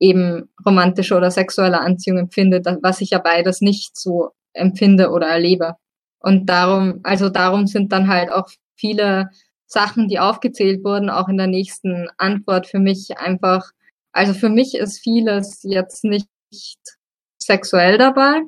eben 0.00 0.50
romantischer 0.64 1.18
oder 1.18 1.30
sexueller 1.30 1.82
Anziehung 1.82 2.18
empfinde, 2.18 2.62
was 2.82 3.02
ich 3.02 3.10
ja 3.10 3.18
beides 3.18 3.60
nicht 3.60 3.98
so 3.98 4.30
empfinde 4.54 5.10
oder 5.10 5.28
erlebe. 5.28 5.74
Und 6.20 6.46
darum, 6.46 7.00
also 7.02 7.28
darum 7.28 7.66
sind 7.66 7.92
dann 7.92 8.08
halt 8.08 8.30
auch 8.32 8.48
viele 8.80 9.30
Sachen, 9.66 10.08
die 10.08 10.18
aufgezählt 10.18 10.82
wurden, 10.84 11.10
auch 11.10 11.28
in 11.28 11.36
der 11.36 11.46
nächsten 11.46 12.08
Antwort 12.16 12.66
für 12.66 12.80
mich 12.80 13.18
einfach, 13.18 13.70
also 14.12 14.34
für 14.34 14.48
mich 14.48 14.74
ist 14.74 14.98
vieles 14.98 15.60
jetzt 15.62 16.02
nicht 16.02 16.28
sexuell 17.40 17.98
dabei, 17.98 18.40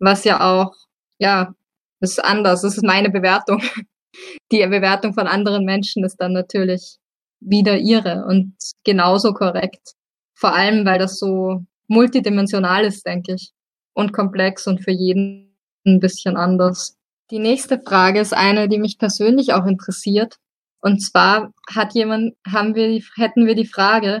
was 0.00 0.24
ja 0.24 0.40
auch, 0.40 0.74
ja, 1.18 1.54
ist 2.00 2.22
anders. 2.22 2.62
Das 2.62 2.76
ist 2.76 2.84
meine 2.84 3.10
Bewertung. 3.10 3.62
Die 4.52 4.64
Bewertung 4.66 5.14
von 5.14 5.26
anderen 5.26 5.64
Menschen 5.64 6.04
ist 6.04 6.16
dann 6.16 6.32
natürlich 6.32 6.98
wieder 7.40 7.78
ihre 7.78 8.24
und 8.26 8.54
genauso 8.84 9.32
korrekt. 9.32 9.94
Vor 10.34 10.54
allem, 10.54 10.86
weil 10.86 10.98
das 10.98 11.18
so 11.18 11.64
multidimensional 11.88 12.84
ist, 12.84 13.06
denke 13.06 13.34
ich. 13.34 13.52
Und 13.92 14.12
komplex 14.12 14.66
und 14.66 14.82
für 14.82 14.90
jeden 14.90 15.56
ein 15.86 16.00
bisschen 16.00 16.36
anders. 16.36 16.96
Die 17.30 17.38
nächste 17.38 17.80
Frage 17.80 18.20
ist 18.20 18.34
eine, 18.34 18.68
die 18.68 18.78
mich 18.78 18.98
persönlich 18.98 19.52
auch 19.54 19.66
interessiert. 19.66 20.36
Und 20.80 21.00
zwar 21.00 21.52
hat 21.72 21.94
jemand, 21.94 22.34
haben 22.46 22.74
wir 22.74 22.88
die, 22.88 23.04
hätten 23.16 23.46
wir 23.46 23.54
die 23.54 23.66
Frage, 23.66 24.20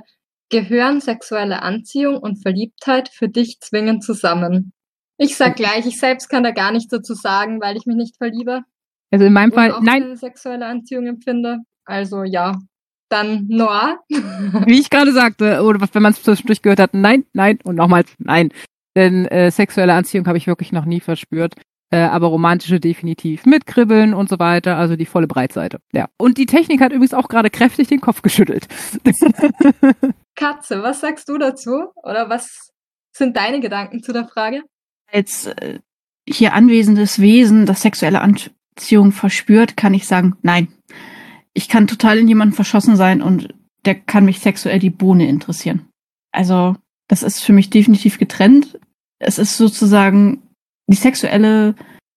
gehören 0.50 1.00
sexuelle 1.00 1.62
Anziehung 1.62 2.16
und 2.16 2.42
Verliebtheit 2.42 3.10
für 3.10 3.28
dich 3.28 3.58
zwingend 3.60 4.02
zusammen? 4.02 4.72
Ich 5.18 5.36
sag 5.36 5.56
gleich, 5.56 5.86
ich 5.86 5.98
selbst 5.98 6.28
kann 6.28 6.42
da 6.42 6.52
gar 6.52 6.72
nichts 6.72 6.88
dazu 6.88 7.14
sagen, 7.14 7.60
weil 7.60 7.76
ich 7.76 7.84
mich 7.84 7.96
nicht 7.96 8.16
verliebe. 8.16 8.62
Also 9.10 9.26
in 9.26 9.32
meinem 9.32 9.52
Fall, 9.52 9.74
nein. 9.82 10.16
Sexuelle 10.16 10.66
Anziehung 10.66 11.06
empfinde. 11.06 11.58
Also 11.84 12.24
ja. 12.24 12.58
Dann 13.10 13.46
Noah. 13.48 13.98
Wie 14.08 14.80
ich 14.80 14.88
gerade 14.88 15.12
sagte, 15.12 15.62
oder 15.62 15.78
wenn 15.80 16.02
man 16.02 16.12
es 16.12 16.22
zwischendurch 16.22 16.62
gehört 16.62 16.80
hat, 16.80 16.94
nein, 16.94 17.24
nein 17.34 17.58
und 17.62 17.76
nochmals 17.76 18.10
nein. 18.18 18.50
Denn 18.96 19.26
äh, 19.26 19.50
sexuelle 19.50 19.92
Anziehung 19.92 20.26
habe 20.26 20.38
ich 20.38 20.46
wirklich 20.46 20.72
noch 20.72 20.86
nie 20.86 21.00
verspürt 21.00 21.54
äh, 21.94 22.08
aber 22.08 22.26
romantische 22.26 22.80
definitiv 22.80 23.46
mit 23.46 23.66
Kribbeln 23.66 24.14
und 24.14 24.28
so 24.28 24.40
weiter, 24.40 24.76
also 24.76 24.96
die 24.96 25.06
volle 25.06 25.28
Breitseite. 25.28 25.78
Ja. 25.92 26.08
Und 26.18 26.38
die 26.38 26.46
Technik 26.46 26.80
hat 26.80 26.90
übrigens 26.90 27.14
auch 27.14 27.28
gerade 27.28 27.50
kräftig 27.50 27.86
den 27.86 28.00
Kopf 28.00 28.20
geschüttelt. 28.20 28.66
Katze, 30.34 30.82
was 30.82 31.00
sagst 31.00 31.28
du 31.28 31.38
dazu? 31.38 31.84
Oder 32.02 32.28
was 32.28 32.72
sind 33.12 33.36
deine 33.36 33.60
Gedanken 33.60 34.02
zu 34.02 34.12
der 34.12 34.26
Frage? 34.26 34.62
Als 35.12 35.46
äh, 35.46 35.78
hier 36.28 36.54
anwesendes 36.54 37.20
Wesen, 37.20 37.64
das 37.64 37.82
sexuelle 37.82 38.22
Anziehung 38.22 39.12
verspürt, 39.12 39.76
kann 39.76 39.94
ich 39.94 40.08
sagen, 40.08 40.34
nein. 40.42 40.66
Ich 41.52 41.68
kann 41.68 41.86
total 41.86 42.18
in 42.18 42.26
jemanden 42.26 42.56
verschossen 42.56 42.96
sein 42.96 43.22
und 43.22 43.54
der 43.84 43.94
kann 43.94 44.24
mich 44.24 44.40
sexuell 44.40 44.80
die 44.80 44.90
Bohne 44.90 45.28
interessieren. 45.28 45.88
Also, 46.32 46.74
das 47.06 47.22
ist 47.22 47.44
für 47.44 47.52
mich 47.52 47.70
definitiv 47.70 48.18
getrennt. 48.18 48.80
Es 49.20 49.38
ist 49.38 49.56
sozusagen 49.56 50.42
die 50.88 50.96
sexuelle 50.96 51.76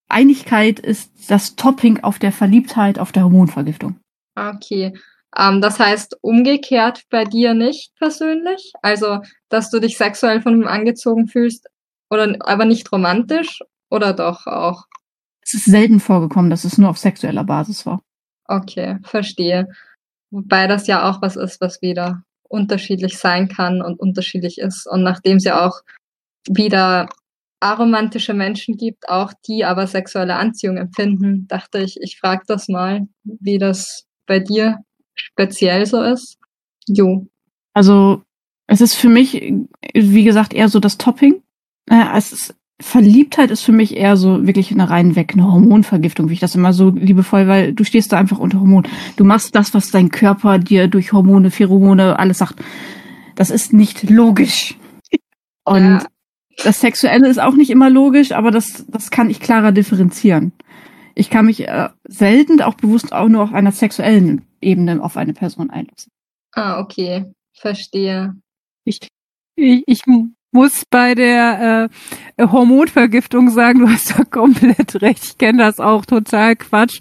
Einigkeit 0.09 0.79
ist 0.79 1.11
das 1.29 1.55
Topping 1.55 2.03
auf 2.03 2.19
der 2.19 2.31
Verliebtheit, 2.31 2.99
auf 2.99 3.11
der 3.11 3.23
Hormonvergiftung. 3.23 3.99
Okay. 4.35 4.97
Ähm, 5.37 5.61
das 5.61 5.79
heißt 5.79 6.17
umgekehrt 6.21 7.03
bei 7.09 7.25
dir 7.25 7.53
nicht 7.53 7.95
persönlich? 7.97 8.71
Also, 8.81 9.19
dass 9.49 9.69
du 9.69 9.79
dich 9.79 9.97
sexuell 9.97 10.41
von 10.41 10.61
ihm 10.61 10.67
angezogen 10.67 11.27
fühlst, 11.27 11.67
oder 12.09 12.35
aber 12.39 12.65
nicht 12.65 12.91
romantisch 12.91 13.61
oder 13.89 14.13
doch 14.13 14.47
auch? 14.47 14.85
Es 15.41 15.53
ist 15.53 15.65
selten 15.65 15.99
vorgekommen, 15.99 16.49
dass 16.49 16.63
es 16.63 16.77
nur 16.77 16.89
auf 16.89 16.97
sexueller 16.97 17.43
Basis 17.43 17.85
war. 17.85 18.01
Okay, 18.47 18.97
verstehe. 19.03 19.67
Wobei 20.29 20.67
das 20.67 20.87
ja 20.87 21.09
auch 21.09 21.21
was 21.21 21.35
ist, 21.35 21.61
was 21.61 21.81
wieder 21.81 22.23
unterschiedlich 22.49 23.17
sein 23.17 23.47
kann 23.47 23.81
und 23.81 23.99
unterschiedlich 23.99 24.57
ist. 24.57 24.87
Und 24.87 25.03
nachdem 25.03 25.37
es 25.37 25.43
ja 25.43 25.65
auch 25.65 25.81
wieder 26.49 27.09
aromantische 27.59 28.33
Menschen 28.33 28.77
gibt, 28.77 29.09
auch 29.09 29.33
die 29.47 29.65
aber 29.65 29.87
sexuelle 29.87 30.35
Anziehung 30.35 30.77
empfinden, 30.77 31.47
dachte 31.47 31.79
ich, 31.79 31.97
ich 32.01 32.19
frage 32.19 32.43
das 32.47 32.67
mal, 32.67 33.07
wie 33.23 33.57
das 33.57 34.05
bei 34.25 34.39
dir 34.39 34.79
speziell 35.15 35.85
so 35.85 36.01
ist. 36.01 36.37
Jo. 36.87 37.27
Also 37.73 38.21
es 38.67 38.81
ist 38.81 38.93
für 38.93 39.09
mich, 39.09 39.53
wie 39.93 40.23
gesagt, 40.23 40.53
eher 40.53 40.69
so 40.69 40.79
das 40.79 40.97
Topping. 40.97 41.41
Äh, 41.89 42.05
es 42.15 42.31
ist, 42.31 42.55
Verliebtheit 42.79 43.49
ist 43.49 43.63
für 43.63 43.71
mich 43.71 43.97
eher 43.97 44.17
so 44.17 44.45
wirklich 44.45 44.71
eine 44.71 44.89
rein 44.89 45.15
weg, 45.15 45.33
eine 45.33 45.51
Hormonvergiftung, 45.51 46.29
wie 46.29 46.33
ich 46.33 46.39
das 46.39 46.53
immer 46.53 46.73
so 46.73 46.89
liebevoll, 46.91 47.47
weil 47.47 47.73
du 47.73 47.83
stehst 47.83 48.11
da 48.11 48.17
einfach 48.17 48.37
unter 48.37 48.59
Hormon. 48.59 48.87
Du 49.15 49.23
machst 49.23 49.55
das, 49.55 49.73
was 49.73 49.89
dein 49.89 50.09
Körper 50.09 50.59
dir 50.59 50.87
durch 50.87 51.11
Hormone, 51.11 51.49
Pheromone, 51.49 52.19
alles 52.19 52.37
sagt. 52.37 52.61
Das 53.35 53.49
ist 53.49 53.73
nicht 53.73 54.09
logisch. 54.09 54.75
Und 55.63 55.83
ja 55.83 56.07
Das 56.63 56.81
Sexuelle 56.81 57.27
ist 57.27 57.39
auch 57.39 57.53
nicht 57.53 57.69
immer 57.69 57.89
logisch, 57.89 58.31
aber 58.31 58.51
das, 58.51 58.85
das 58.87 59.11
kann 59.11 59.29
ich 59.29 59.39
klarer 59.39 59.71
differenzieren. 59.71 60.53
Ich 61.15 61.29
kann 61.29 61.45
mich 61.45 61.67
äh, 61.67 61.89
selten 62.07 62.61
auch 62.61 62.75
bewusst 62.75 63.13
auch 63.13 63.27
nur 63.27 63.43
auf 63.43 63.53
einer 63.53 63.71
sexuellen 63.71 64.43
Ebene 64.61 65.01
auf 65.01 65.17
eine 65.17 65.33
Person 65.33 65.69
einlassen. 65.69 66.11
Ah, 66.53 66.79
okay. 66.79 67.25
Verstehe. 67.53 68.35
Ich, 68.85 69.07
ich, 69.55 69.83
ich 69.85 70.01
muss 70.51 70.83
bei 70.89 71.15
der 71.15 71.89
äh, 72.37 72.47
Hormonvergiftung 72.47 73.49
sagen, 73.49 73.79
du 73.79 73.89
hast 73.89 74.17
da 74.17 74.23
komplett 74.23 75.01
recht. 75.01 75.23
Ich 75.23 75.37
kenne 75.37 75.59
das 75.59 75.79
auch 75.79 76.05
total 76.05 76.55
Quatsch. 76.55 76.99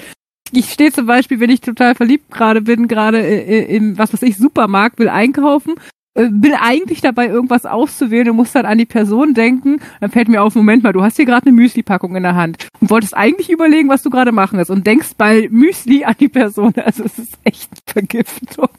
Ich 0.52 0.72
stehe 0.72 0.92
zum 0.92 1.06
Beispiel, 1.06 1.40
wenn 1.40 1.50
ich 1.50 1.60
total 1.60 1.94
verliebt 1.94 2.30
gerade 2.30 2.60
bin, 2.60 2.88
gerade 2.88 3.20
im, 3.20 3.98
was 3.98 4.12
weiß 4.12 4.22
ich, 4.22 4.36
Supermarkt, 4.36 4.98
will 4.98 5.08
einkaufen 5.08 5.74
äh, 6.16 6.28
bin 6.30 6.54
eigentlich 6.54 7.02
dabei, 7.02 7.26
irgendwas 7.26 7.66
auszuwählen 7.66 8.30
und 8.30 8.36
muss 8.36 8.52
dann 8.52 8.64
an 8.64 8.78
die 8.78 8.86
Person 8.86 9.34
denken. 9.34 9.80
Dann 10.00 10.10
fällt 10.10 10.28
mir 10.28 10.42
auf, 10.42 10.54
Moment 10.54 10.82
mal, 10.82 10.92
du 10.92 11.02
hast 11.02 11.16
hier 11.16 11.26
gerade 11.26 11.46
eine 11.46 11.52
Müsli-Packung 11.52 12.16
in 12.16 12.22
der 12.22 12.34
Hand 12.34 12.68
und 12.80 12.90
wolltest 12.90 13.14
eigentlich 13.14 13.50
überlegen, 13.50 13.88
was 13.88 14.02
du 14.02 14.10
gerade 14.10 14.32
machen 14.32 14.58
willst 14.58 14.70
und 14.70 14.86
denkst 14.86 15.10
bei 15.18 15.48
Müsli 15.50 16.04
an 16.04 16.14
die 16.18 16.28
Person. 16.28 16.72
Also 16.86 17.02
es 17.04 17.18
ist 17.18 17.34
echt 17.44 17.70
Vergiftung. 17.86 18.68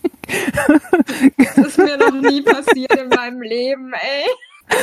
Das 1.38 1.57
ist 1.57 1.77
mir 1.77 1.97
noch 1.97 2.21
nie 2.21 2.41
passiert 2.41 2.93
in 2.95 3.09
meinem 3.09 3.41
Leben, 3.41 3.91
ey. 3.93 4.77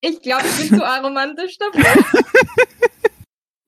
Ich 0.00 0.20
glaube, 0.22 0.44
ich 0.46 0.68
bin 0.68 0.78
zu 0.78 0.86
aromantisch 0.86 1.58
dafür. 1.58 1.84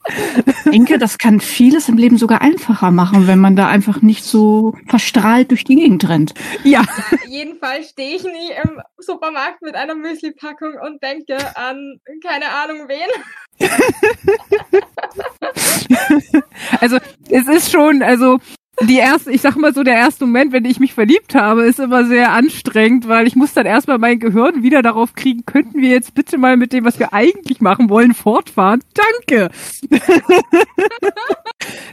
Ich 0.08 0.70
denke, 0.70 0.98
das 0.98 1.18
kann 1.18 1.40
vieles 1.40 1.88
im 1.88 1.96
Leben 1.96 2.16
sogar 2.16 2.42
einfacher 2.42 2.90
machen, 2.90 3.26
wenn 3.26 3.38
man 3.38 3.56
da 3.56 3.68
einfach 3.68 4.02
nicht 4.02 4.24
so 4.24 4.74
verstrahlt 4.88 5.50
durch 5.50 5.64
die 5.64 5.76
Gegend 5.76 6.08
rennt. 6.08 6.34
Ja. 6.64 6.82
ja 6.82 7.18
jedenfalls 7.28 7.90
stehe 7.90 8.16
ich 8.16 8.24
nie 8.24 8.50
im 8.64 8.80
Supermarkt 8.98 9.62
mit 9.62 9.74
einer 9.74 9.94
Müsli-Packung 9.94 10.74
und 10.84 11.02
denke 11.02 11.36
an 11.56 12.00
keine 12.24 12.48
Ahnung 12.48 12.88
wen. 12.88 13.60
also 16.80 16.98
es 17.28 17.48
ist 17.48 17.70
schon, 17.70 18.02
also 18.02 18.38
die 18.82 18.98
erste, 18.98 19.30
ich 19.30 19.40
sag 19.40 19.56
mal 19.56 19.74
so, 19.74 19.82
der 19.82 19.94
erste 19.94 20.26
Moment, 20.26 20.52
wenn 20.52 20.64
ich 20.64 20.80
mich 20.80 20.94
verliebt 20.94 21.34
habe, 21.34 21.64
ist 21.64 21.80
immer 21.80 22.04
sehr 22.04 22.32
anstrengend, 22.32 23.08
weil 23.08 23.26
ich 23.26 23.36
muss 23.36 23.52
dann 23.52 23.66
erstmal 23.66 23.98
mein 23.98 24.18
Gehirn 24.18 24.62
wieder 24.62 24.82
darauf 24.82 25.14
kriegen, 25.14 25.44
könnten 25.46 25.80
wir 25.80 25.90
jetzt 25.90 26.14
bitte 26.14 26.38
mal 26.38 26.56
mit 26.56 26.72
dem, 26.72 26.84
was 26.84 26.98
wir 26.98 27.12
eigentlich 27.12 27.60
machen 27.60 27.88
wollen, 27.88 28.14
fortfahren? 28.14 28.82
Danke! 28.94 29.50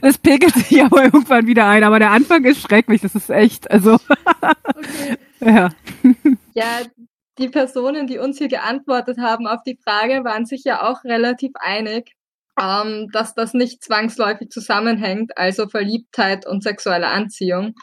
Es 0.02 0.18
pegelt 0.18 0.54
sich 0.54 0.82
aber 0.82 1.04
irgendwann 1.04 1.46
wieder 1.46 1.66
ein, 1.66 1.84
aber 1.84 1.98
der 1.98 2.10
Anfang 2.10 2.44
ist 2.44 2.60
schrecklich, 2.60 3.02
das 3.02 3.14
ist 3.14 3.30
echt, 3.30 3.70
also. 3.70 3.94
okay. 4.80 5.16
Ja. 5.40 5.68
Ja, 6.54 6.80
die 7.38 7.48
Personen, 7.48 8.06
die 8.06 8.18
uns 8.18 8.38
hier 8.38 8.48
geantwortet 8.48 9.18
haben 9.18 9.46
auf 9.46 9.62
die 9.64 9.78
Frage, 9.82 10.24
waren 10.24 10.46
sich 10.46 10.64
ja 10.64 10.82
auch 10.82 11.04
relativ 11.04 11.52
einig 11.54 12.12
ähm, 12.58 13.08
dass 13.12 13.34
das 13.34 13.54
nicht 13.54 13.82
zwangsläufig 13.82 14.50
zusammenhängt, 14.50 15.36
also 15.36 15.68
Verliebtheit 15.68 16.46
und 16.46 16.62
sexuelle 16.62 17.08
Anziehung. 17.08 17.74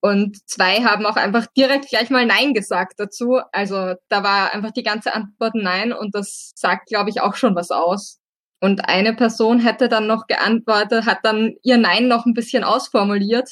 Und 0.00 0.48
zwei 0.48 0.84
haben 0.84 1.06
auch 1.06 1.16
einfach 1.16 1.46
direkt 1.56 1.88
gleich 1.88 2.10
mal 2.10 2.26
Nein 2.26 2.54
gesagt 2.54 2.94
dazu. 2.98 3.40
Also 3.52 3.94
da 4.08 4.22
war 4.22 4.54
einfach 4.54 4.70
die 4.70 4.82
ganze 4.82 5.14
Antwort 5.14 5.54
Nein 5.54 5.92
und 5.92 6.14
das 6.14 6.52
sagt, 6.54 6.88
glaube 6.88 7.10
ich, 7.10 7.20
auch 7.20 7.34
schon 7.34 7.56
was 7.56 7.70
aus. 7.70 8.20
Und 8.60 8.88
eine 8.88 9.14
Person 9.14 9.58
hätte 9.58 9.88
dann 9.88 10.06
noch 10.06 10.26
geantwortet, 10.26 11.06
hat 11.06 11.18
dann 11.24 11.54
ihr 11.62 11.76
Nein 11.76 12.08
noch 12.08 12.24
ein 12.26 12.34
bisschen 12.34 12.64
ausformuliert. 12.64 13.50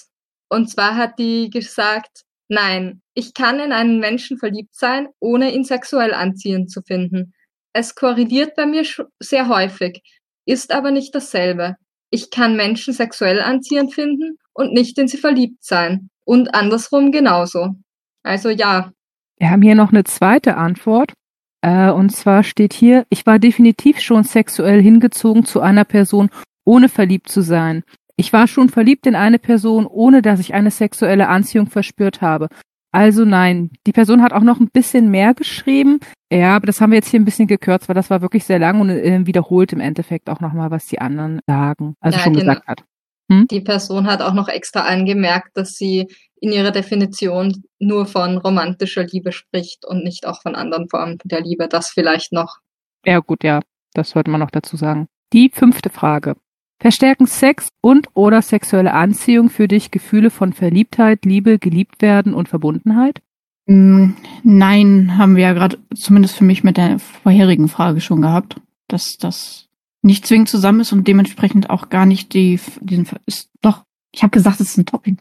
Und 0.49 0.71
zwar 0.71 0.97
hat 0.97 1.19
die 1.19 1.51
gesagt, 1.51 2.23
nein, 2.49 3.03
ich 3.15 3.35
kann 3.35 3.61
in 3.61 3.73
einen 3.73 3.99
Menschen 3.99 4.39
verliebt 4.39 4.75
sein, 4.75 5.09
ohne 5.21 5.53
ihn 5.53 5.65
sexuell 5.65 6.15
anziehend 6.15 6.71
zu 6.71 6.83
finden. 6.83 7.35
Es 7.73 7.95
korreliert 7.95 8.55
bei 8.55 8.67
mir 8.67 8.85
sehr 9.19 9.49
häufig 9.49 10.03
ist 10.47 10.73
aber 10.73 10.91
nicht 10.91 11.15
dasselbe. 11.15 11.77
Ich 12.11 12.31
kann 12.31 12.57
Menschen 12.57 12.95
sexuell 12.95 13.41
anziehend 13.41 13.95
finden 13.95 14.39
und 14.53 14.73
nicht 14.73 14.99
in 14.99 15.09
sie 15.09 15.17
verliebt 15.17 15.65
sein. 15.65 16.11
Und 16.25 16.55
andersrum 16.55 17.13
genauso. 17.13 17.75
Also 18.23 18.51
ja. 18.51 18.93
Wir 19.39 19.51
haben 19.51 19.63
hier 19.63 19.75
noch 19.75 19.91
eine 19.91 20.05
zweite 20.05 20.57
Antwort. 20.57 21.13
Äh, 21.61 21.91
und 21.91 22.11
zwar 22.11 22.43
steht 22.43 22.73
hier, 22.73 23.05
ich 23.11 23.27
war 23.27 23.39
definitiv 23.39 24.01
schon 24.01 24.23
sexuell 24.23 24.83
hingezogen 24.83 25.45
zu 25.45 25.61
einer 25.61 25.85
Person, 25.85 26.31
ohne 26.65 26.89
verliebt 26.89 27.29
zu 27.29 27.41
sein. 27.41 27.83
Ich 28.17 28.33
war 28.33 28.47
schon 28.47 28.69
verliebt 28.69 29.07
in 29.07 29.17
eine 29.17 29.39
Person, 29.39 29.87
ohne 29.87 30.23
dass 30.23 30.41
ich 30.41 30.55
eine 30.55 30.71
sexuelle 30.71 31.29
Anziehung 31.29 31.67
verspürt 31.67 32.21
habe. 32.21 32.49
Also 32.95 33.25
nein, 33.25 33.73
die 33.89 33.93
Person 33.93 34.23
hat 34.23 34.33
auch 34.33 34.43
noch 34.43 34.61
ein 34.61 34.71
bisschen 34.71 35.11
mehr 35.11 35.35
geschrieben. 35.35 35.99
Ja, 36.33 36.55
aber 36.55 36.69
das 36.69 36.81
haben 36.81 36.93
wir 36.93 36.99
jetzt 36.99 37.09
hier 37.09 37.19
ein 37.19 37.25
bisschen 37.25 37.49
gekürzt, 37.49 37.89
weil 37.89 37.97
das 37.97 38.09
war 38.09 38.23
wirklich 38.23 38.45
sehr 38.45 38.61
lang 38.61 38.81
und 38.81 38.89
äh, 38.89 39.27
wiederholt 39.27 39.73
im 39.73 39.81
Endeffekt 39.81 40.31
auch 40.31 40.39
nochmal, 40.39 40.71
was 40.71 40.87
die 40.87 41.01
anderen 41.01 41.41
sagen, 41.45 41.97
also 41.99 42.19
ja, 42.19 42.23
schon 42.23 42.35
genau. 42.35 42.53
gesagt 42.53 42.69
hat. 42.69 42.85
Hm? 43.33 43.49
Die 43.51 43.63
Person 43.63 44.07
hat 44.07 44.23
auch 44.23 44.33
noch 44.33 44.47
extra 44.47 44.83
angemerkt, 44.83 45.57
dass 45.57 45.73
sie 45.73 46.07
in 46.41 46.53
ihrer 46.53 46.71
Definition 46.71 47.65
nur 47.81 48.07
von 48.07 48.39
romantischer 48.39 49.03
Liebe 49.03 49.33
spricht 49.33 49.85
und 49.85 50.05
nicht 50.05 50.25
auch 50.25 50.41
von 50.41 50.55
anderen 50.55 50.89
Formen 50.89 51.19
der 51.25 51.41
Liebe. 51.41 51.67
Das 51.67 51.89
vielleicht 51.89 52.33
noch. 52.33 52.59
Ja, 53.05 53.19
gut, 53.19 53.43
ja, 53.43 53.59
das 53.95 54.11
sollte 54.11 54.31
man 54.31 54.39
noch 54.39 54.53
dazu 54.53 54.77
sagen. 54.77 55.09
Die 55.33 55.51
fünfte 55.53 55.91
Frage. 55.91 56.37
Verstärken 56.79 57.27
Sex 57.27 57.68
und 57.81 58.09
oder 58.14 58.43
sexuelle 58.43 58.93
Anziehung 58.93 59.49
für 59.49 59.68
dich 59.68 59.91
Gefühle 59.91 60.31
von 60.31 60.53
Verliebtheit, 60.53 61.25
Liebe, 61.25 61.59
geliebt 61.59 62.03
werden 62.03 62.35
und 62.35 62.49
Verbundenheit? 62.49 63.22
Mm, 63.66 64.11
nein, 64.43 65.16
haben 65.16 65.37
wir 65.37 65.45
ja 65.45 65.53
gerade 65.55 65.79
zumindest 65.95 66.37
für 66.37 66.45
mich 66.45 66.64
mit 66.64 66.77
der 66.77 66.99
vorherigen 66.99 67.68
Frage 67.68 68.01
schon 68.01 68.20
gehabt, 68.20 68.61
dass 68.89 69.16
das 69.16 69.68
nicht 70.03 70.27
zwingend 70.27 70.51
zusammen 70.51 70.81
ist 70.81 70.93
und 70.93 71.09
dementsprechend 71.09 71.70
auch 71.70 71.89
gar 71.89 72.05
nicht 72.05 72.35
die 72.35 72.61
diesen 72.81 73.09
ist 73.25 73.49
doch. 73.62 73.85
Ich 74.12 74.22
habe 74.22 74.31
gesagt, 74.31 74.61
es 74.61 74.70
ist 74.70 74.79
ein 74.79 74.87
Topping. 74.87 75.18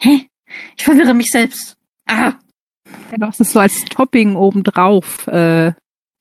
Hä? 0.00 0.28
Ich 0.76 0.84
verwirre 0.84 1.12
mich 1.12 1.28
selbst. 1.28 1.76
Ah. 2.06 2.32
Ja, 3.10 3.18
du 3.18 3.26
hast 3.26 3.40
es 3.40 3.52
so 3.52 3.60
als 3.60 3.84
Topping 3.84 4.34
obendrauf 4.34 5.26
äh, 5.28 5.72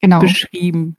genau. 0.02 0.20
beschrieben. 0.20 0.98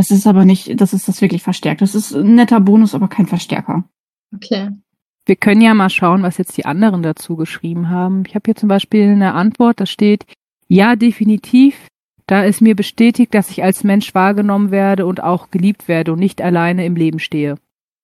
Es 0.00 0.10
ist 0.10 0.26
aber 0.26 0.46
nicht, 0.46 0.80
das 0.80 0.94
ist 0.94 1.08
das 1.08 1.20
wirklich 1.20 1.42
verstärkt. 1.42 1.82
Das 1.82 1.94
ist 1.94 2.14
ein 2.14 2.34
netter 2.34 2.58
Bonus, 2.58 2.94
aber 2.94 3.06
kein 3.06 3.26
Verstärker. 3.26 3.84
Okay. 4.34 4.70
Wir 5.26 5.36
können 5.36 5.60
ja 5.60 5.74
mal 5.74 5.90
schauen, 5.90 6.22
was 6.22 6.38
jetzt 6.38 6.56
die 6.56 6.64
anderen 6.64 7.02
dazu 7.02 7.36
geschrieben 7.36 7.90
haben. 7.90 8.24
Ich 8.26 8.34
habe 8.34 8.44
hier 8.46 8.56
zum 8.56 8.70
Beispiel 8.70 9.10
eine 9.10 9.34
Antwort, 9.34 9.78
da 9.78 9.84
steht, 9.84 10.24
ja, 10.68 10.96
definitiv, 10.96 11.86
da 12.26 12.44
ist 12.44 12.62
mir 12.62 12.74
bestätigt, 12.74 13.34
dass 13.34 13.50
ich 13.50 13.62
als 13.62 13.84
Mensch 13.84 14.14
wahrgenommen 14.14 14.70
werde 14.70 15.04
und 15.04 15.22
auch 15.22 15.50
geliebt 15.50 15.86
werde 15.86 16.14
und 16.14 16.18
nicht 16.18 16.40
alleine 16.40 16.86
im 16.86 16.96
Leben 16.96 17.18
stehe. 17.18 17.56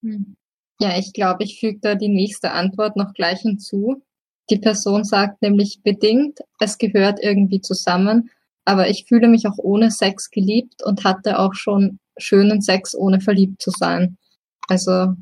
Hm. 0.02 0.36
Ja, 0.78 0.98
ich 0.98 1.14
glaube, 1.14 1.44
ich 1.44 1.58
füge 1.58 1.78
da 1.80 1.94
die 1.94 2.10
nächste 2.10 2.50
Antwort 2.50 2.96
noch 2.96 3.14
gleich 3.14 3.40
hinzu. 3.40 4.02
Die 4.50 4.58
Person 4.58 5.04
sagt 5.04 5.40
nämlich 5.40 5.80
bedingt, 5.82 6.40
es 6.60 6.76
gehört 6.76 7.20
irgendwie 7.22 7.62
zusammen, 7.62 8.28
aber 8.66 8.90
ich 8.90 9.06
fühle 9.08 9.28
mich 9.28 9.46
auch 9.46 9.56
ohne 9.58 9.90
Sex 9.90 10.30
geliebt 10.30 10.82
und 10.84 11.04
hatte 11.04 11.38
auch 11.38 11.54
schon 11.54 11.98
schönen 12.18 12.60
Sex, 12.60 12.94
ohne 12.94 13.20
verliebt 13.20 13.62
zu 13.62 13.70
sein. 13.70 14.18
Also 14.68 15.14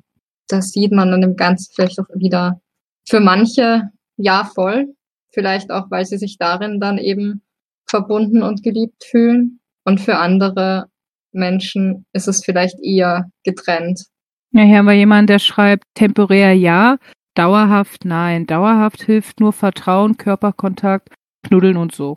das 0.49 0.71
sieht 0.71 0.93
man 0.93 1.13
an 1.13 1.21
dem 1.21 1.37
Ganzen 1.37 1.73
vielleicht 1.75 2.01
auch 2.01 2.09
wieder 2.15 2.61
für 3.07 3.21
manche 3.21 3.83
ja 4.17 4.45
voll, 4.55 4.95
vielleicht 5.33 5.71
auch, 5.71 5.91
weil 5.91 6.07
sie 6.07 6.17
sich 6.17 6.39
darin 6.39 6.81
dann 6.81 6.99
eben 6.99 7.43
verbunden 7.87 8.43
und 8.43 8.63
geliebt 8.63 9.05
fühlen. 9.05 9.61
Und 9.85 10.01
für 10.01 10.17
andere 10.17 10.87
Menschen 11.33 12.07
ist 12.15 12.29
es 12.29 12.43
vielleicht 12.43 12.83
eher 12.83 13.31
getrennt. 13.45 14.07
Ja, 14.53 14.63
hier 14.63 14.79
haben 14.79 14.87
wir 14.87 14.95
jemanden, 14.95 15.27
der 15.27 15.39
schreibt 15.39 15.85
temporär 15.95 16.55
ja, 16.55 16.97
dauerhaft 17.35 18.05
nein. 18.05 18.47
Dauerhaft 18.47 19.03
hilft 19.03 19.41
nur 19.41 19.53
Vertrauen, 19.53 20.17
Körperkontakt, 20.17 21.13
Knuddeln 21.43 21.77
und 21.77 21.93
so. 21.93 22.17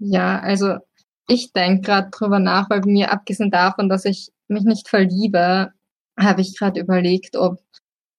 Ja, 0.00 0.38
also 0.40 0.76
ich 1.28 1.52
denke 1.52 1.82
gerade 1.82 2.10
drüber 2.10 2.38
nach, 2.38 2.70
weil 2.70 2.80
mir 2.82 3.12
abgesehen 3.12 3.50
davon, 3.50 3.88
dass 3.88 4.04
ich 4.04 4.30
mich 4.48 4.64
nicht 4.64 4.88
verliebe, 4.88 5.72
habe 6.18 6.40
ich 6.40 6.56
gerade 6.56 6.80
überlegt, 6.80 7.36
ob 7.36 7.60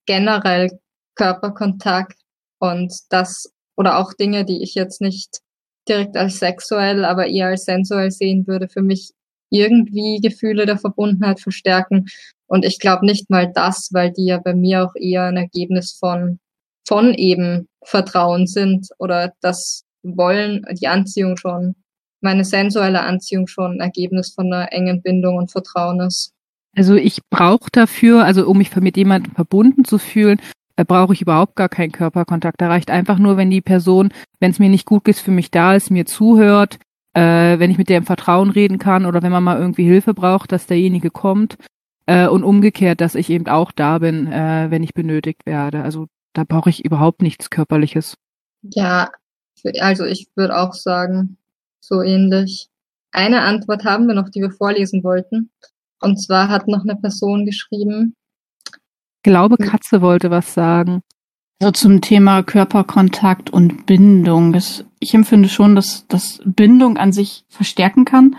generell 0.06 0.80
Körperkontakt 1.16 2.20
und 2.60 2.94
das 3.10 3.52
oder 3.78 3.98
auch 4.00 4.14
Dinge, 4.14 4.46
die 4.46 4.62
ich 4.64 4.76
jetzt 4.76 5.02
nicht 5.02 5.40
direkt 5.88 6.18
als 6.18 6.40
sexuell, 6.40 7.06
aber 7.06 7.28
eher 7.28 7.48
als 7.48 7.66
sensuell 7.66 8.12
sehen 8.12 8.46
würde, 8.48 8.68
für 8.70 8.82
mich 8.82 9.12
irgendwie 9.50 10.20
Gefühle 10.22 10.66
der 10.66 10.78
Verbundenheit 10.78 11.40
verstärken. 11.40 12.06
Und 12.48 12.66
ich 12.66 12.80
glaube 12.80 13.06
nicht 13.06 13.30
mal 13.30 13.52
das, 13.54 13.90
weil 13.92 14.12
die 14.12 14.26
ja 14.26 14.40
bei 14.40 14.54
mir 14.54 14.86
auch 14.86 14.96
eher 14.96 15.26
ein 15.26 15.38
Ergebnis 15.38 15.94
von, 16.00 16.40
von 16.88 17.14
eben 17.14 17.68
Vertrauen 17.84 18.48
sind 18.48 18.90
oder 19.00 19.34
das 19.42 19.84
Wollen, 20.18 20.66
die 20.80 20.88
Anziehung 20.88 21.38
schon, 21.38 21.76
meine 22.22 22.43
sensuelle 22.43 23.01
Anziehung 23.01 23.47
schon 23.47 23.74
ein 23.74 23.80
Ergebnis 23.80 24.34
von 24.34 24.51
einer 24.51 24.72
engen 24.74 25.01
Bindung 25.01 25.38
und 25.38 25.51
Vertrauen 25.51 26.01
ist. 26.01 26.34
Also 26.76 26.95
ich 26.95 27.22
brauche 27.30 27.70
dafür, 27.72 28.26
also 28.26 28.47
um 28.47 28.57
mich 28.57 28.76
mit 28.76 28.97
jemandem 28.97 29.34
verbunden 29.34 29.86
zu 29.86 29.97
fühlen, 29.97 30.39
äh, 30.76 30.86
brauche 30.86 31.14
ich 31.14 31.22
überhaupt 31.22 31.55
gar 31.55 31.70
keinen 31.70 31.91
Körperkontakt. 31.91 32.62
Da 32.62 32.68
reicht 32.68 32.91
einfach 32.91 33.20
nur, 33.20 33.38
wenn 33.38 33.49
die 33.49 33.62
Person, 33.62 34.10
wenn 34.39 34.51
es 34.51 34.60
mir 34.60 34.70
nicht 34.70 34.86
gut 34.86 35.03
geht, 35.03 35.18
für 35.18 35.32
mich 35.32 35.51
da 35.51 35.74
ist, 35.76 35.91
mir 35.91 36.05
zuhört, 36.05 36.78
äh, 37.14 37.60
wenn 37.60 37.72
ich 37.72 37.78
mit 37.78 37.89
der 37.89 37.97
im 37.97 38.05
Vertrauen 38.05 38.49
reden 38.49 38.78
kann 38.78 39.05
oder 39.05 39.22
wenn 39.22 39.32
man 39.32 39.43
mal 39.43 39.60
irgendwie 39.60 39.84
Hilfe 39.84 40.14
braucht, 40.14 40.51
dass 40.51 40.68
derjenige 40.68 41.10
kommt 41.10 41.57
äh, 42.05 42.28
und 42.28 42.43
umgekehrt, 42.43 43.01
dass 43.01 43.16
ich 43.16 43.30
eben 43.30 43.47
auch 43.47 43.72
da 43.72 43.99
bin, 43.99 44.28
äh, 44.32 44.68
wenn 44.70 44.84
ich 44.84 44.93
benötigt 44.93 45.45
werde. 45.45 45.84
Also 45.84 46.07
da 46.34 46.43
brauche 46.43 46.70
ich 46.70 46.86
überhaupt 46.86 47.22
nichts 47.22 47.49
Körperliches. 47.49 48.16
Ja, 48.62 49.10
also 49.80 50.05
ich 50.05 50.28
würde 50.36 50.57
auch 50.57 50.74
sagen, 50.74 51.38
so 51.80 52.01
ähnlich. 52.01 52.70
Eine 53.12 53.41
Antwort 53.41 53.86
haben 53.86 54.07
wir 54.07 54.16
noch, 54.16 54.30
die 54.30 54.41
wir 54.41 54.51
vorlesen 54.51 55.03
wollten. 55.03 55.49
Und 56.01 56.18
zwar 56.18 56.49
hat 56.49 56.68
noch 56.68 56.84
eine 56.84 56.95
Person 56.95 57.45
geschrieben. 57.45 58.16
Ich 58.72 59.24
glaube, 59.24 59.57
Katze 59.57 60.01
wollte 60.01 60.32
was 60.32 60.53
sagen. 60.53 61.01
Also 61.62 61.72
zum 61.72 62.01
Thema 62.01 62.41
Körperkontakt 62.41 63.49
und 63.49 63.86
Bindung. 63.86 64.55
Ich 64.99 65.14
empfinde 65.14 65.49
schon, 65.49 65.76
dass 65.76 66.07
das 66.07 66.39
Bindung 66.45 66.97
an 66.97 67.12
sich 67.12 67.43
verstärken 67.49 68.05
kann. 68.05 68.38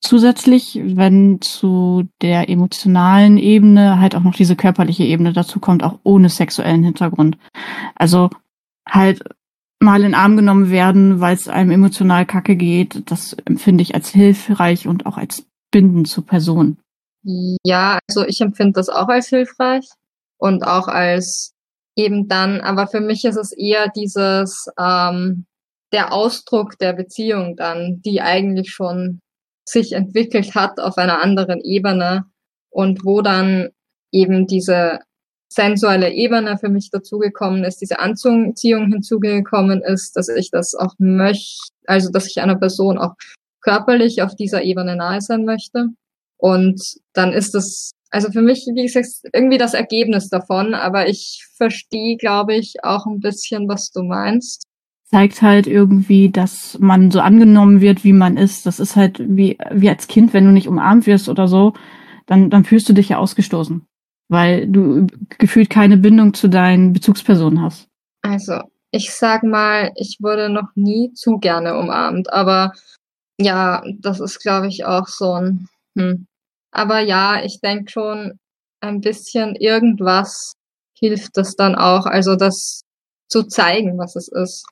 Zusätzlich, 0.00 0.80
wenn 0.82 1.40
zu 1.40 2.08
der 2.20 2.50
emotionalen 2.50 3.38
Ebene 3.38 4.00
halt 4.00 4.14
auch 4.16 4.22
noch 4.22 4.34
diese 4.34 4.56
körperliche 4.56 5.04
Ebene 5.04 5.32
dazu 5.32 5.60
kommt, 5.60 5.82
auch 5.82 6.00
ohne 6.02 6.28
sexuellen 6.28 6.82
Hintergrund. 6.82 7.38
Also 7.94 8.28
halt 8.86 9.22
mal 9.82 9.96
in 9.96 10.12
den 10.12 10.14
Arm 10.14 10.36
genommen 10.36 10.70
werden, 10.70 11.20
weil 11.20 11.34
es 11.34 11.48
einem 11.48 11.70
emotional 11.70 12.24
kacke 12.24 12.56
geht, 12.56 13.10
das 13.10 13.34
empfinde 13.44 13.82
ich 13.82 13.94
als 13.94 14.08
hilfreich 14.08 14.86
und 14.86 15.06
auch 15.06 15.16
als 15.16 15.44
Binden 15.70 16.04
zur 16.04 16.24
Person. 16.24 16.78
Ja, 17.64 17.98
also 18.08 18.24
ich 18.26 18.40
empfinde 18.40 18.72
das 18.74 18.88
auch 18.88 19.08
als 19.08 19.28
hilfreich 19.28 19.88
und 20.38 20.64
auch 20.64 20.88
als 20.88 21.52
eben 21.96 22.28
dann, 22.28 22.60
aber 22.60 22.86
für 22.86 23.00
mich 23.00 23.24
ist 23.24 23.36
es 23.36 23.52
eher 23.52 23.88
dieses, 23.88 24.66
ähm, 24.78 25.44
der 25.92 26.12
Ausdruck 26.12 26.78
der 26.78 26.94
Beziehung 26.94 27.56
dann, 27.56 28.00
die 28.04 28.22
eigentlich 28.22 28.70
schon 28.70 29.20
sich 29.68 29.92
entwickelt 29.92 30.54
hat 30.54 30.80
auf 30.80 30.96
einer 30.96 31.20
anderen 31.20 31.60
Ebene 31.60 32.24
und 32.70 33.04
wo 33.04 33.20
dann 33.20 33.68
eben 34.10 34.46
diese 34.46 35.00
sensuelle 35.54 36.12
Ebene 36.12 36.58
für 36.58 36.68
mich 36.68 36.90
dazugekommen 36.90 37.64
ist, 37.64 37.80
diese 37.80 37.98
Anziehung 37.98 38.54
hinzugekommen 38.90 39.82
ist, 39.82 40.16
dass 40.16 40.28
ich 40.28 40.50
das 40.50 40.74
auch 40.74 40.94
möchte, 40.98 41.68
also 41.86 42.10
dass 42.10 42.26
ich 42.26 42.40
einer 42.40 42.56
Person 42.56 42.98
auch 42.98 43.14
körperlich 43.60 44.22
auf 44.22 44.34
dieser 44.34 44.62
Ebene 44.62 44.96
nahe 44.96 45.20
sein 45.20 45.44
möchte. 45.44 45.88
Und 46.36 46.82
dann 47.12 47.32
ist 47.32 47.54
das, 47.54 47.92
also 48.10 48.30
für 48.30 48.42
mich, 48.42 48.66
wie 48.74 48.82
gesagt, 48.82 49.08
irgendwie 49.32 49.58
das 49.58 49.74
Ergebnis 49.74 50.28
davon, 50.28 50.74
aber 50.74 51.08
ich 51.08 51.46
verstehe, 51.56 52.16
glaube 52.16 52.54
ich, 52.54 52.84
auch 52.84 53.06
ein 53.06 53.20
bisschen, 53.20 53.68
was 53.68 53.90
du 53.92 54.02
meinst. 54.02 54.64
Zeigt 55.04 55.42
halt 55.42 55.66
irgendwie, 55.66 56.30
dass 56.30 56.78
man 56.80 57.10
so 57.10 57.20
angenommen 57.20 57.80
wird, 57.80 58.02
wie 58.02 58.14
man 58.14 58.36
ist. 58.36 58.66
Das 58.66 58.80
ist 58.80 58.96
halt 58.96 59.20
wie, 59.20 59.58
wie 59.70 59.90
als 59.90 60.08
Kind, 60.08 60.32
wenn 60.32 60.46
du 60.46 60.50
nicht 60.50 60.68
umarmt 60.68 61.06
wirst 61.06 61.28
oder 61.28 61.46
so, 61.46 61.74
dann, 62.26 62.50
dann 62.50 62.64
fühlst 62.64 62.88
du 62.88 62.94
dich 62.94 63.10
ja 63.10 63.18
ausgestoßen 63.18 63.86
weil 64.32 64.66
du 64.66 65.06
gefühlt 65.38 65.70
keine 65.70 65.98
Bindung 65.98 66.34
zu 66.34 66.48
deinen 66.48 66.92
Bezugspersonen 66.92 67.62
hast. 67.62 67.86
Also, 68.22 68.60
ich 68.90 69.12
sag 69.12 69.42
mal, 69.42 69.92
ich 69.96 70.16
wurde 70.20 70.48
noch 70.48 70.70
nie 70.74 71.12
zu 71.12 71.38
gerne 71.38 71.78
umarmt, 71.78 72.32
aber 72.32 72.72
ja, 73.38 73.82
das 74.00 74.20
ist, 74.20 74.40
glaube 74.40 74.68
ich, 74.68 74.84
auch 74.84 75.06
so 75.06 75.32
ein. 75.34 75.68
Hm. 75.96 76.26
Aber 76.72 77.00
ja, 77.00 77.44
ich 77.44 77.60
denke 77.60 77.90
schon, 77.90 78.38
ein 78.80 79.00
bisschen 79.00 79.54
irgendwas 79.56 80.54
hilft 80.98 81.36
das 81.36 81.54
dann 81.54 81.74
auch, 81.74 82.06
also 82.06 82.36
das 82.36 82.82
zu 83.28 83.42
zeigen, 83.44 83.98
was 83.98 84.16
es 84.16 84.28
ist. 84.28 84.64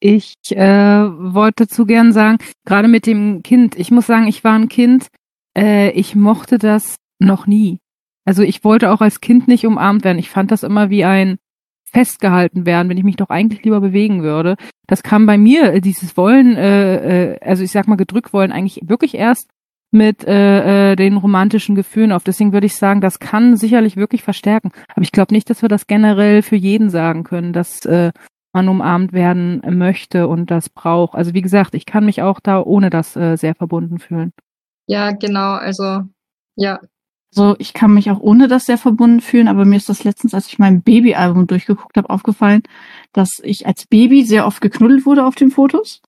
Ich 0.00 0.34
äh, 0.50 0.58
wollte 0.66 1.68
zu 1.68 1.86
gern 1.86 2.12
sagen, 2.12 2.38
gerade 2.66 2.88
mit 2.88 3.06
dem 3.06 3.42
Kind, 3.42 3.76
ich 3.78 3.90
muss 3.90 4.06
sagen, 4.06 4.26
ich 4.26 4.44
war 4.44 4.54
ein 4.54 4.68
Kind, 4.68 5.08
äh, 5.56 5.90
ich 5.90 6.14
mochte 6.14 6.58
das 6.58 6.96
noch 7.18 7.46
nie. 7.46 7.78
Also 8.26 8.42
ich 8.42 8.64
wollte 8.64 8.90
auch 8.90 9.00
als 9.00 9.20
Kind 9.20 9.48
nicht 9.48 9.66
umarmt 9.66 10.04
werden. 10.04 10.18
Ich 10.18 10.28
fand 10.28 10.50
das 10.50 10.62
immer 10.62 10.90
wie 10.90 11.04
ein 11.04 11.38
festgehalten 11.90 12.66
werden, 12.66 12.88
wenn 12.90 12.98
ich 12.98 13.04
mich 13.04 13.16
doch 13.16 13.30
eigentlich 13.30 13.64
lieber 13.64 13.80
bewegen 13.80 14.22
würde. 14.22 14.56
Das 14.86 15.02
kam 15.02 15.24
bei 15.24 15.38
mir, 15.38 15.72
äh, 15.72 15.80
dieses 15.80 16.16
Wollen, 16.16 16.56
äh, 16.56 17.32
äh, 17.32 17.40
also 17.40 17.62
ich 17.62 17.70
sag 17.70 17.88
mal 17.88 17.96
gedrückt 17.96 18.32
wollen, 18.32 18.52
eigentlich 18.52 18.80
wirklich 18.84 19.14
erst 19.14 19.48
mit 19.92 20.24
äh, 20.26 20.92
äh, 20.92 20.96
den 20.96 21.16
romantischen 21.16 21.74
Gefühlen 21.74 22.12
auf. 22.12 22.24
Deswegen 22.24 22.52
würde 22.52 22.66
ich 22.66 22.76
sagen, 22.76 23.00
das 23.00 23.20
kann 23.20 23.56
sicherlich 23.56 23.96
wirklich 23.96 24.22
verstärken. 24.22 24.72
Aber 24.88 25.02
ich 25.02 25.12
glaube 25.12 25.32
nicht, 25.32 25.48
dass 25.48 25.62
wir 25.62 25.68
das 25.68 25.86
generell 25.86 26.42
für 26.42 26.56
jeden 26.56 26.90
sagen 26.90 27.24
können, 27.24 27.52
dass 27.52 27.84
äh, 27.86 28.12
man 28.52 28.68
umarmt 28.68 29.12
werden 29.12 29.62
möchte 29.78 30.28
und 30.28 30.50
das 30.50 30.68
braucht. 30.68 31.14
Also 31.14 31.34
wie 31.34 31.42
gesagt, 31.42 31.74
ich 31.74 31.86
kann 31.86 32.04
mich 32.04 32.22
auch 32.22 32.40
da 32.40 32.60
ohne 32.60 32.90
das 32.90 33.14
äh, 33.16 33.36
sehr 33.36 33.54
verbunden 33.54 33.98
fühlen. 33.98 34.32
Ja, 34.86 35.12
genau. 35.12 35.52
Also 35.52 36.02
ja, 36.56 36.80
so, 37.30 37.54
ich 37.58 37.74
kann 37.74 37.92
mich 37.92 38.10
auch 38.10 38.20
ohne 38.20 38.48
das 38.48 38.64
sehr 38.64 38.78
verbunden 38.78 39.20
fühlen, 39.20 39.48
aber 39.48 39.64
mir 39.64 39.76
ist 39.76 39.88
das 39.88 40.04
letztens, 40.04 40.32
als 40.32 40.46
ich 40.46 40.58
mein 40.58 40.82
Babyalbum 40.82 41.46
durchgeguckt 41.46 41.96
habe, 41.96 42.10
aufgefallen, 42.10 42.62
dass 43.12 43.40
ich 43.42 43.66
als 43.66 43.86
Baby 43.86 44.24
sehr 44.24 44.46
oft 44.46 44.60
geknuddelt 44.60 45.06
wurde 45.06 45.26
auf 45.26 45.34
den 45.34 45.50
Fotos. 45.50 46.00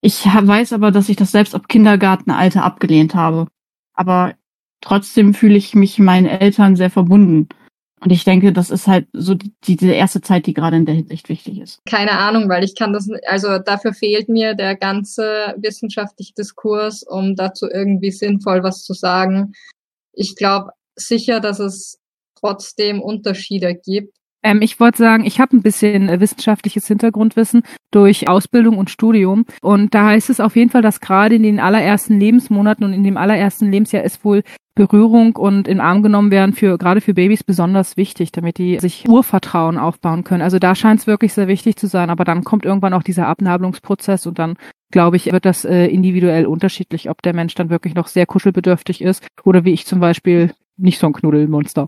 Ich 0.00 0.24
weiß 0.24 0.72
aber, 0.72 0.90
dass 0.90 1.08
ich 1.08 1.16
das 1.16 1.30
selbst 1.30 1.54
ab 1.54 1.68
Kindergartenalter 1.68 2.64
abgelehnt 2.64 3.14
habe. 3.14 3.46
Aber 3.94 4.34
trotzdem 4.80 5.34
fühle 5.34 5.56
ich 5.56 5.74
mich 5.74 5.98
meinen 5.98 6.26
Eltern 6.26 6.74
sehr 6.74 6.90
verbunden. 6.90 7.48
Und 8.02 8.10
ich 8.10 8.24
denke, 8.24 8.54
das 8.54 8.70
ist 8.70 8.86
halt 8.86 9.08
so 9.12 9.34
die, 9.34 9.52
diese 9.62 9.92
erste 9.92 10.22
Zeit, 10.22 10.46
die 10.46 10.54
gerade 10.54 10.78
in 10.78 10.86
der 10.86 10.94
Hinsicht 10.94 11.28
wichtig 11.28 11.60
ist. 11.60 11.80
Keine 11.84 12.12
Ahnung, 12.12 12.48
weil 12.48 12.64
ich 12.64 12.74
kann 12.74 12.94
das, 12.94 13.08
also 13.28 13.58
dafür 13.58 13.92
fehlt 13.92 14.30
mir 14.30 14.54
der 14.54 14.74
ganze 14.74 15.54
wissenschaftliche 15.58 16.32
Diskurs, 16.32 17.02
um 17.02 17.36
dazu 17.36 17.68
irgendwie 17.70 18.10
sinnvoll 18.10 18.62
was 18.62 18.82
zu 18.84 18.94
sagen 18.94 19.52
ich 20.12 20.36
glaube 20.36 20.70
sicher, 20.96 21.40
dass 21.40 21.58
es 21.60 21.98
trotzdem 22.38 23.00
Unterschiede 23.00 23.74
gibt. 23.74 24.14
Ähm, 24.42 24.62
ich 24.62 24.80
wollte 24.80 24.98
sagen, 24.98 25.26
ich 25.26 25.38
habe 25.38 25.56
ein 25.56 25.62
bisschen 25.62 26.08
äh, 26.08 26.20
wissenschaftliches 26.20 26.86
Hintergrundwissen 26.86 27.62
durch 27.90 28.28
Ausbildung 28.28 28.78
und 28.78 28.90
Studium. 28.90 29.44
Und 29.60 29.94
da 29.94 30.06
heißt 30.06 30.30
es 30.30 30.40
auf 30.40 30.56
jeden 30.56 30.70
Fall, 30.70 30.82
dass 30.82 31.00
gerade 31.00 31.34
in 31.34 31.42
den 31.42 31.60
allerersten 31.60 32.18
Lebensmonaten 32.18 32.84
und 32.84 32.92
in 32.92 33.04
dem 33.04 33.16
allerersten 33.16 33.70
Lebensjahr 33.70 34.02
ist 34.02 34.24
wohl 34.24 34.42
Berührung 34.74 35.36
und 35.36 35.68
in 35.68 35.80
Arm 35.80 36.02
genommen 36.02 36.30
werden 36.30 36.54
für 36.54 36.78
gerade 36.78 37.02
für 37.02 37.12
Babys 37.12 37.44
besonders 37.44 37.98
wichtig, 37.98 38.32
damit 38.32 38.56
die 38.56 38.78
sich 38.78 39.06
Urvertrauen 39.06 39.76
aufbauen 39.76 40.24
können. 40.24 40.42
Also 40.42 40.58
da 40.58 40.74
scheint 40.74 41.00
es 41.00 41.06
wirklich 41.06 41.34
sehr 41.34 41.48
wichtig 41.48 41.76
zu 41.76 41.86
sein. 41.86 42.08
Aber 42.08 42.24
dann 42.24 42.44
kommt 42.44 42.64
irgendwann 42.64 42.94
auch 42.94 43.02
dieser 43.02 43.26
Abnabelungsprozess 43.26 44.26
und 44.26 44.38
dann 44.38 44.56
glaube 44.90 45.16
ich, 45.16 45.32
wird 45.32 45.44
das 45.44 45.64
äh, 45.64 45.86
individuell 45.86 46.46
unterschiedlich, 46.46 47.10
ob 47.10 47.22
der 47.22 47.34
Mensch 47.34 47.54
dann 47.54 47.70
wirklich 47.70 47.94
noch 47.94 48.08
sehr 48.08 48.26
kuschelbedürftig 48.26 49.02
ist 49.02 49.26
oder 49.44 49.64
wie 49.64 49.72
ich 49.72 49.86
zum 49.86 50.00
Beispiel 50.00 50.52
nicht 50.76 50.98
so 50.98 51.06
ein 51.06 51.12
Knuddelmonster. 51.12 51.86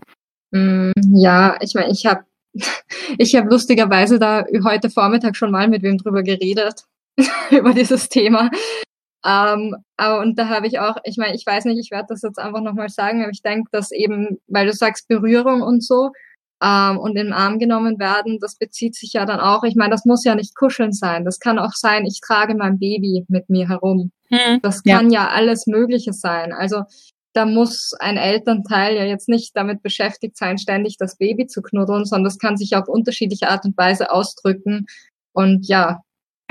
Mm, 0.51 0.91
ja, 1.15 1.57
ich 1.61 1.73
meine, 1.73 1.91
ich 1.91 2.05
habe 2.05 2.23
ich 3.17 3.35
habe 3.35 3.49
lustigerweise 3.49 4.19
da 4.19 4.45
heute 4.63 4.89
Vormittag 4.89 5.35
schon 5.35 5.51
mal 5.51 5.67
mit 5.67 5.81
wem 5.83 5.97
drüber 5.97 6.23
geredet 6.23 6.83
über 7.51 7.73
dieses 7.73 8.09
Thema. 8.09 8.49
Ähm, 9.25 9.75
aber, 9.95 10.19
und 10.19 10.37
da 10.37 10.49
habe 10.49 10.67
ich 10.67 10.79
auch, 10.79 10.97
ich 11.05 11.17
meine, 11.17 11.35
ich 11.35 11.45
weiß 11.45 11.65
nicht, 11.65 11.79
ich 11.79 11.91
werde 11.91 12.07
das 12.09 12.21
jetzt 12.21 12.39
einfach 12.39 12.61
nochmal 12.61 12.89
sagen, 12.89 13.21
aber 13.21 13.31
ich 13.31 13.41
denke, 13.41 13.69
dass 13.71 13.91
eben, 13.91 14.39
weil 14.47 14.67
du 14.67 14.73
sagst 14.73 15.07
Berührung 15.07 15.61
und 15.61 15.83
so 15.83 16.11
ähm, 16.63 16.97
und 16.97 17.11
in 17.17 17.25
den 17.25 17.33
Arm 17.33 17.59
genommen 17.59 17.99
werden, 17.99 18.39
das 18.39 18.55
bezieht 18.55 18.95
sich 18.95 19.13
ja 19.13 19.25
dann 19.25 19.39
auch, 19.39 19.63
ich 19.63 19.75
meine, 19.75 19.91
das 19.91 20.05
muss 20.05 20.23
ja 20.23 20.33
nicht 20.35 20.55
kuscheln 20.55 20.93
sein. 20.93 21.25
Das 21.25 21.39
kann 21.39 21.59
auch 21.59 21.73
sein, 21.73 22.05
ich 22.05 22.21
trage 22.21 22.55
mein 22.55 22.79
Baby 22.79 23.25
mit 23.27 23.49
mir 23.49 23.67
herum. 23.67 24.11
Hm, 24.29 24.61
das 24.61 24.83
kann 24.83 25.11
ja. 25.11 25.23
ja 25.23 25.29
alles 25.29 25.67
Mögliche 25.67 26.13
sein. 26.13 26.53
Also 26.53 26.83
da 27.33 27.45
muss 27.45 27.93
ein 27.99 28.17
Elternteil 28.17 28.95
ja 28.95 29.03
jetzt 29.03 29.27
nicht 29.27 29.55
damit 29.57 29.81
beschäftigt 29.81 30.37
sein, 30.37 30.57
ständig 30.57 30.97
das 30.97 31.17
Baby 31.17 31.47
zu 31.47 31.61
knuddeln, 31.61 32.05
sondern 32.05 32.25
das 32.25 32.37
kann 32.37 32.57
sich 32.57 32.75
auf 32.75 32.87
unterschiedliche 32.87 33.49
Art 33.49 33.65
und 33.65 33.77
Weise 33.77 34.11
ausdrücken. 34.11 34.85
Und 35.33 35.67
ja, 35.67 36.01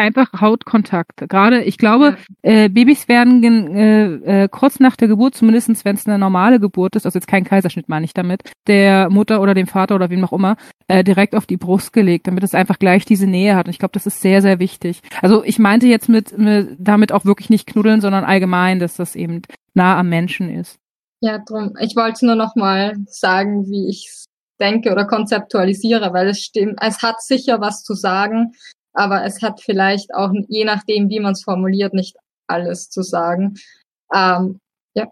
einfach 0.03 0.41
Hautkontakt. 0.41 1.29
Gerade, 1.29 1.63
ich 1.63 1.79
glaube, 1.79 2.17
ja. 2.43 2.65
äh, 2.65 2.69
Babys 2.69 3.09
werden 3.09 3.43
äh, 3.75 4.43
äh, 4.45 4.49
kurz 4.49 4.81
nach 4.81 4.97
der 4.97 5.09
Geburt, 5.09 5.35
zumindestens 5.37 5.85
wenn 5.85 5.95
es 5.95 6.07
eine 6.07 6.19
normale 6.19 6.59
Geburt 6.59 6.97
ist, 6.97 7.07
also 7.07 7.17
jetzt 7.17 7.29
kein 7.29 7.45
Kaiserschnitt 7.45 7.89
meine 7.89 8.05
ich 8.05 8.13
damit, 8.13 8.43
der 8.67 9.09
Mutter 9.11 9.41
oder 9.41 9.55
dem 9.55 9.69
Vater 9.69 9.95
oder 9.95 10.11
wem 10.11 10.25
auch 10.25 10.33
immer, 10.33 10.57
äh, 10.89 11.05
direkt 11.05 11.35
auf 11.35 11.47
die 11.47 11.57
Brust 11.57 11.93
gelegt, 11.93 12.27
damit 12.27 12.43
es 12.43 12.55
einfach 12.55 12.79
gleich 12.79 13.05
diese 13.05 13.27
Nähe 13.27 13.55
hat. 13.55 13.67
Und 13.67 13.71
ich 13.71 13.79
glaube, 13.79 13.93
das 13.93 14.07
ist 14.07 14.21
sehr, 14.21 14.43
sehr 14.43 14.59
wichtig. 14.59 15.01
Also 15.21 15.45
ich 15.45 15.59
meinte 15.59 15.87
jetzt 15.87 16.09
mit, 16.09 16.37
mit 16.37 16.77
damit 16.79 17.13
auch 17.13 17.25
wirklich 17.25 17.49
nicht 17.49 17.69
knuddeln, 17.69 18.01
sondern 18.01 18.25
allgemein, 18.25 18.81
dass 18.81 18.97
das 18.97 19.15
eben 19.15 19.43
nah 19.75 19.99
am 19.99 20.09
Menschen 20.09 20.51
ist. 20.51 20.79
Ja, 21.21 21.39
drum. 21.39 21.75
Ich 21.79 21.95
wollte 21.95 22.27
nur 22.27 22.35
noch 22.35 22.57
mal 22.57 22.97
sagen, 23.07 23.67
wie 23.69 23.89
ich 23.89 24.27
denke 24.61 24.91
oder 24.91 25.05
konzeptualisiere, 25.05 26.13
weil 26.13 26.29
es 26.29 26.41
stimmt, 26.41 26.79
es 26.81 27.03
hat 27.03 27.23
sicher 27.23 27.61
was 27.61 27.83
zu 27.83 27.95
sagen, 27.95 28.53
aber 28.93 29.25
es 29.25 29.43
hat 29.43 29.61
vielleicht 29.61 30.15
auch, 30.15 30.31
je 30.49 30.65
nachdem, 30.65 31.09
wie 31.09 31.21
man 31.21 31.33
es 31.33 31.43
formuliert, 31.43 31.95
nicht 31.95 32.17
alles 32.47 32.91
zu 32.91 33.03
sagen. 33.03 33.55
Ähm, 34.15 34.61
ja. 34.95 35.07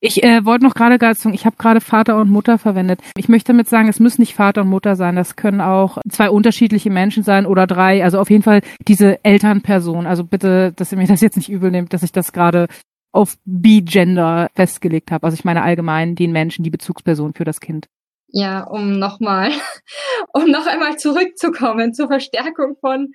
Ich 0.00 0.22
äh, 0.22 0.44
wollte 0.44 0.64
noch 0.64 0.74
gerade 0.74 0.98
gerade 0.98 1.18
sagen, 1.18 1.34
ich 1.34 1.46
habe 1.46 1.56
gerade 1.56 1.80
Vater 1.80 2.18
und 2.18 2.30
Mutter 2.30 2.58
verwendet. 2.58 3.00
Ich 3.16 3.28
möchte 3.28 3.52
damit 3.52 3.68
sagen, 3.68 3.88
es 3.88 4.00
müssen 4.00 4.22
nicht 4.22 4.34
Vater 4.34 4.62
und 4.62 4.68
Mutter 4.68 4.96
sein. 4.96 5.16
Das 5.16 5.36
können 5.36 5.60
auch 5.60 5.98
zwei 6.08 6.30
unterschiedliche 6.30 6.90
Menschen 6.90 7.22
sein 7.22 7.46
oder 7.46 7.66
drei. 7.66 8.02
Also 8.02 8.18
auf 8.18 8.30
jeden 8.30 8.42
Fall 8.42 8.62
diese 8.88 9.22
Elternperson. 9.24 10.06
Also 10.06 10.24
bitte, 10.24 10.72
dass 10.72 10.92
ihr 10.92 10.98
mir 10.98 11.06
das 11.06 11.20
jetzt 11.20 11.36
nicht 11.36 11.50
übel 11.50 11.70
nehmt, 11.70 11.92
dass 11.92 12.02
ich 12.02 12.12
das 12.12 12.32
gerade 12.32 12.68
auf 13.12 13.36
B-Gender 13.44 14.48
festgelegt 14.54 15.10
habe. 15.10 15.24
Also 15.24 15.34
ich 15.34 15.44
meine 15.44 15.62
allgemein 15.62 16.14
den 16.14 16.32
Menschen, 16.32 16.64
die 16.64 16.70
Bezugsperson 16.70 17.32
für 17.34 17.44
das 17.44 17.60
Kind. 17.60 17.88
Ja, 18.28 18.64
um 18.64 18.98
nochmal, 18.98 19.50
um 20.32 20.50
noch 20.50 20.66
einmal 20.66 20.98
zurückzukommen 20.98 21.94
zur 21.94 22.08
Verstärkung 22.08 22.76
von 22.80 23.12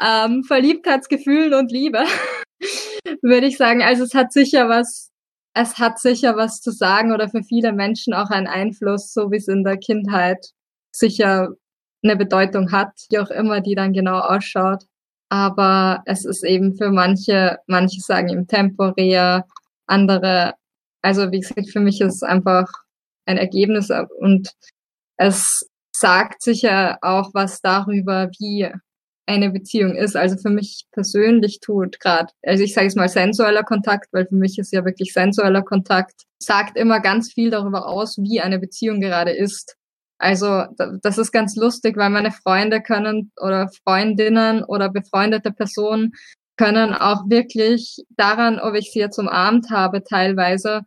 ähm, 0.00 0.44
Verliebtheitsgefühlen 0.44 1.54
und 1.54 1.70
Liebe, 1.70 2.04
würde 3.22 3.46
ich 3.46 3.56
sagen, 3.56 3.82
also 3.82 4.04
es 4.04 4.14
hat 4.14 4.32
sicher 4.32 4.68
was, 4.68 5.10
es 5.54 5.78
hat 5.78 5.98
sicher 5.98 6.36
was 6.36 6.60
zu 6.60 6.70
sagen 6.70 7.12
oder 7.12 7.28
für 7.28 7.42
viele 7.42 7.72
Menschen 7.72 8.14
auch 8.14 8.30
einen 8.30 8.46
Einfluss, 8.46 9.12
so 9.12 9.30
wie 9.30 9.36
es 9.36 9.48
in 9.48 9.64
der 9.64 9.76
Kindheit 9.76 10.52
sicher 10.92 11.50
eine 12.02 12.16
Bedeutung 12.16 12.72
hat, 12.72 12.92
wie 13.10 13.18
auch 13.18 13.30
immer 13.30 13.60
die 13.60 13.74
dann 13.74 13.92
genau 13.92 14.18
ausschaut. 14.18 14.84
Aber 15.30 16.02
es 16.06 16.24
ist 16.24 16.44
eben 16.44 16.76
für 16.76 16.90
manche, 16.90 17.58
manche 17.66 18.00
sagen 18.00 18.28
eben 18.28 18.46
temporär, 18.46 19.44
andere, 19.86 20.54
also 21.02 21.30
wie 21.32 21.40
gesagt, 21.40 21.70
für 21.70 21.80
mich 21.80 22.00
ist 22.00 22.16
es 22.16 22.22
einfach 22.22 22.66
ein 23.28 23.36
Ergebnis 23.36 23.90
und 24.18 24.52
es 25.18 25.68
sagt 25.94 26.42
sicher 26.42 26.98
auch 27.02 27.30
was 27.34 27.60
darüber, 27.60 28.30
wie 28.38 28.68
eine 29.26 29.50
Beziehung 29.50 29.94
ist. 29.94 30.16
Also 30.16 30.36
für 30.38 30.48
mich 30.48 30.86
persönlich 30.92 31.60
tut 31.60 32.00
gerade, 32.00 32.32
also 32.42 32.64
ich 32.64 32.72
sage 32.72 32.86
es 32.86 32.94
mal 32.94 33.08
sensueller 33.08 33.62
Kontakt, 33.62 34.08
weil 34.12 34.26
für 34.26 34.36
mich 34.36 34.58
ist 34.58 34.72
ja 34.72 34.84
wirklich 34.84 35.12
sensueller 35.12 35.62
Kontakt, 35.62 36.22
sagt 36.42 36.78
immer 36.78 37.00
ganz 37.00 37.32
viel 37.32 37.50
darüber 37.50 37.86
aus, 37.86 38.16
wie 38.18 38.40
eine 38.40 38.58
Beziehung 38.58 39.00
gerade 39.00 39.32
ist. 39.32 39.76
Also 40.18 40.64
das 41.02 41.18
ist 41.18 41.30
ganz 41.30 41.56
lustig, 41.56 41.96
weil 41.96 42.10
meine 42.10 42.32
Freunde 42.32 42.80
können 42.80 43.30
oder 43.40 43.68
Freundinnen 43.84 44.64
oder 44.64 44.88
befreundete 44.88 45.52
Personen 45.52 46.12
können 46.56 46.92
auch 46.94 47.28
wirklich 47.28 48.04
daran, 48.16 48.58
ob 48.58 48.74
ich 48.74 48.90
sie 48.90 48.98
jetzt 48.98 49.18
umarmt 49.18 49.70
habe, 49.70 50.02
teilweise 50.02 50.82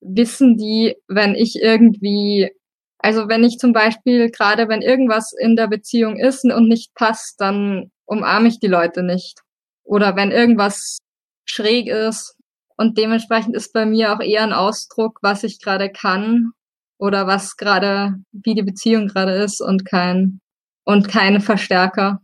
wissen 0.00 0.56
die, 0.56 0.96
wenn 1.08 1.34
ich 1.34 1.56
irgendwie 1.60 2.50
also 2.98 3.28
wenn 3.28 3.44
ich 3.44 3.58
zum 3.58 3.72
Beispiel 3.72 4.30
gerade, 4.30 4.68
wenn 4.68 4.82
irgendwas 4.82 5.32
in 5.32 5.56
der 5.56 5.68
Beziehung 5.68 6.18
ist 6.18 6.44
und 6.44 6.68
nicht 6.68 6.94
passt, 6.94 7.40
dann 7.40 7.90
umarme 8.06 8.48
ich 8.48 8.58
die 8.58 8.66
Leute 8.66 9.02
nicht. 9.02 9.40
Oder 9.84 10.16
wenn 10.16 10.32
irgendwas 10.32 10.98
schräg 11.44 11.88
ist. 11.88 12.34
Und 12.76 12.98
dementsprechend 12.98 13.56
ist 13.56 13.72
bei 13.72 13.86
mir 13.86 14.12
auch 14.12 14.20
eher 14.20 14.42
ein 14.42 14.52
Ausdruck, 14.52 15.18
was 15.22 15.44
ich 15.44 15.60
gerade 15.60 15.90
kann 15.90 16.52
oder 16.98 17.26
was 17.26 17.56
gerade, 17.56 18.14
wie 18.32 18.54
die 18.54 18.62
Beziehung 18.62 19.08
gerade 19.08 19.32
ist 19.32 19.60
und 19.60 19.84
kein, 19.84 20.40
und 20.84 21.08
keine 21.08 21.40
Verstärker. 21.40 22.20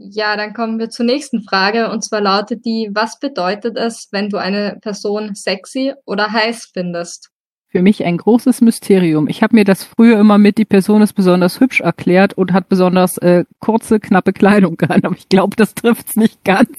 Ja, 0.00 0.36
dann 0.36 0.54
kommen 0.54 0.78
wir 0.78 0.90
zur 0.90 1.06
nächsten 1.06 1.42
Frage 1.42 1.90
und 1.90 2.04
zwar 2.04 2.20
lautet 2.20 2.64
die, 2.64 2.88
was 2.92 3.18
bedeutet 3.18 3.76
es, 3.76 4.08
wenn 4.12 4.28
du 4.28 4.36
eine 4.36 4.78
Person 4.80 5.34
sexy 5.34 5.92
oder 6.04 6.32
heiß 6.32 6.70
findest? 6.72 7.30
für 7.70 7.82
mich 7.82 8.04
ein 8.04 8.16
großes 8.16 8.62
Mysterium. 8.62 9.28
Ich 9.28 9.42
habe 9.42 9.54
mir 9.54 9.64
das 9.64 9.84
früher 9.84 10.18
immer 10.18 10.38
mit, 10.38 10.56
die 10.56 10.64
Person 10.64 11.02
ist 11.02 11.12
besonders 11.12 11.60
hübsch 11.60 11.80
erklärt 11.80 12.32
und 12.34 12.52
hat 12.52 12.68
besonders 12.68 13.18
äh, 13.18 13.44
kurze, 13.60 14.00
knappe 14.00 14.32
Kleidung 14.32 14.76
gehabt, 14.76 15.04
aber 15.04 15.14
ich 15.14 15.28
glaube, 15.28 15.54
das 15.56 15.74
trifft's 15.74 16.16
nicht 16.16 16.42
ganz. 16.44 16.70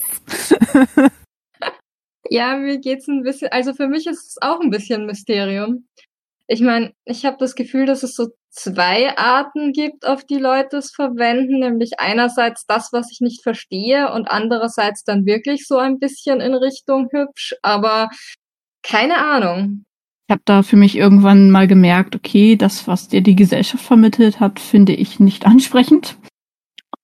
ja, 2.30 2.58
mir 2.58 2.80
geht's 2.80 3.08
ein 3.08 3.22
bisschen, 3.22 3.50
also 3.52 3.74
für 3.74 3.88
mich 3.88 4.08
ist 4.08 4.30
es 4.30 4.38
auch 4.42 4.62
ein 4.62 4.72
bisschen 4.72 5.06
Mysterium. 5.06 5.86
Ich 6.52 6.62
meine, 6.62 6.94
ich 7.06 7.26
habe 7.26 7.38
das 7.40 7.54
Gefühl, 7.54 7.86
dass 7.86 8.02
es 8.02 8.16
so 8.16 8.30
zwei 8.50 9.16
Arten 9.18 9.72
gibt, 9.72 10.08
auf 10.08 10.24
die 10.24 10.40
Leute 10.40 10.78
es 10.78 10.90
verwenden, 10.90 11.60
nämlich 11.60 12.00
einerseits 12.00 12.66
das, 12.66 12.90
was 12.92 13.12
ich 13.12 13.22
nicht 13.22 13.44
verstehe 13.44 14.12
und 14.12 14.32
andererseits 14.32 15.04
dann 15.04 15.28
wirklich 15.28 15.68
so 15.68 15.78
ein 15.78 16.00
bisschen 16.00 16.42
in 16.42 16.56
Richtung 16.56 17.08
hübsch, 17.12 17.54
aber 17.62 18.10
keine 18.82 19.18
Ahnung. 19.20 19.86
Ich 20.28 20.32
habe 20.32 20.42
da 20.46 20.64
für 20.64 20.76
mich 20.76 20.98
irgendwann 20.98 21.52
mal 21.52 21.68
gemerkt, 21.68 22.16
okay, 22.16 22.56
das, 22.56 22.88
was 22.88 23.08
dir 23.08 23.22
die 23.22 23.36
Gesellschaft 23.36 23.84
vermittelt 23.84 24.40
hat, 24.40 24.60
finde 24.60 24.94
ich 24.94 25.20
nicht 25.20 25.46
ansprechend. 25.46 26.18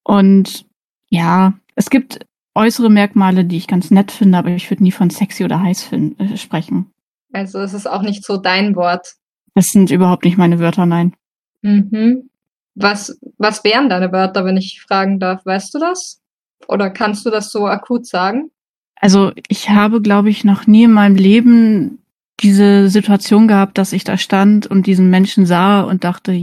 Und 0.03 0.65
ja, 1.11 1.53
es 1.75 1.91
gibt 1.91 2.25
äußere 2.55 2.89
Merkmale, 2.89 3.45
die 3.45 3.57
ich 3.57 3.67
ganz 3.67 3.91
nett 3.91 4.11
finde, 4.11 4.39
aber 4.39 4.49
ich 4.49 4.71
würde 4.71 4.81
nie 4.81 4.91
von 4.91 5.11
sexy 5.11 5.43
oder 5.43 5.61
heiß 5.61 5.83
find, 5.83 6.19
äh, 6.19 6.35
sprechen. 6.35 6.91
Also 7.31 7.59
es 7.59 7.73
ist 7.75 7.87
auch 7.87 8.01
nicht 8.01 8.25
so 8.25 8.37
dein 8.37 8.75
Wort. 8.75 9.13
Das 9.55 9.67
sind 9.67 9.89
überhaupt 9.89 10.25
nicht 10.25 10.37
meine 10.37 10.59
Wörter, 10.59 10.85
nein. 10.85 11.15
Mhm. 11.61 12.29
Was, 12.75 13.17
was 13.37 13.63
wären 13.63 13.89
deine 13.89 14.11
Wörter, 14.11 14.45
wenn 14.45 14.57
ich 14.57 14.81
fragen 14.81 15.19
darf? 15.19 15.45
Weißt 15.45 15.73
du 15.73 15.79
das? 15.79 16.21
Oder 16.67 16.89
kannst 16.89 17.25
du 17.25 17.29
das 17.29 17.51
so 17.51 17.65
akut 17.65 18.05
sagen? 18.05 18.51
Also 18.99 19.31
ich 19.47 19.69
habe, 19.69 20.01
glaube 20.01 20.29
ich, 20.29 20.43
noch 20.43 20.67
nie 20.67 20.83
in 20.83 20.91
meinem 20.91 21.15
Leben 21.15 21.99
diese 22.41 22.89
Situation 22.89 23.47
gehabt, 23.47 23.77
dass 23.77 23.93
ich 23.93 24.03
da 24.03 24.17
stand 24.17 24.67
und 24.67 24.87
diesen 24.87 25.09
Menschen 25.09 25.45
sah 25.45 25.81
und 25.81 26.03
dachte, 26.03 26.37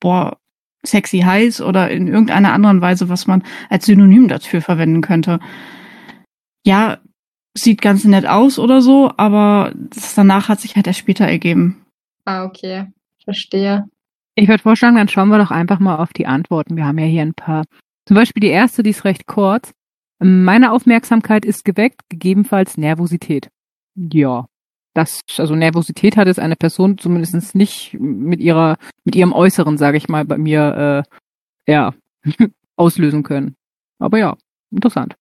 boah, 0.00 0.38
sexy 0.84 1.20
heiß 1.20 1.60
oder 1.60 1.90
in 1.90 2.08
irgendeiner 2.08 2.52
anderen 2.52 2.80
Weise, 2.80 3.08
was 3.08 3.26
man 3.26 3.42
als 3.68 3.86
Synonym 3.86 4.28
dafür 4.28 4.62
verwenden 4.62 5.00
könnte. 5.00 5.38
Ja, 6.64 6.98
sieht 7.54 7.82
ganz 7.82 8.04
nett 8.04 8.26
aus 8.26 8.58
oder 8.58 8.80
so, 8.80 9.12
aber 9.16 9.72
das 9.74 10.14
danach 10.14 10.48
hat 10.48 10.60
sich 10.60 10.76
halt 10.76 10.86
erst 10.86 10.98
später 10.98 11.26
ergeben. 11.26 11.84
Ah, 12.24 12.44
okay. 12.44 12.86
Verstehe. 13.24 13.88
Ich 14.34 14.48
würde 14.48 14.62
vorschlagen, 14.62 14.96
dann 14.96 15.08
schauen 15.08 15.28
wir 15.28 15.38
doch 15.38 15.50
einfach 15.50 15.78
mal 15.78 15.96
auf 15.96 16.12
die 16.12 16.26
Antworten. 16.26 16.76
Wir 16.76 16.86
haben 16.86 16.98
ja 16.98 17.06
hier 17.06 17.22
ein 17.22 17.34
paar. 17.34 17.64
Zum 18.06 18.14
Beispiel 18.14 18.40
die 18.40 18.48
erste, 18.48 18.82
die 18.82 18.90
ist 18.90 19.04
recht 19.04 19.26
kurz. 19.26 19.72
Meine 20.18 20.72
Aufmerksamkeit 20.72 21.44
ist 21.44 21.64
geweckt, 21.64 22.00
gegebenenfalls 22.08 22.76
Nervosität. 22.76 23.48
Ja, 23.94 24.46
das, 24.94 25.20
also 25.38 25.54
Nervosität 25.54 26.16
hat 26.16 26.28
es 26.28 26.38
eine 26.38 26.56
Person 26.56 26.98
zumindest 26.98 27.54
nicht 27.54 27.94
mit 27.98 28.40
ihrer, 28.40 28.76
mit 29.04 29.16
ihrem 29.16 29.32
Äußeren, 29.32 29.78
sage 29.78 29.96
ich 29.96 30.08
mal, 30.08 30.24
bei 30.24 30.38
mir, 30.38 31.04
äh, 31.66 31.70
ja, 31.70 31.94
auslösen 32.76 33.22
können. 33.22 33.56
Aber 33.98 34.18
ja, 34.18 34.36
interessant. 34.70 35.16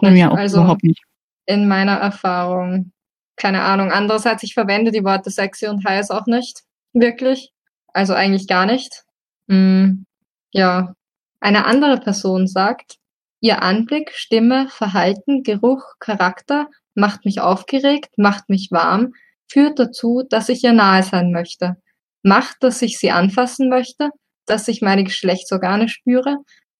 Bei 0.00 0.10
mir 0.10 0.32
auch 0.32 0.36
also 0.36 0.58
überhaupt 0.58 0.84
nicht. 0.84 1.02
In 1.46 1.68
meiner 1.68 1.96
Erfahrung, 1.96 2.92
keine 3.36 3.62
Ahnung. 3.62 3.90
Andererseits, 3.90 4.42
ich 4.42 4.54
verwende 4.54 4.90
die 4.90 5.04
Worte 5.04 5.30
sexy 5.30 5.66
und 5.66 5.84
heiß 5.84 6.10
auch 6.10 6.26
nicht. 6.26 6.62
Wirklich. 6.92 7.52
Also 7.92 8.14
eigentlich 8.14 8.48
gar 8.48 8.66
nicht. 8.66 9.04
Hm, 9.48 10.06
ja. 10.52 10.94
Eine 11.40 11.66
andere 11.66 11.98
Person 11.98 12.46
sagt, 12.46 12.96
ihr 13.40 13.62
Anblick, 13.62 14.12
Stimme, 14.14 14.68
Verhalten, 14.68 15.42
Geruch, 15.42 15.84
Charakter 15.98 16.68
macht 16.94 17.24
mich 17.24 17.40
aufgeregt, 17.40 18.16
macht 18.16 18.48
mich 18.48 18.68
warm, 18.70 19.12
führt 19.48 19.78
dazu, 19.78 20.22
dass 20.28 20.48
ich 20.48 20.64
ihr 20.64 20.72
nahe 20.72 21.02
sein 21.02 21.32
möchte, 21.32 21.76
macht, 22.22 22.62
dass 22.62 22.82
ich 22.82 22.98
sie 22.98 23.10
anfassen 23.10 23.68
möchte, 23.68 24.10
dass 24.46 24.68
ich 24.68 24.80
meine 24.80 25.04
Geschlechtsorgane 25.04 25.88
spüre, 25.88 26.38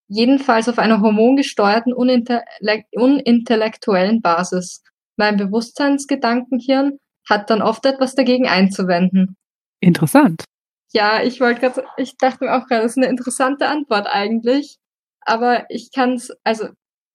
jedenfalls 0.09 0.69
auf 0.69 0.79
einer 0.79 1.01
hormongesteuerten, 1.01 1.93
unintellektuellen 1.93 4.23
Basis. 4.23 4.83
Mein 5.17 5.37
Bewusstseinsgedankenhirn 5.37 6.99
hat 7.29 7.51
dann 7.51 7.62
oft 7.62 7.85
etwas 7.87 8.15
dagegen 8.15 8.49
einzuwenden. 8.49 9.37
Interessant. 9.81 10.45
Ja, 10.93 11.23
ich 11.23 11.41
wollte 11.41 11.61
gerade, 11.61 11.85
ich 11.97 12.17
dachte 12.17 12.45
mir 12.45 12.55
auch 12.55 12.67
gerade, 12.67 12.83
das 12.83 12.93
ist 12.93 12.99
eine 12.99 13.09
interessante 13.09 13.67
Antwort 13.69 14.07
eigentlich. 14.07 14.79
Aber 15.21 15.69
ich 15.71 15.91
kann 15.93 16.15
es, 16.15 16.31
also 16.45 16.69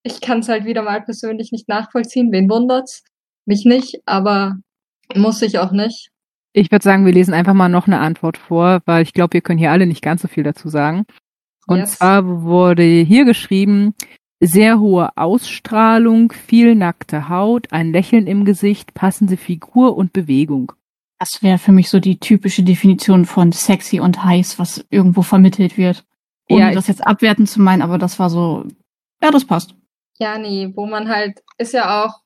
ich 0.04 0.22
kann 0.22 0.40
es 0.40 0.50
halt 0.50 0.66
wieder 0.66 0.82
mal 0.82 1.02
persönlich 1.02 1.52
nicht 1.52 1.68
nachvollziehen. 1.68 2.32
Wen 2.32 2.50
wundert's? 2.50 3.04
Mich 3.46 3.66
nicht, 3.66 4.02
aber 4.06 4.58
muss 5.16 5.42
ich 5.42 5.60
auch 5.60 5.72
nicht. 5.72 6.12
Ich 6.54 6.72
würde 6.72 6.84
sagen, 6.84 7.06
wir 7.06 7.14
lesen 7.14 7.34
einfach 7.34 7.54
mal 7.54 7.70
noch 7.70 7.88
eine 7.88 8.00
Antwort 8.00 8.38
vor, 8.38 8.82
weil 8.86 9.04
ich 9.04 9.14
glaube, 9.14 9.34
wir 9.34 9.42
können 9.42 9.60
hier 9.60 9.72
alle 9.72 9.86
nicht 9.86 10.02
ganz 10.02 10.22
so 10.22 10.28
viel 10.28 10.44
dazu 10.44 10.68
sagen. 10.68 11.06
Und 11.68 11.80
yes. 11.80 11.98
zwar 11.98 12.26
wurde 12.44 12.84
hier 12.84 13.26
geschrieben, 13.26 13.94
sehr 14.40 14.80
hohe 14.80 15.16
Ausstrahlung, 15.18 16.32
viel 16.32 16.76
nackte 16.76 17.30
Haut, 17.30 17.72
ein 17.72 17.92
Lächeln 17.92 18.28
im 18.28 18.46
Gesicht, 18.46 18.94
passende 18.94 19.38
Figur 19.38 19.98
und 19.98 20.14
Bewegung. 20.14 20.72
Das 21.20 21.44
wäre 21.44 21.58
für 21.58 21.74
mich 21.74 21.90
so 21.90 22.00
die 22.00 22.20
typische 22.20 22.64
Definition 22.64 23.26
von 23.26 23.52
sexy 23.52 24.00
und 24.00 24.24
heiß, 24.24 24.58
was 24.58 24.86
irgendwo 24.90 25.22
vermittelt 25.22 25.78
wird. 25.78 26.06
Ohne 26.50 26.70
ja, 26.70 26.72
das 26.72 26.88
jetzt 26.88 27.06
abwertend 27.06 27.50
zu 27.50 27.62
meinen, 27.62 27.82
aber 27.82 27.98
das 27.98 28.18
war 28.18 28.30
so, 28.30 28.66
ja, 29.22 29.30
das 29.30 29.46
passt. 29.46 29.76
Ja, 30.18 30.38
nee, 30.38 30.72
wo 30.76 30.86
man 30.86 31.10
halt, 31.10 31.40
ist 31.58 31.74
ja 31.74 32.04
auch, 32.04 32.22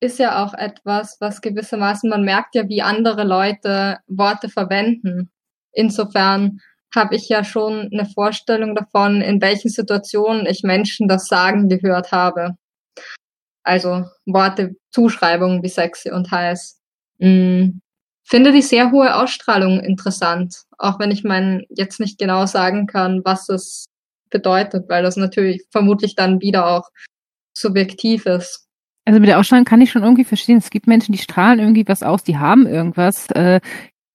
ist 0.00 0.18
ja 0.18 0.44
auch 0.44 0.52
etwas, 0.54 1.16
was 1.20 1.40
gewissermaßen, 1.40 2.08
man 2.10 2.24
merkt 2.24 2.54
ja, 2.54 2.68
wie 2.68 2.82
andere 2.82 3.24
Leute 3.24 3.98
Worte 4.06 4.50
verwenden. 4.50 5.30
Insofern 5.72 6.60
habe 6.94 7.16
ich 7.16 7.28
ja 7.28 7.44
schon 7.44 7.90
eine 7.92 8.06
Vorstellung 8.06 8.74
davon, 8.74 9.20
in 9.20 9.40
welchen 9.40 9.68
Situationen 9.68 10.46
ich 10.46 10.62
Menschen 10.62 11.08
das 11.08 11.26
sagen 11.26 11.68
gehört 11.68 12.12
habe. 12.12 12.56
Also 13.62 14.04
Worte, 14.26 14.76
Zuschreibungen 14.90 15.62
wie 15.62 15.68
sexy 15.68 16.10
und 16.10 16.30
heiß. 16.30 16.80
Mm, 17.18 17.80
finde 18.24 18.52
die 18.52 18.62
sehr 18.62 18.90
hohe 18.90 19.14
Ausstrahlung 19.14 19.80
interessant, 19.80 20.64
auch 20.78 20.98
wenn 20.98 21.10
ich 21.10 21.24
mein 21.24 21.64
jetzt 21.70 22.00
nicht 22.00 22.18
genau 22.18 22.46
sagen 22.46 22.86
kann, 22.86 23.22
was 23.24 23.48
es 23.48 23.86
bedeutet, 24.30 24.88
weil 24.88 25.02
das 25.02 25.16
natürlich 25.16 25.64
vermutlich 25.70 26.14
dann 26.14 26.40
wieder 26.40 26.66
auch 26.66 26.90
subjektiv 27.56 28.26
ist. 28.26 28.66
Also 29.06 29.20
mit 29.20 29.28
der 29.28 29.38
Ausstrahlung 29.38 29.64
kann 29.64 29.80
ich 29.80 29.90
schon 29.90 30.02
irgendwie 30.02 30.24
verstehen. 30.24 30.58
Es 30.58 30.70
gibt 30.70 30.86
Menschen, 30.86 31.12
die 31.12 31.18
strahlen 31.18 31.58
irgendwie 31.58 31.86
was 31.86 32.02
aus, 32.02 32.24
die 32.24 32.38
haben 32.38 32.66
irgendwas. 32.66 33.30
Äh, 33.30 33.60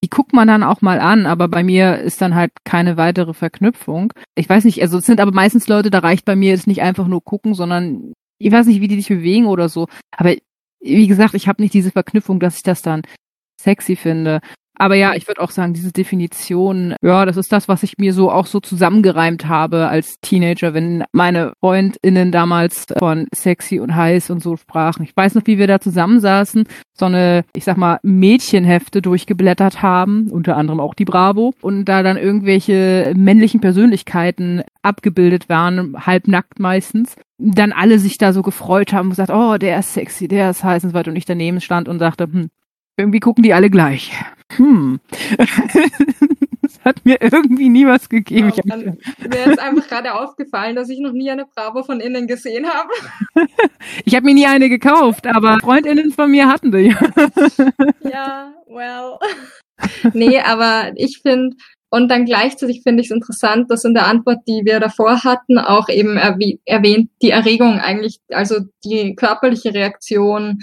die 0.03 0.09
guckt 0.09 0.33
man 0.33 0.47
dann 0.47 0.63
auch 0.63 0.81
mal 0.81 0.99
an, 0.99 1.25
aber 1.25 1.47
bei 1.47 1.63
mir 1.63 1.99
ist 1.99 2.21
dann 2.21 2.35
halt 2.35 2.51
keine 2.63 2.95
weitere 2.95 3.33
Verknüpfung. 3.33 4.13
Ich 4.35 4.47
weiß 4.47 4.63
nicht, 4.63 4.81
also 4.81 4.99
es 4.99 5.05
sind 5.05 5.19
aber 5.19 5.33
meistens 5.33 5.67
Leute, 5.67 5.89
da 5.89 5.99
reicht 5.99 6.25
bei 6.25 6.35
mir 6.35 6.51
jetzt 6.51 6.67
nicht 6.67 6.81
einfach 6.81 7.07
nur 7.07 7.23
gucken, 7.23 7.53
sondern 7.53 8.13
ich 8.37 8.51
weiß 8.51 8.67
nicht, 8.67 8.79
wie 8.79 8.87
die 8.87 8.95
sich 8.95 9.09
bewegen 9.09 9.47
oder 9.47 9.67
so. 9.67 9.87
Aber 10.15 10.33
wie 10.81 11.07
gesagt, 11.07 11.33
ich 11.33 11.47
habe 11.47 11.61
nicht 11.61 11.73
diese 11.73 11.91
Verknüpfung, 11.91 12.39
dass 12.39 12.55
ich 12.55 12.63
das 12.63 12.81
dann 12.81 13.01
sexy 13.61 13.97
finde. 13.97 14.39
Aber 14.81 14.95
ja, 14.95 15.13
ich 15.13 15.27
würde 15.27 15.41
auch 15.41 15.51
sagen, 15.51 15.73
diese 15.73 15.91
Definition, 15.91 16.95
ja, 17.01 17.25
das 17.25 17.35
ist 17.35 17.51
das, 17.51 17.67
was 17.67 17.83
ich 17.83 17.97
mir 17.97 18.13
so 18.13 18.31
auch 18.31 18.45
so 18.45 18.61
zusammengereimt 18.61 19.45
habe 19.45 19.89
als 19.89 20.15
Teenager, 20.21 20.73
wenn 20.73 21.03
meine 21.11 21.51
FreundInnen 21.59 22.31
damals 22.31 22.85
von 22.97 23.27
sexy 23.35 23.81
und 23.81 23.93
heiß 23.93 24.29
und 24.29 24.41
so 24.41 24.55
sprachen. 24.55 25.03
Ich 25.03 25.15
weiß 25.15 25.35
noch, 25.35 25.41
wie 25.45 25.57
wir 25.57 25.67
da 25.67 25.81
zusammensaßen, 25.81 26.63
so 26.97 27.05
eine, 27.05 27.43
ich 27.53 27.65
sag 27.65 27.75
mal, 27.75 27.99
Mädchenhefte 28.03 29.01
durchgeblättert 29.01 29.81
haben, 29.81 30.31
unter 30.31 30.55
anderem 30.55 30.79
auch 30.79 30.93
die 30.93 31.05
Bravo, 31.05 31.53
und 31.61 31.83
da 31.83 32.01
dann 32.01 32.15
irgendwelche 32.15 33.13
männlichen 33.17 33.59
Persönlichkeiten 33.59 34.63
abgebildet 34.81 35.49
waren, 35.49 36.05
halbnackt 36.05 36.59
meistens. 36.59 37.15
Dann 37.37 37.73
alle 37.73 37.99
sich 37.99 38.17
da 38.17 38.31
so 38.31 38.41
gefreut 38.41 38.93
haben 38.93 39.07
und 39.07 39.11
gesagt, 39.11 39.29
oh, 39.29 39.57
der 39.57 39.79
ist 39.79 39.93
sexy, 39.93 40.29
der 40.29 40.49
ist 40.51 40.63
heiß 40.63 40.85
und 40.85 40.91
so 40.91 40.93
weiter. 40.93 41.11
Und 41.11 41.17
ich 41.17 41.25
daneben 41.25 41.59
stand 41.61 41.87
und 41.87 41.99
dachte, 41.99 42.25
hm, 42.25 42.49
irgendwie 42.99 43.19
gucken 43.19 43.43
die 43.43 43.53
alle 43.53 43.69
gleich. 43.69 44.11
Hm. 44.55 44.99
das 45.37 46.79
hat 46.83 47.05
mir 47.05 47.21
irgendwie 47.21 47.69
nie 47.69 47.85
was 47.85 48.09
gegeben. 48.09 48.51
Ja, 48.65 48.75
mir 48.75 49.51
ist 49.51 49.59
einfach 49.59 49.87
gerade 49.87 50.13
aufgefallen, 50.13 50.75
dass 50.75 50.89
ich 50.89 50.99
noch 50.99 51.13
nie 51.13 51.29
eine 51.31 51.45
Bravo 51.45 51.83
von 51.83 51.99
innen 51.99 52.27
gesehen 52.27 52.67
habe. 52.67 52.89
ich 54.05 54.15
habe 54.15 54.25
mir 54.25 54.33
nie 54.33 54.47
eine 54.47 54.69
gekauft, 54.69 55.27
aber 55.27 55.59
Freundinnen 55.59 56.11
von 56.11 56.31
mir 56.31 56.47
hatten 56.47 56.71
die. 56.71 56.89
ja, 58.11 58.53
well. 58.67 59.17
nee, 60.13 60.39
aber 60.39 60.91
ich 60.95 61.19
finde, 61.21 61.55
und 61.91 62.09
dann 62.09 62.25
gleichzeitig 62.25 62.81
finde 62.83 63.01
ich 63.01 63.07
es 63.07 63.15
interessant, 63.15 63.71
dass 63.71 63.83
in 63.83 63.93
der 63.93 64.07
Antwort, 64.07 64.39
die 64.47 64.61
wir 64.63 64.79
davor 64.79 65.23
hatten, 65.23 65.57
auch 65.57 65.89
eben 65.89 66.17
erwähnt, 66.17 67.09
die 67.21 67.31
Erregung 67.31 67.79
eigentlich, 67.79 68.19
also 68.29 68.59
die 68.83 69.15
körperliche 69.15 69.73
Reaktion 69.73 70.59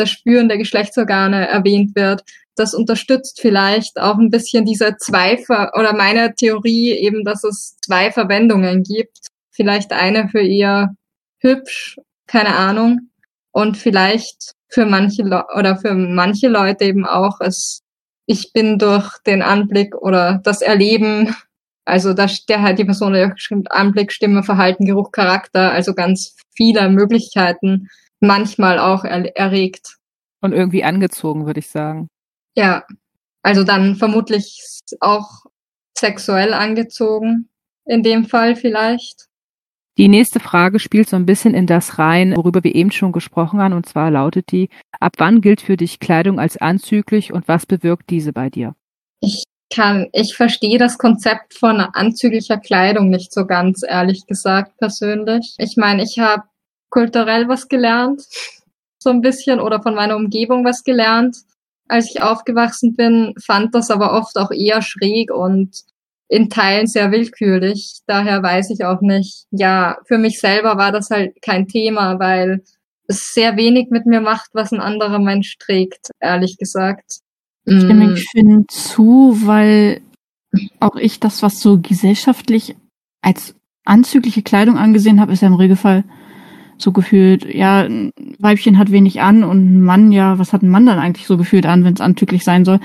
das 0.00 0.10
Spüren 0.10 0.48
der 0.48 0.58
Geschlechtsorgane 0.58 1.48
erwähnt 1.48 1.94
wird. 1.94 2.22
Das 2.56 2.74
unterstützt 2.74 3.40
vielleicht 3.40 3.98
auch 4.00 4.18
ein 4.18 4.30
bisschen 4.30 4.64
diese 4.64 4.96
zwei 4.98 5.38
Ver 5.38 5.72
oder 5.78 5.92
meine 5.94 6.34
Theorie 6.34 6.92
eben, 6.92 7.24
dass 7.24 7.44
es 7.44 7.76
zwei 7.84 8.10
Verwendungen 8.10 8.82
gibt. 8.82 9.18
Vielleicht 9.50 9.92
eine 9.92 10.28
für 10.28 10.42
ihr 10.42 10.94
hübsch, 11.38 11.98
keine 12.26 12.56
Ahnung, 12.56 13.10
und 13.52 13.76
vielleicht 13.76 14.52
für 14.68 14.86
manche 14.86 15.22
Le 15.22 15.44
oder 15.56 15.76
für 15.76 15.94
manche 15.94 16.48
Leute 16.48 16.84
eben 16.84 17.04
auch 17.04 17.40
es 17.40 17.82
ich 18.30 18.52
bin 18.52 18.78
durch 18.78 19.18
den 19.26 19.42
Anblick 19.42 19.96
oder 19.96 20.40
das 20.44 20.62
Erleben, 20.62 21.34
also 21.84 22.14
da 22.14 22.26
der 22.48 22.62
halt 22.62 22.78
die 22.78 22.84
Person 22.84 23.12
der 23.12 23.30
geschrieben 23.30 23.66
Anblick, 23.68 24.12
Stimme, 24.12 24.44
Verhalten, 24.44 24.84
Geruch, 24.84 25.10
Charakter, 25.10 25.72
also 25.72 25.94
ganz 25.94 26.36
viele 26.54 26.88
Möglichkeiten 26.90 27.88
manchmal 28.20 28.78
auch 28.78 29.04
er 29.04 29.36
erregt. 29.36 29.96
Und 30.40 30.52
irgendwie 30.52 30.84
angezogen, 30.84 31.46
würde 31.46 31.60
ich 31.60 31.68
sagen. 31.68 32.08
Ja, 32.56 32.84
also 33.42 33.64
dann 33.64 33.96
vermutlich 33.96 34.80
auch 35.00 35.44
sexuell 35.96 36.54
angezogen, 36.54 37.48
in 37.84 38.02
dem 38.02 38.24
Fall 38.24 38.56
vielleicht. 38.56 39.26
Die 39.98 40.08
nächste 40.08 40.40
Frage 40.40 40.78
spielt 40.78 41.08
so 41.08 41.16
ein 41.16 41.26
bisschen 41.26 41.52
in 41.52 41.66
das 41.66 41.98
rein, 41.98 42.34
worüber 42.36 42.64
wir 42.64 42.74
eben 42.74 42.90
schon 42.90 43.12
gesprochen 43.12 43.60
haben, 43.60 43.74
und 43.74 43.86
zwar 43.86 44.10
lautet 44.10 44.50
die, 44.50 44.70
ab 44.98 45.14
wann 45.18 45.40
gilt 45.40 45.60
für 45.60 45.76
dich 45.76 46.00
Kleidung 46.00 46.38
als 46.38 46.56
anzüglich 46.56 47.32
und 47.32 47.48
was 47.48 47.66
bewirkt 47.66 48.08
diese 48.08 48.32
bei 48.32 48.48
dir? 48.48 48.74
Ich 49.20 49.44
kann, 49.68 50.08
ich 50.12 50.34
verstehe 50.34 50.78
das 50.78 50.96
Konzept 50.96 51.54
von 51.54 51.80
anzüglicher 51.80 52.56
Kleidung 52.56 53.10
nicht 53.10 53.32
so 53.32 53.46
ganz, 53.46 53.82
ehrlich 53.86 54.26
gesagt, 54.26 54.76
persönlich. 54.78 55.54
Ich 55.58 55.76
meine, 55.76 56.02
ich 56.02 56.18
habe 56.18 56.44
kulturell 56.90 57.48
was 57.48 57.68
gelernt, 57.68 58.22
so 58.98 59.10
ein 59.10 59.20
bisschen, 59.20 59.60
oder 59.60 59.82
von 59.82 59.94
meiner 59.94 60.16
Umgebung 60.16 60.64
was 60.64 60.82
gelernt, 60.82 61.36
als 61.88 62.10
ich 62.10 62.22
aufgewachsen 62.22 62.94
bin, 62.94 63.34
fand 63.44 63.74
das 63.74 63.90
aber 63.90 64.12
oft 64.12 64.36
auch 64.36 64.50
eher 64.50 64.82
schräg 64.82 65.32
und 65.32 65.70
in 66.28 66.48
Teilen 66.48 66.86
sehr 66.86 67.10
willkürlich. 67.10 68.00
Daher 68.06 68.42
weiß 68.42 68.70
ich 68.70 68.84
auch 68.84 69.00
nicht. 69.00 69.46
Ja, 69.50 69.98
für 70.06 70.18
mich 70.18 70.38
selber 70.38 70.76
war 70.76 70.92
das 70.92 71.10
halt 71.10 71.42
kein 71.42 71.66
Thema, 71.66 72.20
weil 72.20 72.62
es 73.08 73.34
sehr 73.34 73.56
wenig 73.56 73.88
mit 73.90 74.06
mir 74.06 74.20
macht, 74.20 74.50
was 74.52 74.70
ein 74.70 74.80
anderer 74.80 75.18
Mensch 75.18 75.58
trägt, 75.58 76.10
ehrlich 76.20 76.56
gesagt. 76.56 77.18
Ich 77.64 77.80
stimme 77.80 78.08
mm. 78.08 78.16
Finn 78.16 78.64
zu, 78.68 79.36
weil 79.44 80.00
auch 80.78 80.94
ich 80.94 81.18
das, 81.18 81.42
was 81.42 81.60
so 81.60 81.80
gesellschaftlich 81.80 82.76
als 83.22 83.56
anzügliche 83.84 84.42
Kleidung 84.42 84.78
angesehen 84.78 85.20
habe, 85.20 85.32
ist 85.32 85.42
ja 85.42 85.48
im 85.48 85.54
Regelfall 85.54 86.04
so 86.80 86.92
gefühlt, 86.92 87.44
ja, 87.44 87.82
ein 87.82 88.12
Weibchen 88.38 88.78
hat 88.78 88.90
wenig 88.90 89.20
an 89.20 89.44
und 89.44 89.58
ein 89.58 89.82
Mann, 89.82 90.12
ja, 90.12 90.38
was 90.38 90.52
hat 90.52 90.62
ein 90.62 90.68
Mann 90.68 90.86
dann 90.86 90.98
eigentlich 90.98 91.26
so 91.26 91.36
gefühlt 91.36 91.66
an, 91.66 91.84
wenn 91.84 91.94
es 91.94 92.00
anzüglich 92.00 92.44
sein 92.44 92.64
soll? 92.64 92.80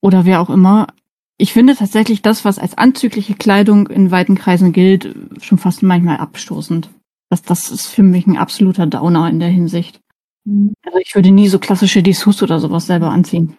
Oder 0.00 0.24
wer 0.24 0.40
auch 0.40 0.50
immer. 0.50 0.88
Ich 1.36 1.52
finde 1.52 1.74
tatsächlich 1.74 2.22
das, 2.22 2.44
was 2.44 2.58
als 2.58 2.78
anzügliche 2.78 3.34
Kleidung 3.34 3.88
in 3.88 4.10
weiten 4.10 4.36
Kreisen 4.36 4.72
gilt, 4.72 5.14
schon 5.40 5.58
fast 5.58 5.82
manchmal 5.82 6.18
abstoßend. 6.18 6.90
Das, 7.30 7.42
das 7.42 7.70
ist 7.70 7.86
für 7.86 8.02
mich 8.02 8.26
ein 8.26 8.36
absoluter 8.36 8.86
Downer 8.86 9.28
in 9.28 9.40
der 9.40 9.48
Hinsicht. 9.48 10.00
Mhm. 10.44 10.74
Also 10.84 10.98
ich 10.98 11.14
würde 11.14 11.30
nie 11.30 11.48
so 11.48 11.58
klassische 11.58 12.02
Dessous 12.02 12.42
oder 12.42 12.60
sowas 12.60 12.86
selber 12.86 13.10
anziehen. 13.10 13.56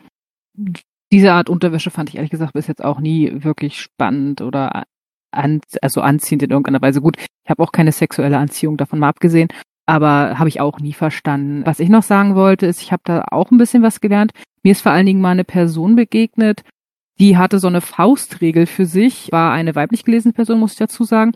Diese 1.11 1.33
Art 1.33 1.49
Unterwäsche 1.49 1.91
fand 1.91 2.09
ich 2.09 2.15
ehrlich 2.15 2.31
gesagt 2.31 2.53
bis 2.53 2.67
jetzt 2.67 2.83
auch 2.83 2.99
nie 2.99 3.43
wirklich 3.43 3.79
spannend 3.79 4.41
oder 4.41 4.85
an, 5.35 5.61
also 5.81 6.01
anziehend 6.01 6.43
in 6.43 6.51
irgendeiner 6.51 6.81
Weise. 6.81 7.01
Gut, 7.01 7.17
ich 7.17 7.49
habe 7.49 7.63
auch 7.63 7.71
keine 7.71 7.91
sexuelle 7.91 8.37
Anziehung 8.37 8.77
davon 8.77 8.99
mal 8.99 9.09
abgesehen, 9.09 9.49
aber 9.85 10.39
habe 10.39 10.49
ich 10.49 10.61
auch 10.61 10.79
nie 10.79 10.93
verstanden. 10.93 11.65
Was 11.65 11.79
ich 11.79 11.89
noch 11.89 12.03
sagen 12.03 12.35
wollte, 12.35 12.65
ist, 12.65 12.81
ich 12.81 12.91
habe 12.91 13.03
da 13.05 13.25
auch 13.31 13.51
ein 13.51 13.57
bisschen 13.57 13.83
was 13.83 14.01
gelernt. 14.01 14.31
Mir 14.63 14.71
ist 14.71 14.81
vor 14.81 14.91
allen 14.91 15.05
Dingen 15.05 15.21
mal 15.21 15.31
eine 15.31 15.43
Person 15.43 15.95
begegnet, 15.95 16.63
die 17.19 17.37
hatte 17.37 17.59
so 17.59 17.67
eine 17.67 17.81
Faustregel 17.81 18.65
für 18.65 18.85
sich, 18.85 19.31
war 19.31 19.53
eine 19.53 19.75
weiblich 19.75 20.03
gelesene 20.03 20.33
Person, 20.33 20.59
muss 20.59 20.73
ich 20.73 20.77
dazu 20.79 21.03
sagen. 21.03 21.31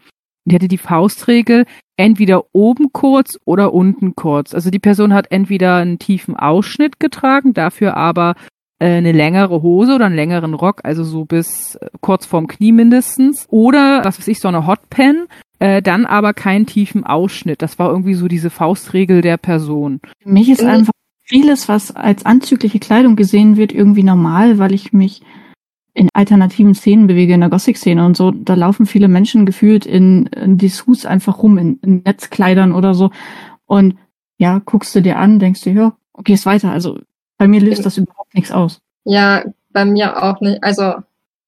Die 0.46 0.56
hatte 0.56 0.68
die 0.68 0.78
Faustregel 0.78 1.66
entweder 1.96 2.44
oben 2.54 2.92
kurz 2.92 3.38
oder 3.46 3.74
unten 3.74 4.16
kurz. 4.16 4.54
Also 4.54 4.72
die 4.72 4.80
Person 4.80 5.14
hat 5.14 5.32
entweder 5.32 5.76
einen 5.76 6.00
tiefen 6.00 6.36
Ausschnitt 6.36 7.00
getragen, 7.00 7.54
dafür 7.54 7.96
aber 7.96 8.36
eine 8.86 9.12
längere 9.12 9.62
Hose 9.62 9.96
oder 9.96 10.06
einen 10.06 10.16
längeren 10.16 10.54
Rock, 10.54 10.82
also 10.84 11.04
so 11.04 11.26
bis 11.26 11.76
äh, 11.76 11.90
kurz 12.02 12.26
vorm 12.26 12.48
Knie 12.48 12.72
mindestens. 12.72 13.46
Oder, 13.50 14.06
was 14.06 14.20
weiß 14.20 14.28
ich, 14.28 14.40
so 14.40 14.48
eine 14.48 14.66
Hotpen, 14.66 15.28
äh, 15.60 15.82
dann 15.82 16.06
aber 16.06 16.34
keinen 16.34 16.66
tiefen 16.66 17.04
Ausschnitt. 17.04 17.62
Das 17.62 17.78
war 17.80 17.90
irgendwie 17.90 18.14
so 18.14 18.28
diese 18.28 18.50
Faustregel 18.50 19.22
der 19.22 19.38
Person. 19.38 20.00
Für 20.24 20.30
mich 20.30 20.50
ist 20.50 20.64
einfach 20.64 20.94
vieles, 21.24 21.68
was 21.68 21.96
als 21.96 22.26
anzügliche 22.26 22.80
Kleidung 22.80 23.16
gesehen 23.16 23.58
wird, 23.58 23.72
irgendwie 23.72 24.04
normal, 24.04 24.58
weil 24.58 24.74
ich 24.74 24.94
mich 24.94 25.22
in 25.94 26.10
alternativen 26.14 26.74
Szenen 26.74 27.08
bewege, 27.08 27.34
in 27.34 27.42
der 27.42 27.50
Gothic-Szene 27.50 28.06
und 28.06 28.16
so. 28.16 28.32
Da 28.32 28.54
laufen 28.54 28.86
viele 28.86 29.10
Menschen 29.10 29.46
gefühlt 29.46 29.86
in, 29.86 30.28
in 30.28 30.58
Dessous 30.58 31.06
einfach 31.06 31.44
rum, 31.44 31.58
in, 31.58 31.80
in 31.80 32.02
Netzkleidern 32.04 32.72
oder 32.72 32.94
so. 32.94 33.12
Und 33.66 33.96
ja, 34.38 34.60
guckst 34.64 34.96
du 34.96 35.02
dir 35.02 35.18
an, 35.18 35.40
denkst 35.40 35.62
du, 35.62 35.72
ja, 35.72 35.98
okay, 36.14 36.34
ist 36.34 36.46
weiter. 36.46 36.72
Also 36.72 37.00
bei 37.40 37.48
mir 37.48 37.62
löst 37.62 37.86
das 37.86 37.98
überhaupt 37.98 38.36
nichts 38.36 38.52
aus. 38.52 38.80
Ja, 39.06 39.44
bei 39.72 39.86
mir 39.86 40.22
auch 40.22 40.40
nicht. 40.42 40.64
Also 40.64 40.96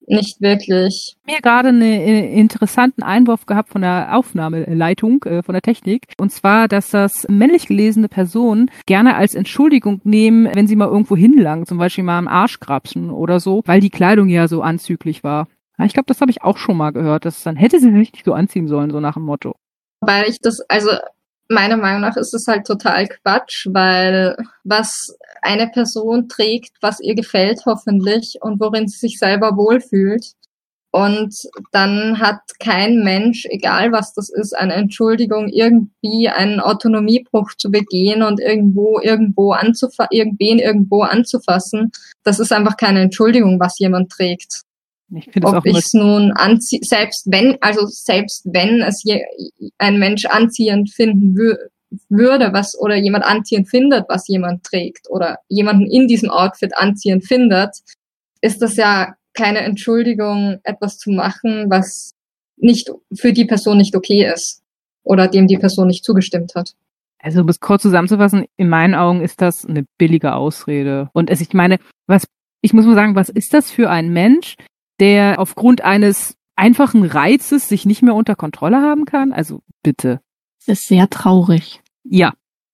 nicht 0.07 0.41
wirklich. 0.41 1.15
Mir 1.25 1.41
gerade 1.41 1.69
einen 1.69 1.81
äh, 1.81 2.33
interessanten 2.33 3.03
Einwurf 3.03 3.45
gehabt 3.45 3.69
von 3.69 3.81
der 3.81 4.15
Aufnahmeleitung, 4.15 5.23
äh, 5.23 5.43
von 5.43 5.53
der 5.53 5.61
Technik. 5.61 6.13
Und 6.17 6.31
zwar, 6.31 6.67
dass 6.67 6.89
das 6.89 7.27
männlich 7.29 7.67
gelesene 7.67 8.07
Personen 8.07 8.71
gerne 8.85 9.15
als 9.15 9.35
Entschuldigung 9.35 10.01
nehmen, 10.03 10.49
wenn 10.53 10.67
sie 10.67 10.75
mal 10.75 10.87
irgendwo 10.87 11.15
hinlangen, 11.15 11.65
zum 11.65 11.77
Beispiel 11.77 12.03
mal 12.03 12.17
am 12.17 12.27
Arsch 12.27 12.59
grapschen 12.59 13.11
oder 13.11 13.39
so, 13.39 13.61
weil 13.65 13.79
die 13.79 13.89
Kleidung 13.89 14.29
ja 14.29 14.47
so 14.47 14.61
anzüglich 14.61 15.23
war. 15.23 15.47
Ja, 15.77 15.85
ich 15.85 15.93
glaube, 15.93 16.07
das 16.07 16.21
habe 16.21 16.31
ich 16.31 16.41
auch 16.41 16.57
schon 16.57 16.77
mal 16.77 16.91
gehört, 16.91 17.25
dass 17.25 17.43
dann 17.43 17.55
hätte 17.55 17.79
sie 17.79 17.91
sich 17.91 18.13
nicht 18.13 18.25
so 18.25 18.33
anziehen 18.33 18.67
sollen, 18.67 18.91
so 18.91 18.99
nach 18.99 19.15
dem 19.15 19.23
Motto. 19.23 19.55
Weil 20.01 20.29
ich 20.29 20.39
das, 20.39 20.61
also 20.67 20.89
meiner 21.51 21.77
Meinung 21.77 22.01
nach 22.01 22.17
ist 22.17 22.33
es 22.33 22.47
halt 22.47 22.65
total 22.65 23.07
Quatsch, 23.07 23.67
weil 23.71 24.35
was 24.63 25.15
eine 25.41 25.67
Person 25.67 26.27
trägt, 26.29 26.71
was 26.81 26.99
ihr 26.99 27.15
gefällt 27.15 27.61
hoffentlich 27.65 28.37
und 28.41 28.59
worin 28.59 28.87
sie 28.87 28.97
sich 28.97 29.19
selber 29.19 29.55
wohlfühlt, 29.57 30.33
Und 30.91 31.33
dann 31.71 32.19
hat 32.19 32.41
kein 32.59 33.01
Mensch, 33.03 33.45
egal 33.49 33.93
was 33.93 34.13
das 34.13 34.29
ist, 34.29 34.53
eine 34.53 34.73
Entschuldigung, 34.73 35.47
irgendwie 35.47 36.27
einen 36.27 36.59
Autonomiebruch 36.59 37.51
zu 37.57 37.71
begehen 37.71 38.23
und 38.23 38.41
irgendwo, 38.41 38.99
irgendwo 38.99 39.53
anzufa 39.53 40.07
irgendwen 40.11 40.59
irgendwo 40.59 41.03
anzufassen. 41.03 41.91
Das 42.23 42.39
ist 42.39 42.51
einfach 42.51 42.75
keine 42.75 43.01
Entschuldigung, 43.01 43.57
was 43.59 43.79
jemand 43.79 44.11
trägt. 44.11 44.63
Ich 45.13 45.29
Ob 45.43 45.65
ich 45.65 45.77
es 45.77 45.93
nun 45.93 46.31
anziehe, 46.31 46.79
selbst 46.83 47.25
wenn, 47.29 47.57
also 47.61 47.85
selbst 47.85 48.45
wenn 48.45 48.81
es 48.81 49.03
je, 49.03 49.21
ein 49.77 49.99
Mensch 49.99 50.25
anziehend 50.25 50.89
finden 50.89 51.35
wür 51.35 51.57
würde, 52.07 52.53
was, 52.53 52.79
oder 52.79 52.95
jemand 52.95 53.25
anziehend 53.25 53.69
findet, 53.69 54.05
was 54.07 54.27
jemand 54.29 54.63
trägt, 54.63 55.09
oder 55.09 55.39
jemanden 55.49 55.85
in 55.85 56.07
diesem 56.07 56.29
Outfit 56.29 56.71
anziehend 56.77 57.25
findet, 57.25 57.75
ist 58.39 58.61
das 58.61 58.77
ja 58.77 59.15
keine 59.33 59.59
Entschuldigung, 59.59 60.59
etwas 60.63 60.97
zu 60.97 61.11
machen, 61.11 61.69
was 61.69 62.13
nicht 62.57 62.91
für 63.13 63.33
die 63.33 63.45
Person 63.45 63.77
nicht 63.77 63.95
okay 63.95 64.31
ist 64.31 64.61
oder 65.03 65.27
dem 65.27 65.47
die 65.47 65.57
Person 65.57 65.87
nicht 65.87 66.05
zugestimmt 66.05 66.53
hat. 66.55 66.73
Also, 67.19 67.41
um 67.41 67.49
es 67.49 67.59
kurz 67.59 67.83
zusammenzufassen, 67.83 68.45
in 68.57 68.69
meinen 68.69 68.95
Augen 68.95 69.21
ist 69.21 69.41
das 69.41 69.65
eine 69.65 69.85
billige 69.97 70.33
Ausrede. 70.33 71.09
Und 71.13 71.29
es, 71.29 71.41
ich 71.41 71.53
meine, 71.53 71.77
was, 72.07 72.25
ich 72.61 72.73
muss 72.73 72.85
mal 72.85 72.95
sagen, 72.95 73.15
was 73.15 73.29
ist 73.29 73.53
das 73.53 73.69
für 73.69 73.89
ein 73.89 74.09
Mensch, 74.09 74.55
der 75.01 75.39
aufgrund 75.39 75.81
eines 75.81 76.37
einfachen 76.55 77.03
Reizes 77.03 77.67
sich 77.67 77.85
nicht 77.85 78.03
mehr 78.03 78.15
unter 78.15 78.35
Kontrolle 78.35 78.77
haben 78.77 79.05
kann? 79.05 79.33
Also, 79.33 79.61
bitte. 79.83 80.21
Das 80.59 80.79
ist 80.79 80.87
sehr 80.87 81.09
traurig. 81.09 81.81
Ja. 82.03 82.33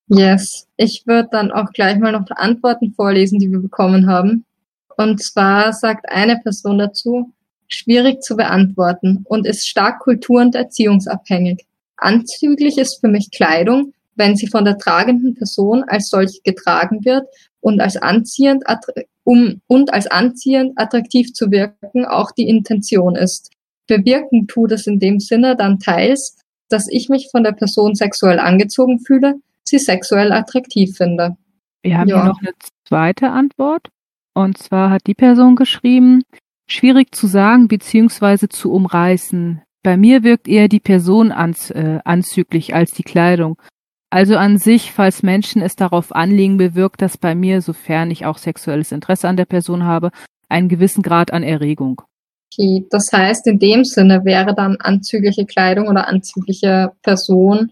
Yes. 0.09 0.67
Ich 0.75 1.03
würde 1.05 1.29
dann 1.31 1.51
auch 1.51 1.71
gleich 1.71 1.97
mal 1.97 2.11
noch 2.11 2.25
die 2.25 2.33
Antworten 2.33 2.93
vorlesen, 2.93 3.39
die 3.39 3.49
wir 3.49 3.59
bekommen 3.59 4.07
haben. 4.07 4.45
Und 4.97 5.23
zwar 5.23 5.73
sagt 5.73 6.09
eine 6.09 6.37
Person 6.39 6.77
dazu, 6.77 7.31
schwierig 7.67 8.21
zu 8.21 8.35
beantworten 8.35 9.23
und 9.25 9.45
ist 9.45 9.67
stark 9.67 9.99
kultur- 9.99 10.41
und 10.41 10.55
erziehungsabhängig. 10.55 11.65
Anzüglich 11.97 12.77
ist 12.77 12.99
für 12.99 13.07
mich 13.07 13.31
Kleidung, 13.31 13.93
wenn 14.15 14.35
sie 14.35 14.47
von 14.47 14.65
der 14.65 14.77
tragenden 14.77 15.35
Person 15.35 15.83
als 15.87 16.09
solche 16.09 16.41
getragen 16.43 17.05
wird 17.05 17.27
und 17.67 17.81
als 17.81 17.97
anziehend, 17.97 18.63
um, 19.25 19.59
und 19.67 19.93
als 19.93 20.07
anziehend 20.07 20.71
attraktiv 20.77 21.33
zu 21.33 21.51
wirken 21.51 22.05
auch 22.05 22.31
die 22.31 22.47
Intention 22.47 23.17
ist. 23.17 23.51
Bewirken 23.87 24.47
tut 24.47 24.71
es 24.71 24.87
in 24.87 24.99
dem 24.99 25.19
Sinne 25.19 25.57
dann 25.57 25.77
teils, 25.77 26.37
dass 26.69 26.87
ich 26.89 27.09
mich 27.09 27.27
von 27.29 27.43
der 27.43 27.51
Person 27.51 27.93
sexuell 27.93 28.39
angezogen 28.39 28.99
fühle, 28.99 29.35
sie 29.65 29.79
sexuell 29.79 30.31
attraktiv 30.31 30.95
finde. 30.95 31.35
Wir 31.81 31.97
haben 31.97 32.07
ja. 32.07 32.21
hier 32.21 32.29
noch 32.29 32.39
eine 32.39 32.53
zweite 32.85 33.31
Antwort. 33.31 33.89
Und 34.33 34.57
zwar 34.57 34.89
hat 34.89 35.01
die 35.05 35.13
Person 35.13 35.57
geschrieben, 35.57 36.23
schwierig 36.69 37.13
zu 37.13 37.27
sagen 37.27 37.67
bzw. 37.67 38.47
zu 38.47 38.71
umreißen. 38.71 39.61
Bei 39.83 39.97
mir 39.97 40.23
wirkt 40.23 40.47
eher 40.47 40.69
die 40.69 40.79
Person 40.79 41.33
anz, 41.33 41.69
äh, 41.71 41.99
anzüglich 42.05 42.73
als 42.73 42.91
die 42.91 43.03
Kleidung. 43.03 43.57
Also 44.09 44.37
an 44.37 44.57
sich, 44.57 44.93
falls 44.93 45.21
Menschen 45.21 45.61
es 45.61 45.75
darauf 45.75 46.15
anlegen, 46.15 46.57
bewirkt 46.57 47.01
das 47.01 47.17
bei 47.17 47.35
mir, 47.35 47.61
sofern 47.61 48.09
ich 48.09 48.25
auch 48.25 48.37
sexuelles 48.37 48.91
Interesse 48.91 49.27
an 49.27 49.37
der 49.37 49.45
Person 49.45 49.83
habe, 49.83 50.11
einen 50.47 50.69
gewissen 50.69 51.01
Grad 51.03 51.33
an 51.33 51.43
Erregung. 51.43 52.01
Okay, 52.53 52.85
das 52.89 53.11
heißt, 53.11 53.47
in 53.47 53.59
dem 53.59 53.83
Sinne 53.83 54.23
wäre 54.23 54.55
dann 54.55 54.77
anzügliche 54.77 55.45
Kleidung 55.45 55.89
oder 55.89 56.07
anzügliche 56.07 56.93
Person 57.03 57.71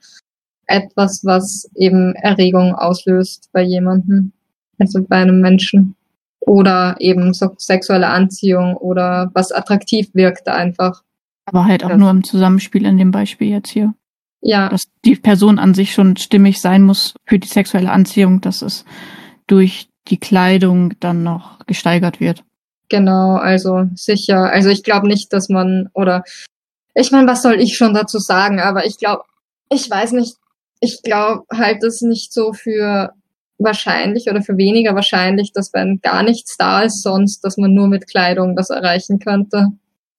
etwas, 0.68 1.22
was 1.24 1.70
eben 1.76 2.14
Erregung 2.16 2.76
auslöst 2.76 3.50
bei 3.54 3.62
jemandem, 3.62 4.34
also 4.78 5.04
bei 5.08 5.18
einem 5.18 5.40
Menschen 5.40 5.96
oder 6.42 6.96
eben 7.00 7.34
so 7.34 7.52
sexuelle 7.58 8.08
Anziehung 8.08 8.76
oder 8.76 9.32
was 9.34 9.52
attraktiv 9.52 10.10
wirkt 10.14 10.48
einfach. 10.48 11.02
Aber 11.46 11.66
halt 11.66 11.84
auch 11.84 11.90
das. 11.90 12.00
nur 12.00 12.10
im 12.10 12.24
Zusammenspiel 12.24 12.86
in 12.86 12.98
dem 12.98 13.12
Beispiel 13.12 13.50
jetzt 13.50 13.70
hier. 13.70 13.94
Ja. 14.42 14.70
Dass 14.70 14.84
die 15.04 15.16
Person 15.16 15.60
an 15.60 15.74
sich 15.74 15.94
schon 15.94 16.18
stimmig 16.18 16.62
sein 16.62 16.84
muss 16.84 17.16
für 17.26 17.40
die 17.40 17.48
sexuelle 17.48 17.92
Anziehung, 17.92 18.42
dass 18.42 18.62
es 18.62 18.86
durch 19.48 19.88
die 20.08 20.20
Kleidung 20.20 20.94
dann 21.00 21.24
noch 21.24 21.66
gesteigert 21.66 22.20
wird. 22.20 22.44
Genau, 22.90 23.36
also 23.36 23.86
sicher. 23.96 24.52
Also 24.52 24.70
ich 24.70 24.84
glaube 24.84 25.08
nicht, 25.08 25.34
dass 25.34 25.50
man 25.50 25.90
oder 25.94 26.24
ich 26.94 27.12
meine, 27.12 27.28
was 27.28 27.42
soll 27.42 27.60
ich 27.60 27.76
schon 27.76 27.94
dazu 27.94 28.20
sagen? 28.20 28.60
Aber 28.60 28.86
ich 28.86 28.98
glaube, 28.98 29.24
ich 29.70 29.90
weiß 29.90 30.14
nicht. 30.14 30.36
Ich 30.80 31.02
glaube 31.04 31.44
halt, 31.52 31.84
dass 31.84 32.02
nicht 32.02 32.32
so 32.32 32.54
für 32.54 33.14
wahrscheinlich 33.58 34.30
oder 34.30 34.42
für 34.42 34.58
weniger 34.58 34.96
wahrscheinlich, 34.96 35.52
dass 35.54 35.74
wenn 35.74 36.00
gar 36.02 36.24
nichts 36.24 36.58
da 36.58 36.84
ist 36.84 37.02
sonst, 37.02 37.42
dass 37.42 37.58
man 37.58 37.74
nur 37.74 37.88
mit 37.88 38.08
Kleidung 38.08 38.56
das 38.56 38.70
erreichen 38.70 39.20
könnte. 39.20 39.70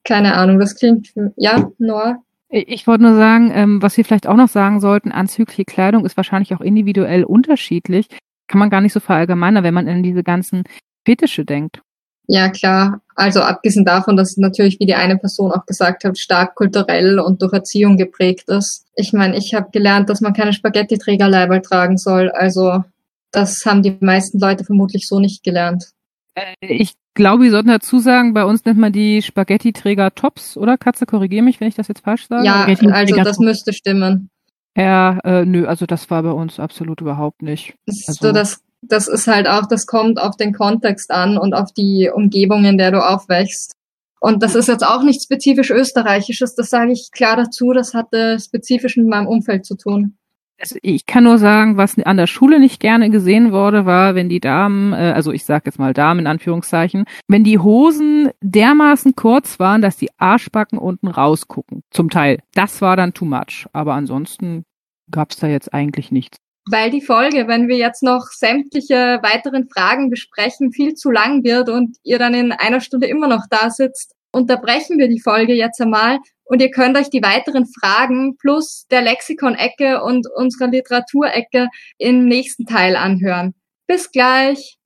Keine 0.05 0.35
Ahnung, 0.35 0.59
das 0.59 0.75
klingt, 0.75 1.13
ja, 1.37 1.71
Noah? 1.79 2.23
Ich 2.49 2.87
wollte 2.87 3.03
nur 3.03 3.17
sagen, 3.17 3.51
ähm, 3.53 3.83
was 3.83 3.97
wir 3.97 4.05
vielleicht 4.05 4.27
auch 4.27 4.37
noch 4.37 4.49
sagen 4.49 4.81
sollten, 4.81 5.11
anzügliche 5.11 5.65
Kleidung 5.65 6.05
ist 6.05 6.17
wahrscheinlich 6.17 6.55
auch 6.55 6.61
individuell 6.61 7.25
unterschiedlich. 7.25 8.09
Kann 8.47 8.61
man 8.61 8.71
gar 8.71 8.81
nicht 8.81 8.93
so 8.93 9.01
verallgemeinern, 9.01 9.65
wenn 9.65 9.75
man 9.75 9.89
in 9.89 10.03
diese 10.03 10.23
ganzen 10.23 10.63
Fetische 11.05 11.45
denkt. 11.45 11.83
Ja, 12.29 12.49
klar. 12.49 13.01
Also 13.15 13.41
abgesehen 13.41 13.85
davon, 13.85 14.17
dass 14.17 14.37
natürlich, 14.37 14.79
wie 14.81 14.87
die 14.87 14.95
eine 14.95 15.17
Person 15.17 15.53
auch 15.53 15.65
gesagt 15.65 16.05
hat, 16.05 16.19
stark 16.19 16.55
kulturell 16.55 17.19
und 17.19 17.41
durch 17.43 17.53
Erziehung 17.53 17.97
geprägt 17.97 18.49
ist. 18.49 18.85
Ich 18.95 19.13
meine, 19.13 19.37
ich 19.37 19.55
habe 19.55 19.71
gelernt, 19.71 20.11
dass 20.11 20.21
man 20.21 20.33
keine 20.33 20.53
Spaghetti-Trägerleiberl 20.53 21.63
tragen 21.63 21.99
soll. 21.99 22.31
Also 22.31 22.83
das 23.31 23.65
haben 23.65 23.83
die 23.83 23.97
meisten 24.01 24.39
Leute 24.39 24.65
vermutlich 24.65 25.07
so 25.07 25.21
nicht 25.21 25.45
gelernt. 25.45 25.91
Äh, 26.35 26.55
ich 26.61 26.95
glaube, 27.17 27.43
wir 27.43 27.51
sollten 27.51 27.69
dazu 27.69 27.99
sagen, 27.99 28.33
bei 28.33 28.45
uns 28.45 28.65
nennt 28.65 28.79
man 28.79 28.93
die 28.93 29.21
Spaghetti-Träger 29.21 30.15
Tops, 30.15 30.57
oder? 30.57 30.79
Katze, 30.79 31.07
korrigiere 31.07 31.43
mich, 31.43 31.61
wenn 31.61 31.67
ich 31.67 31.75
das 31.75 31.89
jetzt 31.89 32.05
falsch 32.05 32.29
sage. 32.29 32.47
Ja, 32.47 32.65
also 32.93 33.17
das 33.17 33.41
müsste 33.41 33.73
stimmen. 33.73 34.31
Ja, 34.77 35.19
äh, 35.25 35.45
nö, 35.45 35.67
also 35.67 35.87
das 35.87 36.09
war 36.11 36.23
bei 36.23 36.31
uns 36.31 36.61
absolut 36.61 37.01
überhaupt 37.01 37.43
nicht. 37.43 37.75
Also, 37.89 38.13
so, 38.29 38.33
das, 38.33 38.61
das 38.83 39.09
ist 39.09 39.27
halt 39.27 39.49
auch, 39.49 39.67
das 39.67 39.87
kommt 39.87 40.21
auf 40.21 40.37
den 40.37 40.53
Kontext 40.53 41.11
an 41.11 41.39
und 41.39 41.55
auf 41.55 41.73
die 41.73 42.11
Umgebung, 42.15 42.65
in 42.65 42.79
der 42.79 42.93
du 42.93 43.05
aufwächst. 43.05 43.73
Und 44.21 44.43
das 44.43 44.55
ist 44.55 44.69
jetzt 44.69 44.87
auch 44.87 45.03
nicht 45.03 45.23
spezifisch 45.23 45.71
österreichisches, 45.71 46.55
das 46.55 46.71
sage 46.71 46.93
ich 46.93 47.11
klar 47.13 47.37
dazu, 47.37 47.73
das 47.73 47.95
hatte 47.95 48.39
spezifisch 48.39 48.97
mit 48.97 49.07
meinem 49.07 49.27
Umfeld 49.27 49.65
zu 49.65 49.77
tun. 49.77 50.17
Also 50.59 50.77
ich 50.81 51.05
kann 51.05 51.25
nur 51.25 51.39
sagen, 51.39 51.77
was 51.77 51.99
an 51.99 52.17
der 52.17 52.27
Schule 52.27 52.59
nicht 52.59 52.81
gerne 52.81 53.11
gesehen 53.11 53.53
wurde, 53.53 53.85
war, 53.85 54.15
wenn 54.15 54.29
die 54.29 54.41
Damen, 54.41 54.93
äh, 54.93 55.13
also 55.15 55.33
ich 55.33 55.45
sag 55.45 55.67
jetzt 55.67 55.79
mal 55.79 55.93
Damen 55.93 56.21
in 56.21 56.27
Anführungszeichen, 56.27 57.05
wenn 57.29 57.45
die 57.45 57.59
Hosen 57.59 58.31
dermaßen 58.41 59.15
kurz 59.17 59.59
waren, 59.59 59.83
dass 59.83 59.97
die 59.97 60.11
Arschbacken 60.19 60.79
unten 60.79 61.09
rausgucken. 61.09 61.83
Zum 61.91 62.09
Teil. 62.09 62.41
Das 62.55 62.81
war 62.81 62.97
dann 62.97 63.13
too 63.13 63.27
much. 63.27 63.67
Aber 63.73 63.95
ansonsten 63.95 64.65
gab's 65.11 65.37
da 65.37 65.47
jetzt 65.47 65.75
eigentlich 65.75 66.11
nichts. 66.11 66.39
Weil 66.69 66.91
die 66.91 67.03
Folge, 67.03 67.47
wenn 67.47 67.69
wir 67.69 67.77
jetzt 67.77 68.03
noch 68.03 68.27
sämtliche 68.33 69.21
weiteren 69.23 69.69
Fragen 69.69 70.11
besprechen, 70.11 70.73
viel 70.73 70.95
zu 70.95 71.11
lang 71.11 71.45
wird 71.45 71.69
und 71.69 71.97
ihr 72.03 72.19
dann 72.19 72.35
in 72.35 72.51
einer 72.51 72.81
Stunde 72.81 73.07
immer 73.07 73.29
noch 73.29 73.45
da 73.49 73.71
sitzt, 73.71 74.15
unterbrechen 74.33 74.99
wir 74.99 75.09
die 75.09 75.21
Folge 75.21 75.55
jetzt 75.55 75.81
einmal 75.81 76.19
und 76.47 76.63
ihr 76.63 76.71
könnt 76.71 76.97
euch 76.97 77.11
die 77.11 77.23
weiteren 77.23 77.67
Fragen 77.67 78.37
plus 78.37 78.87
der 78.91 79.03
Lexikon-Ecke 79.03 80.03
und 80.03 80.27
unserer 80.35 80.69
Literaturecke 80.69 81.69
im 81.99 82.25
nächsten 82.25 82.65
Teil 82.65 82.97
anhören. 82.97 83.55
Bis 83.87 84.11
gleich! 84.11 84.79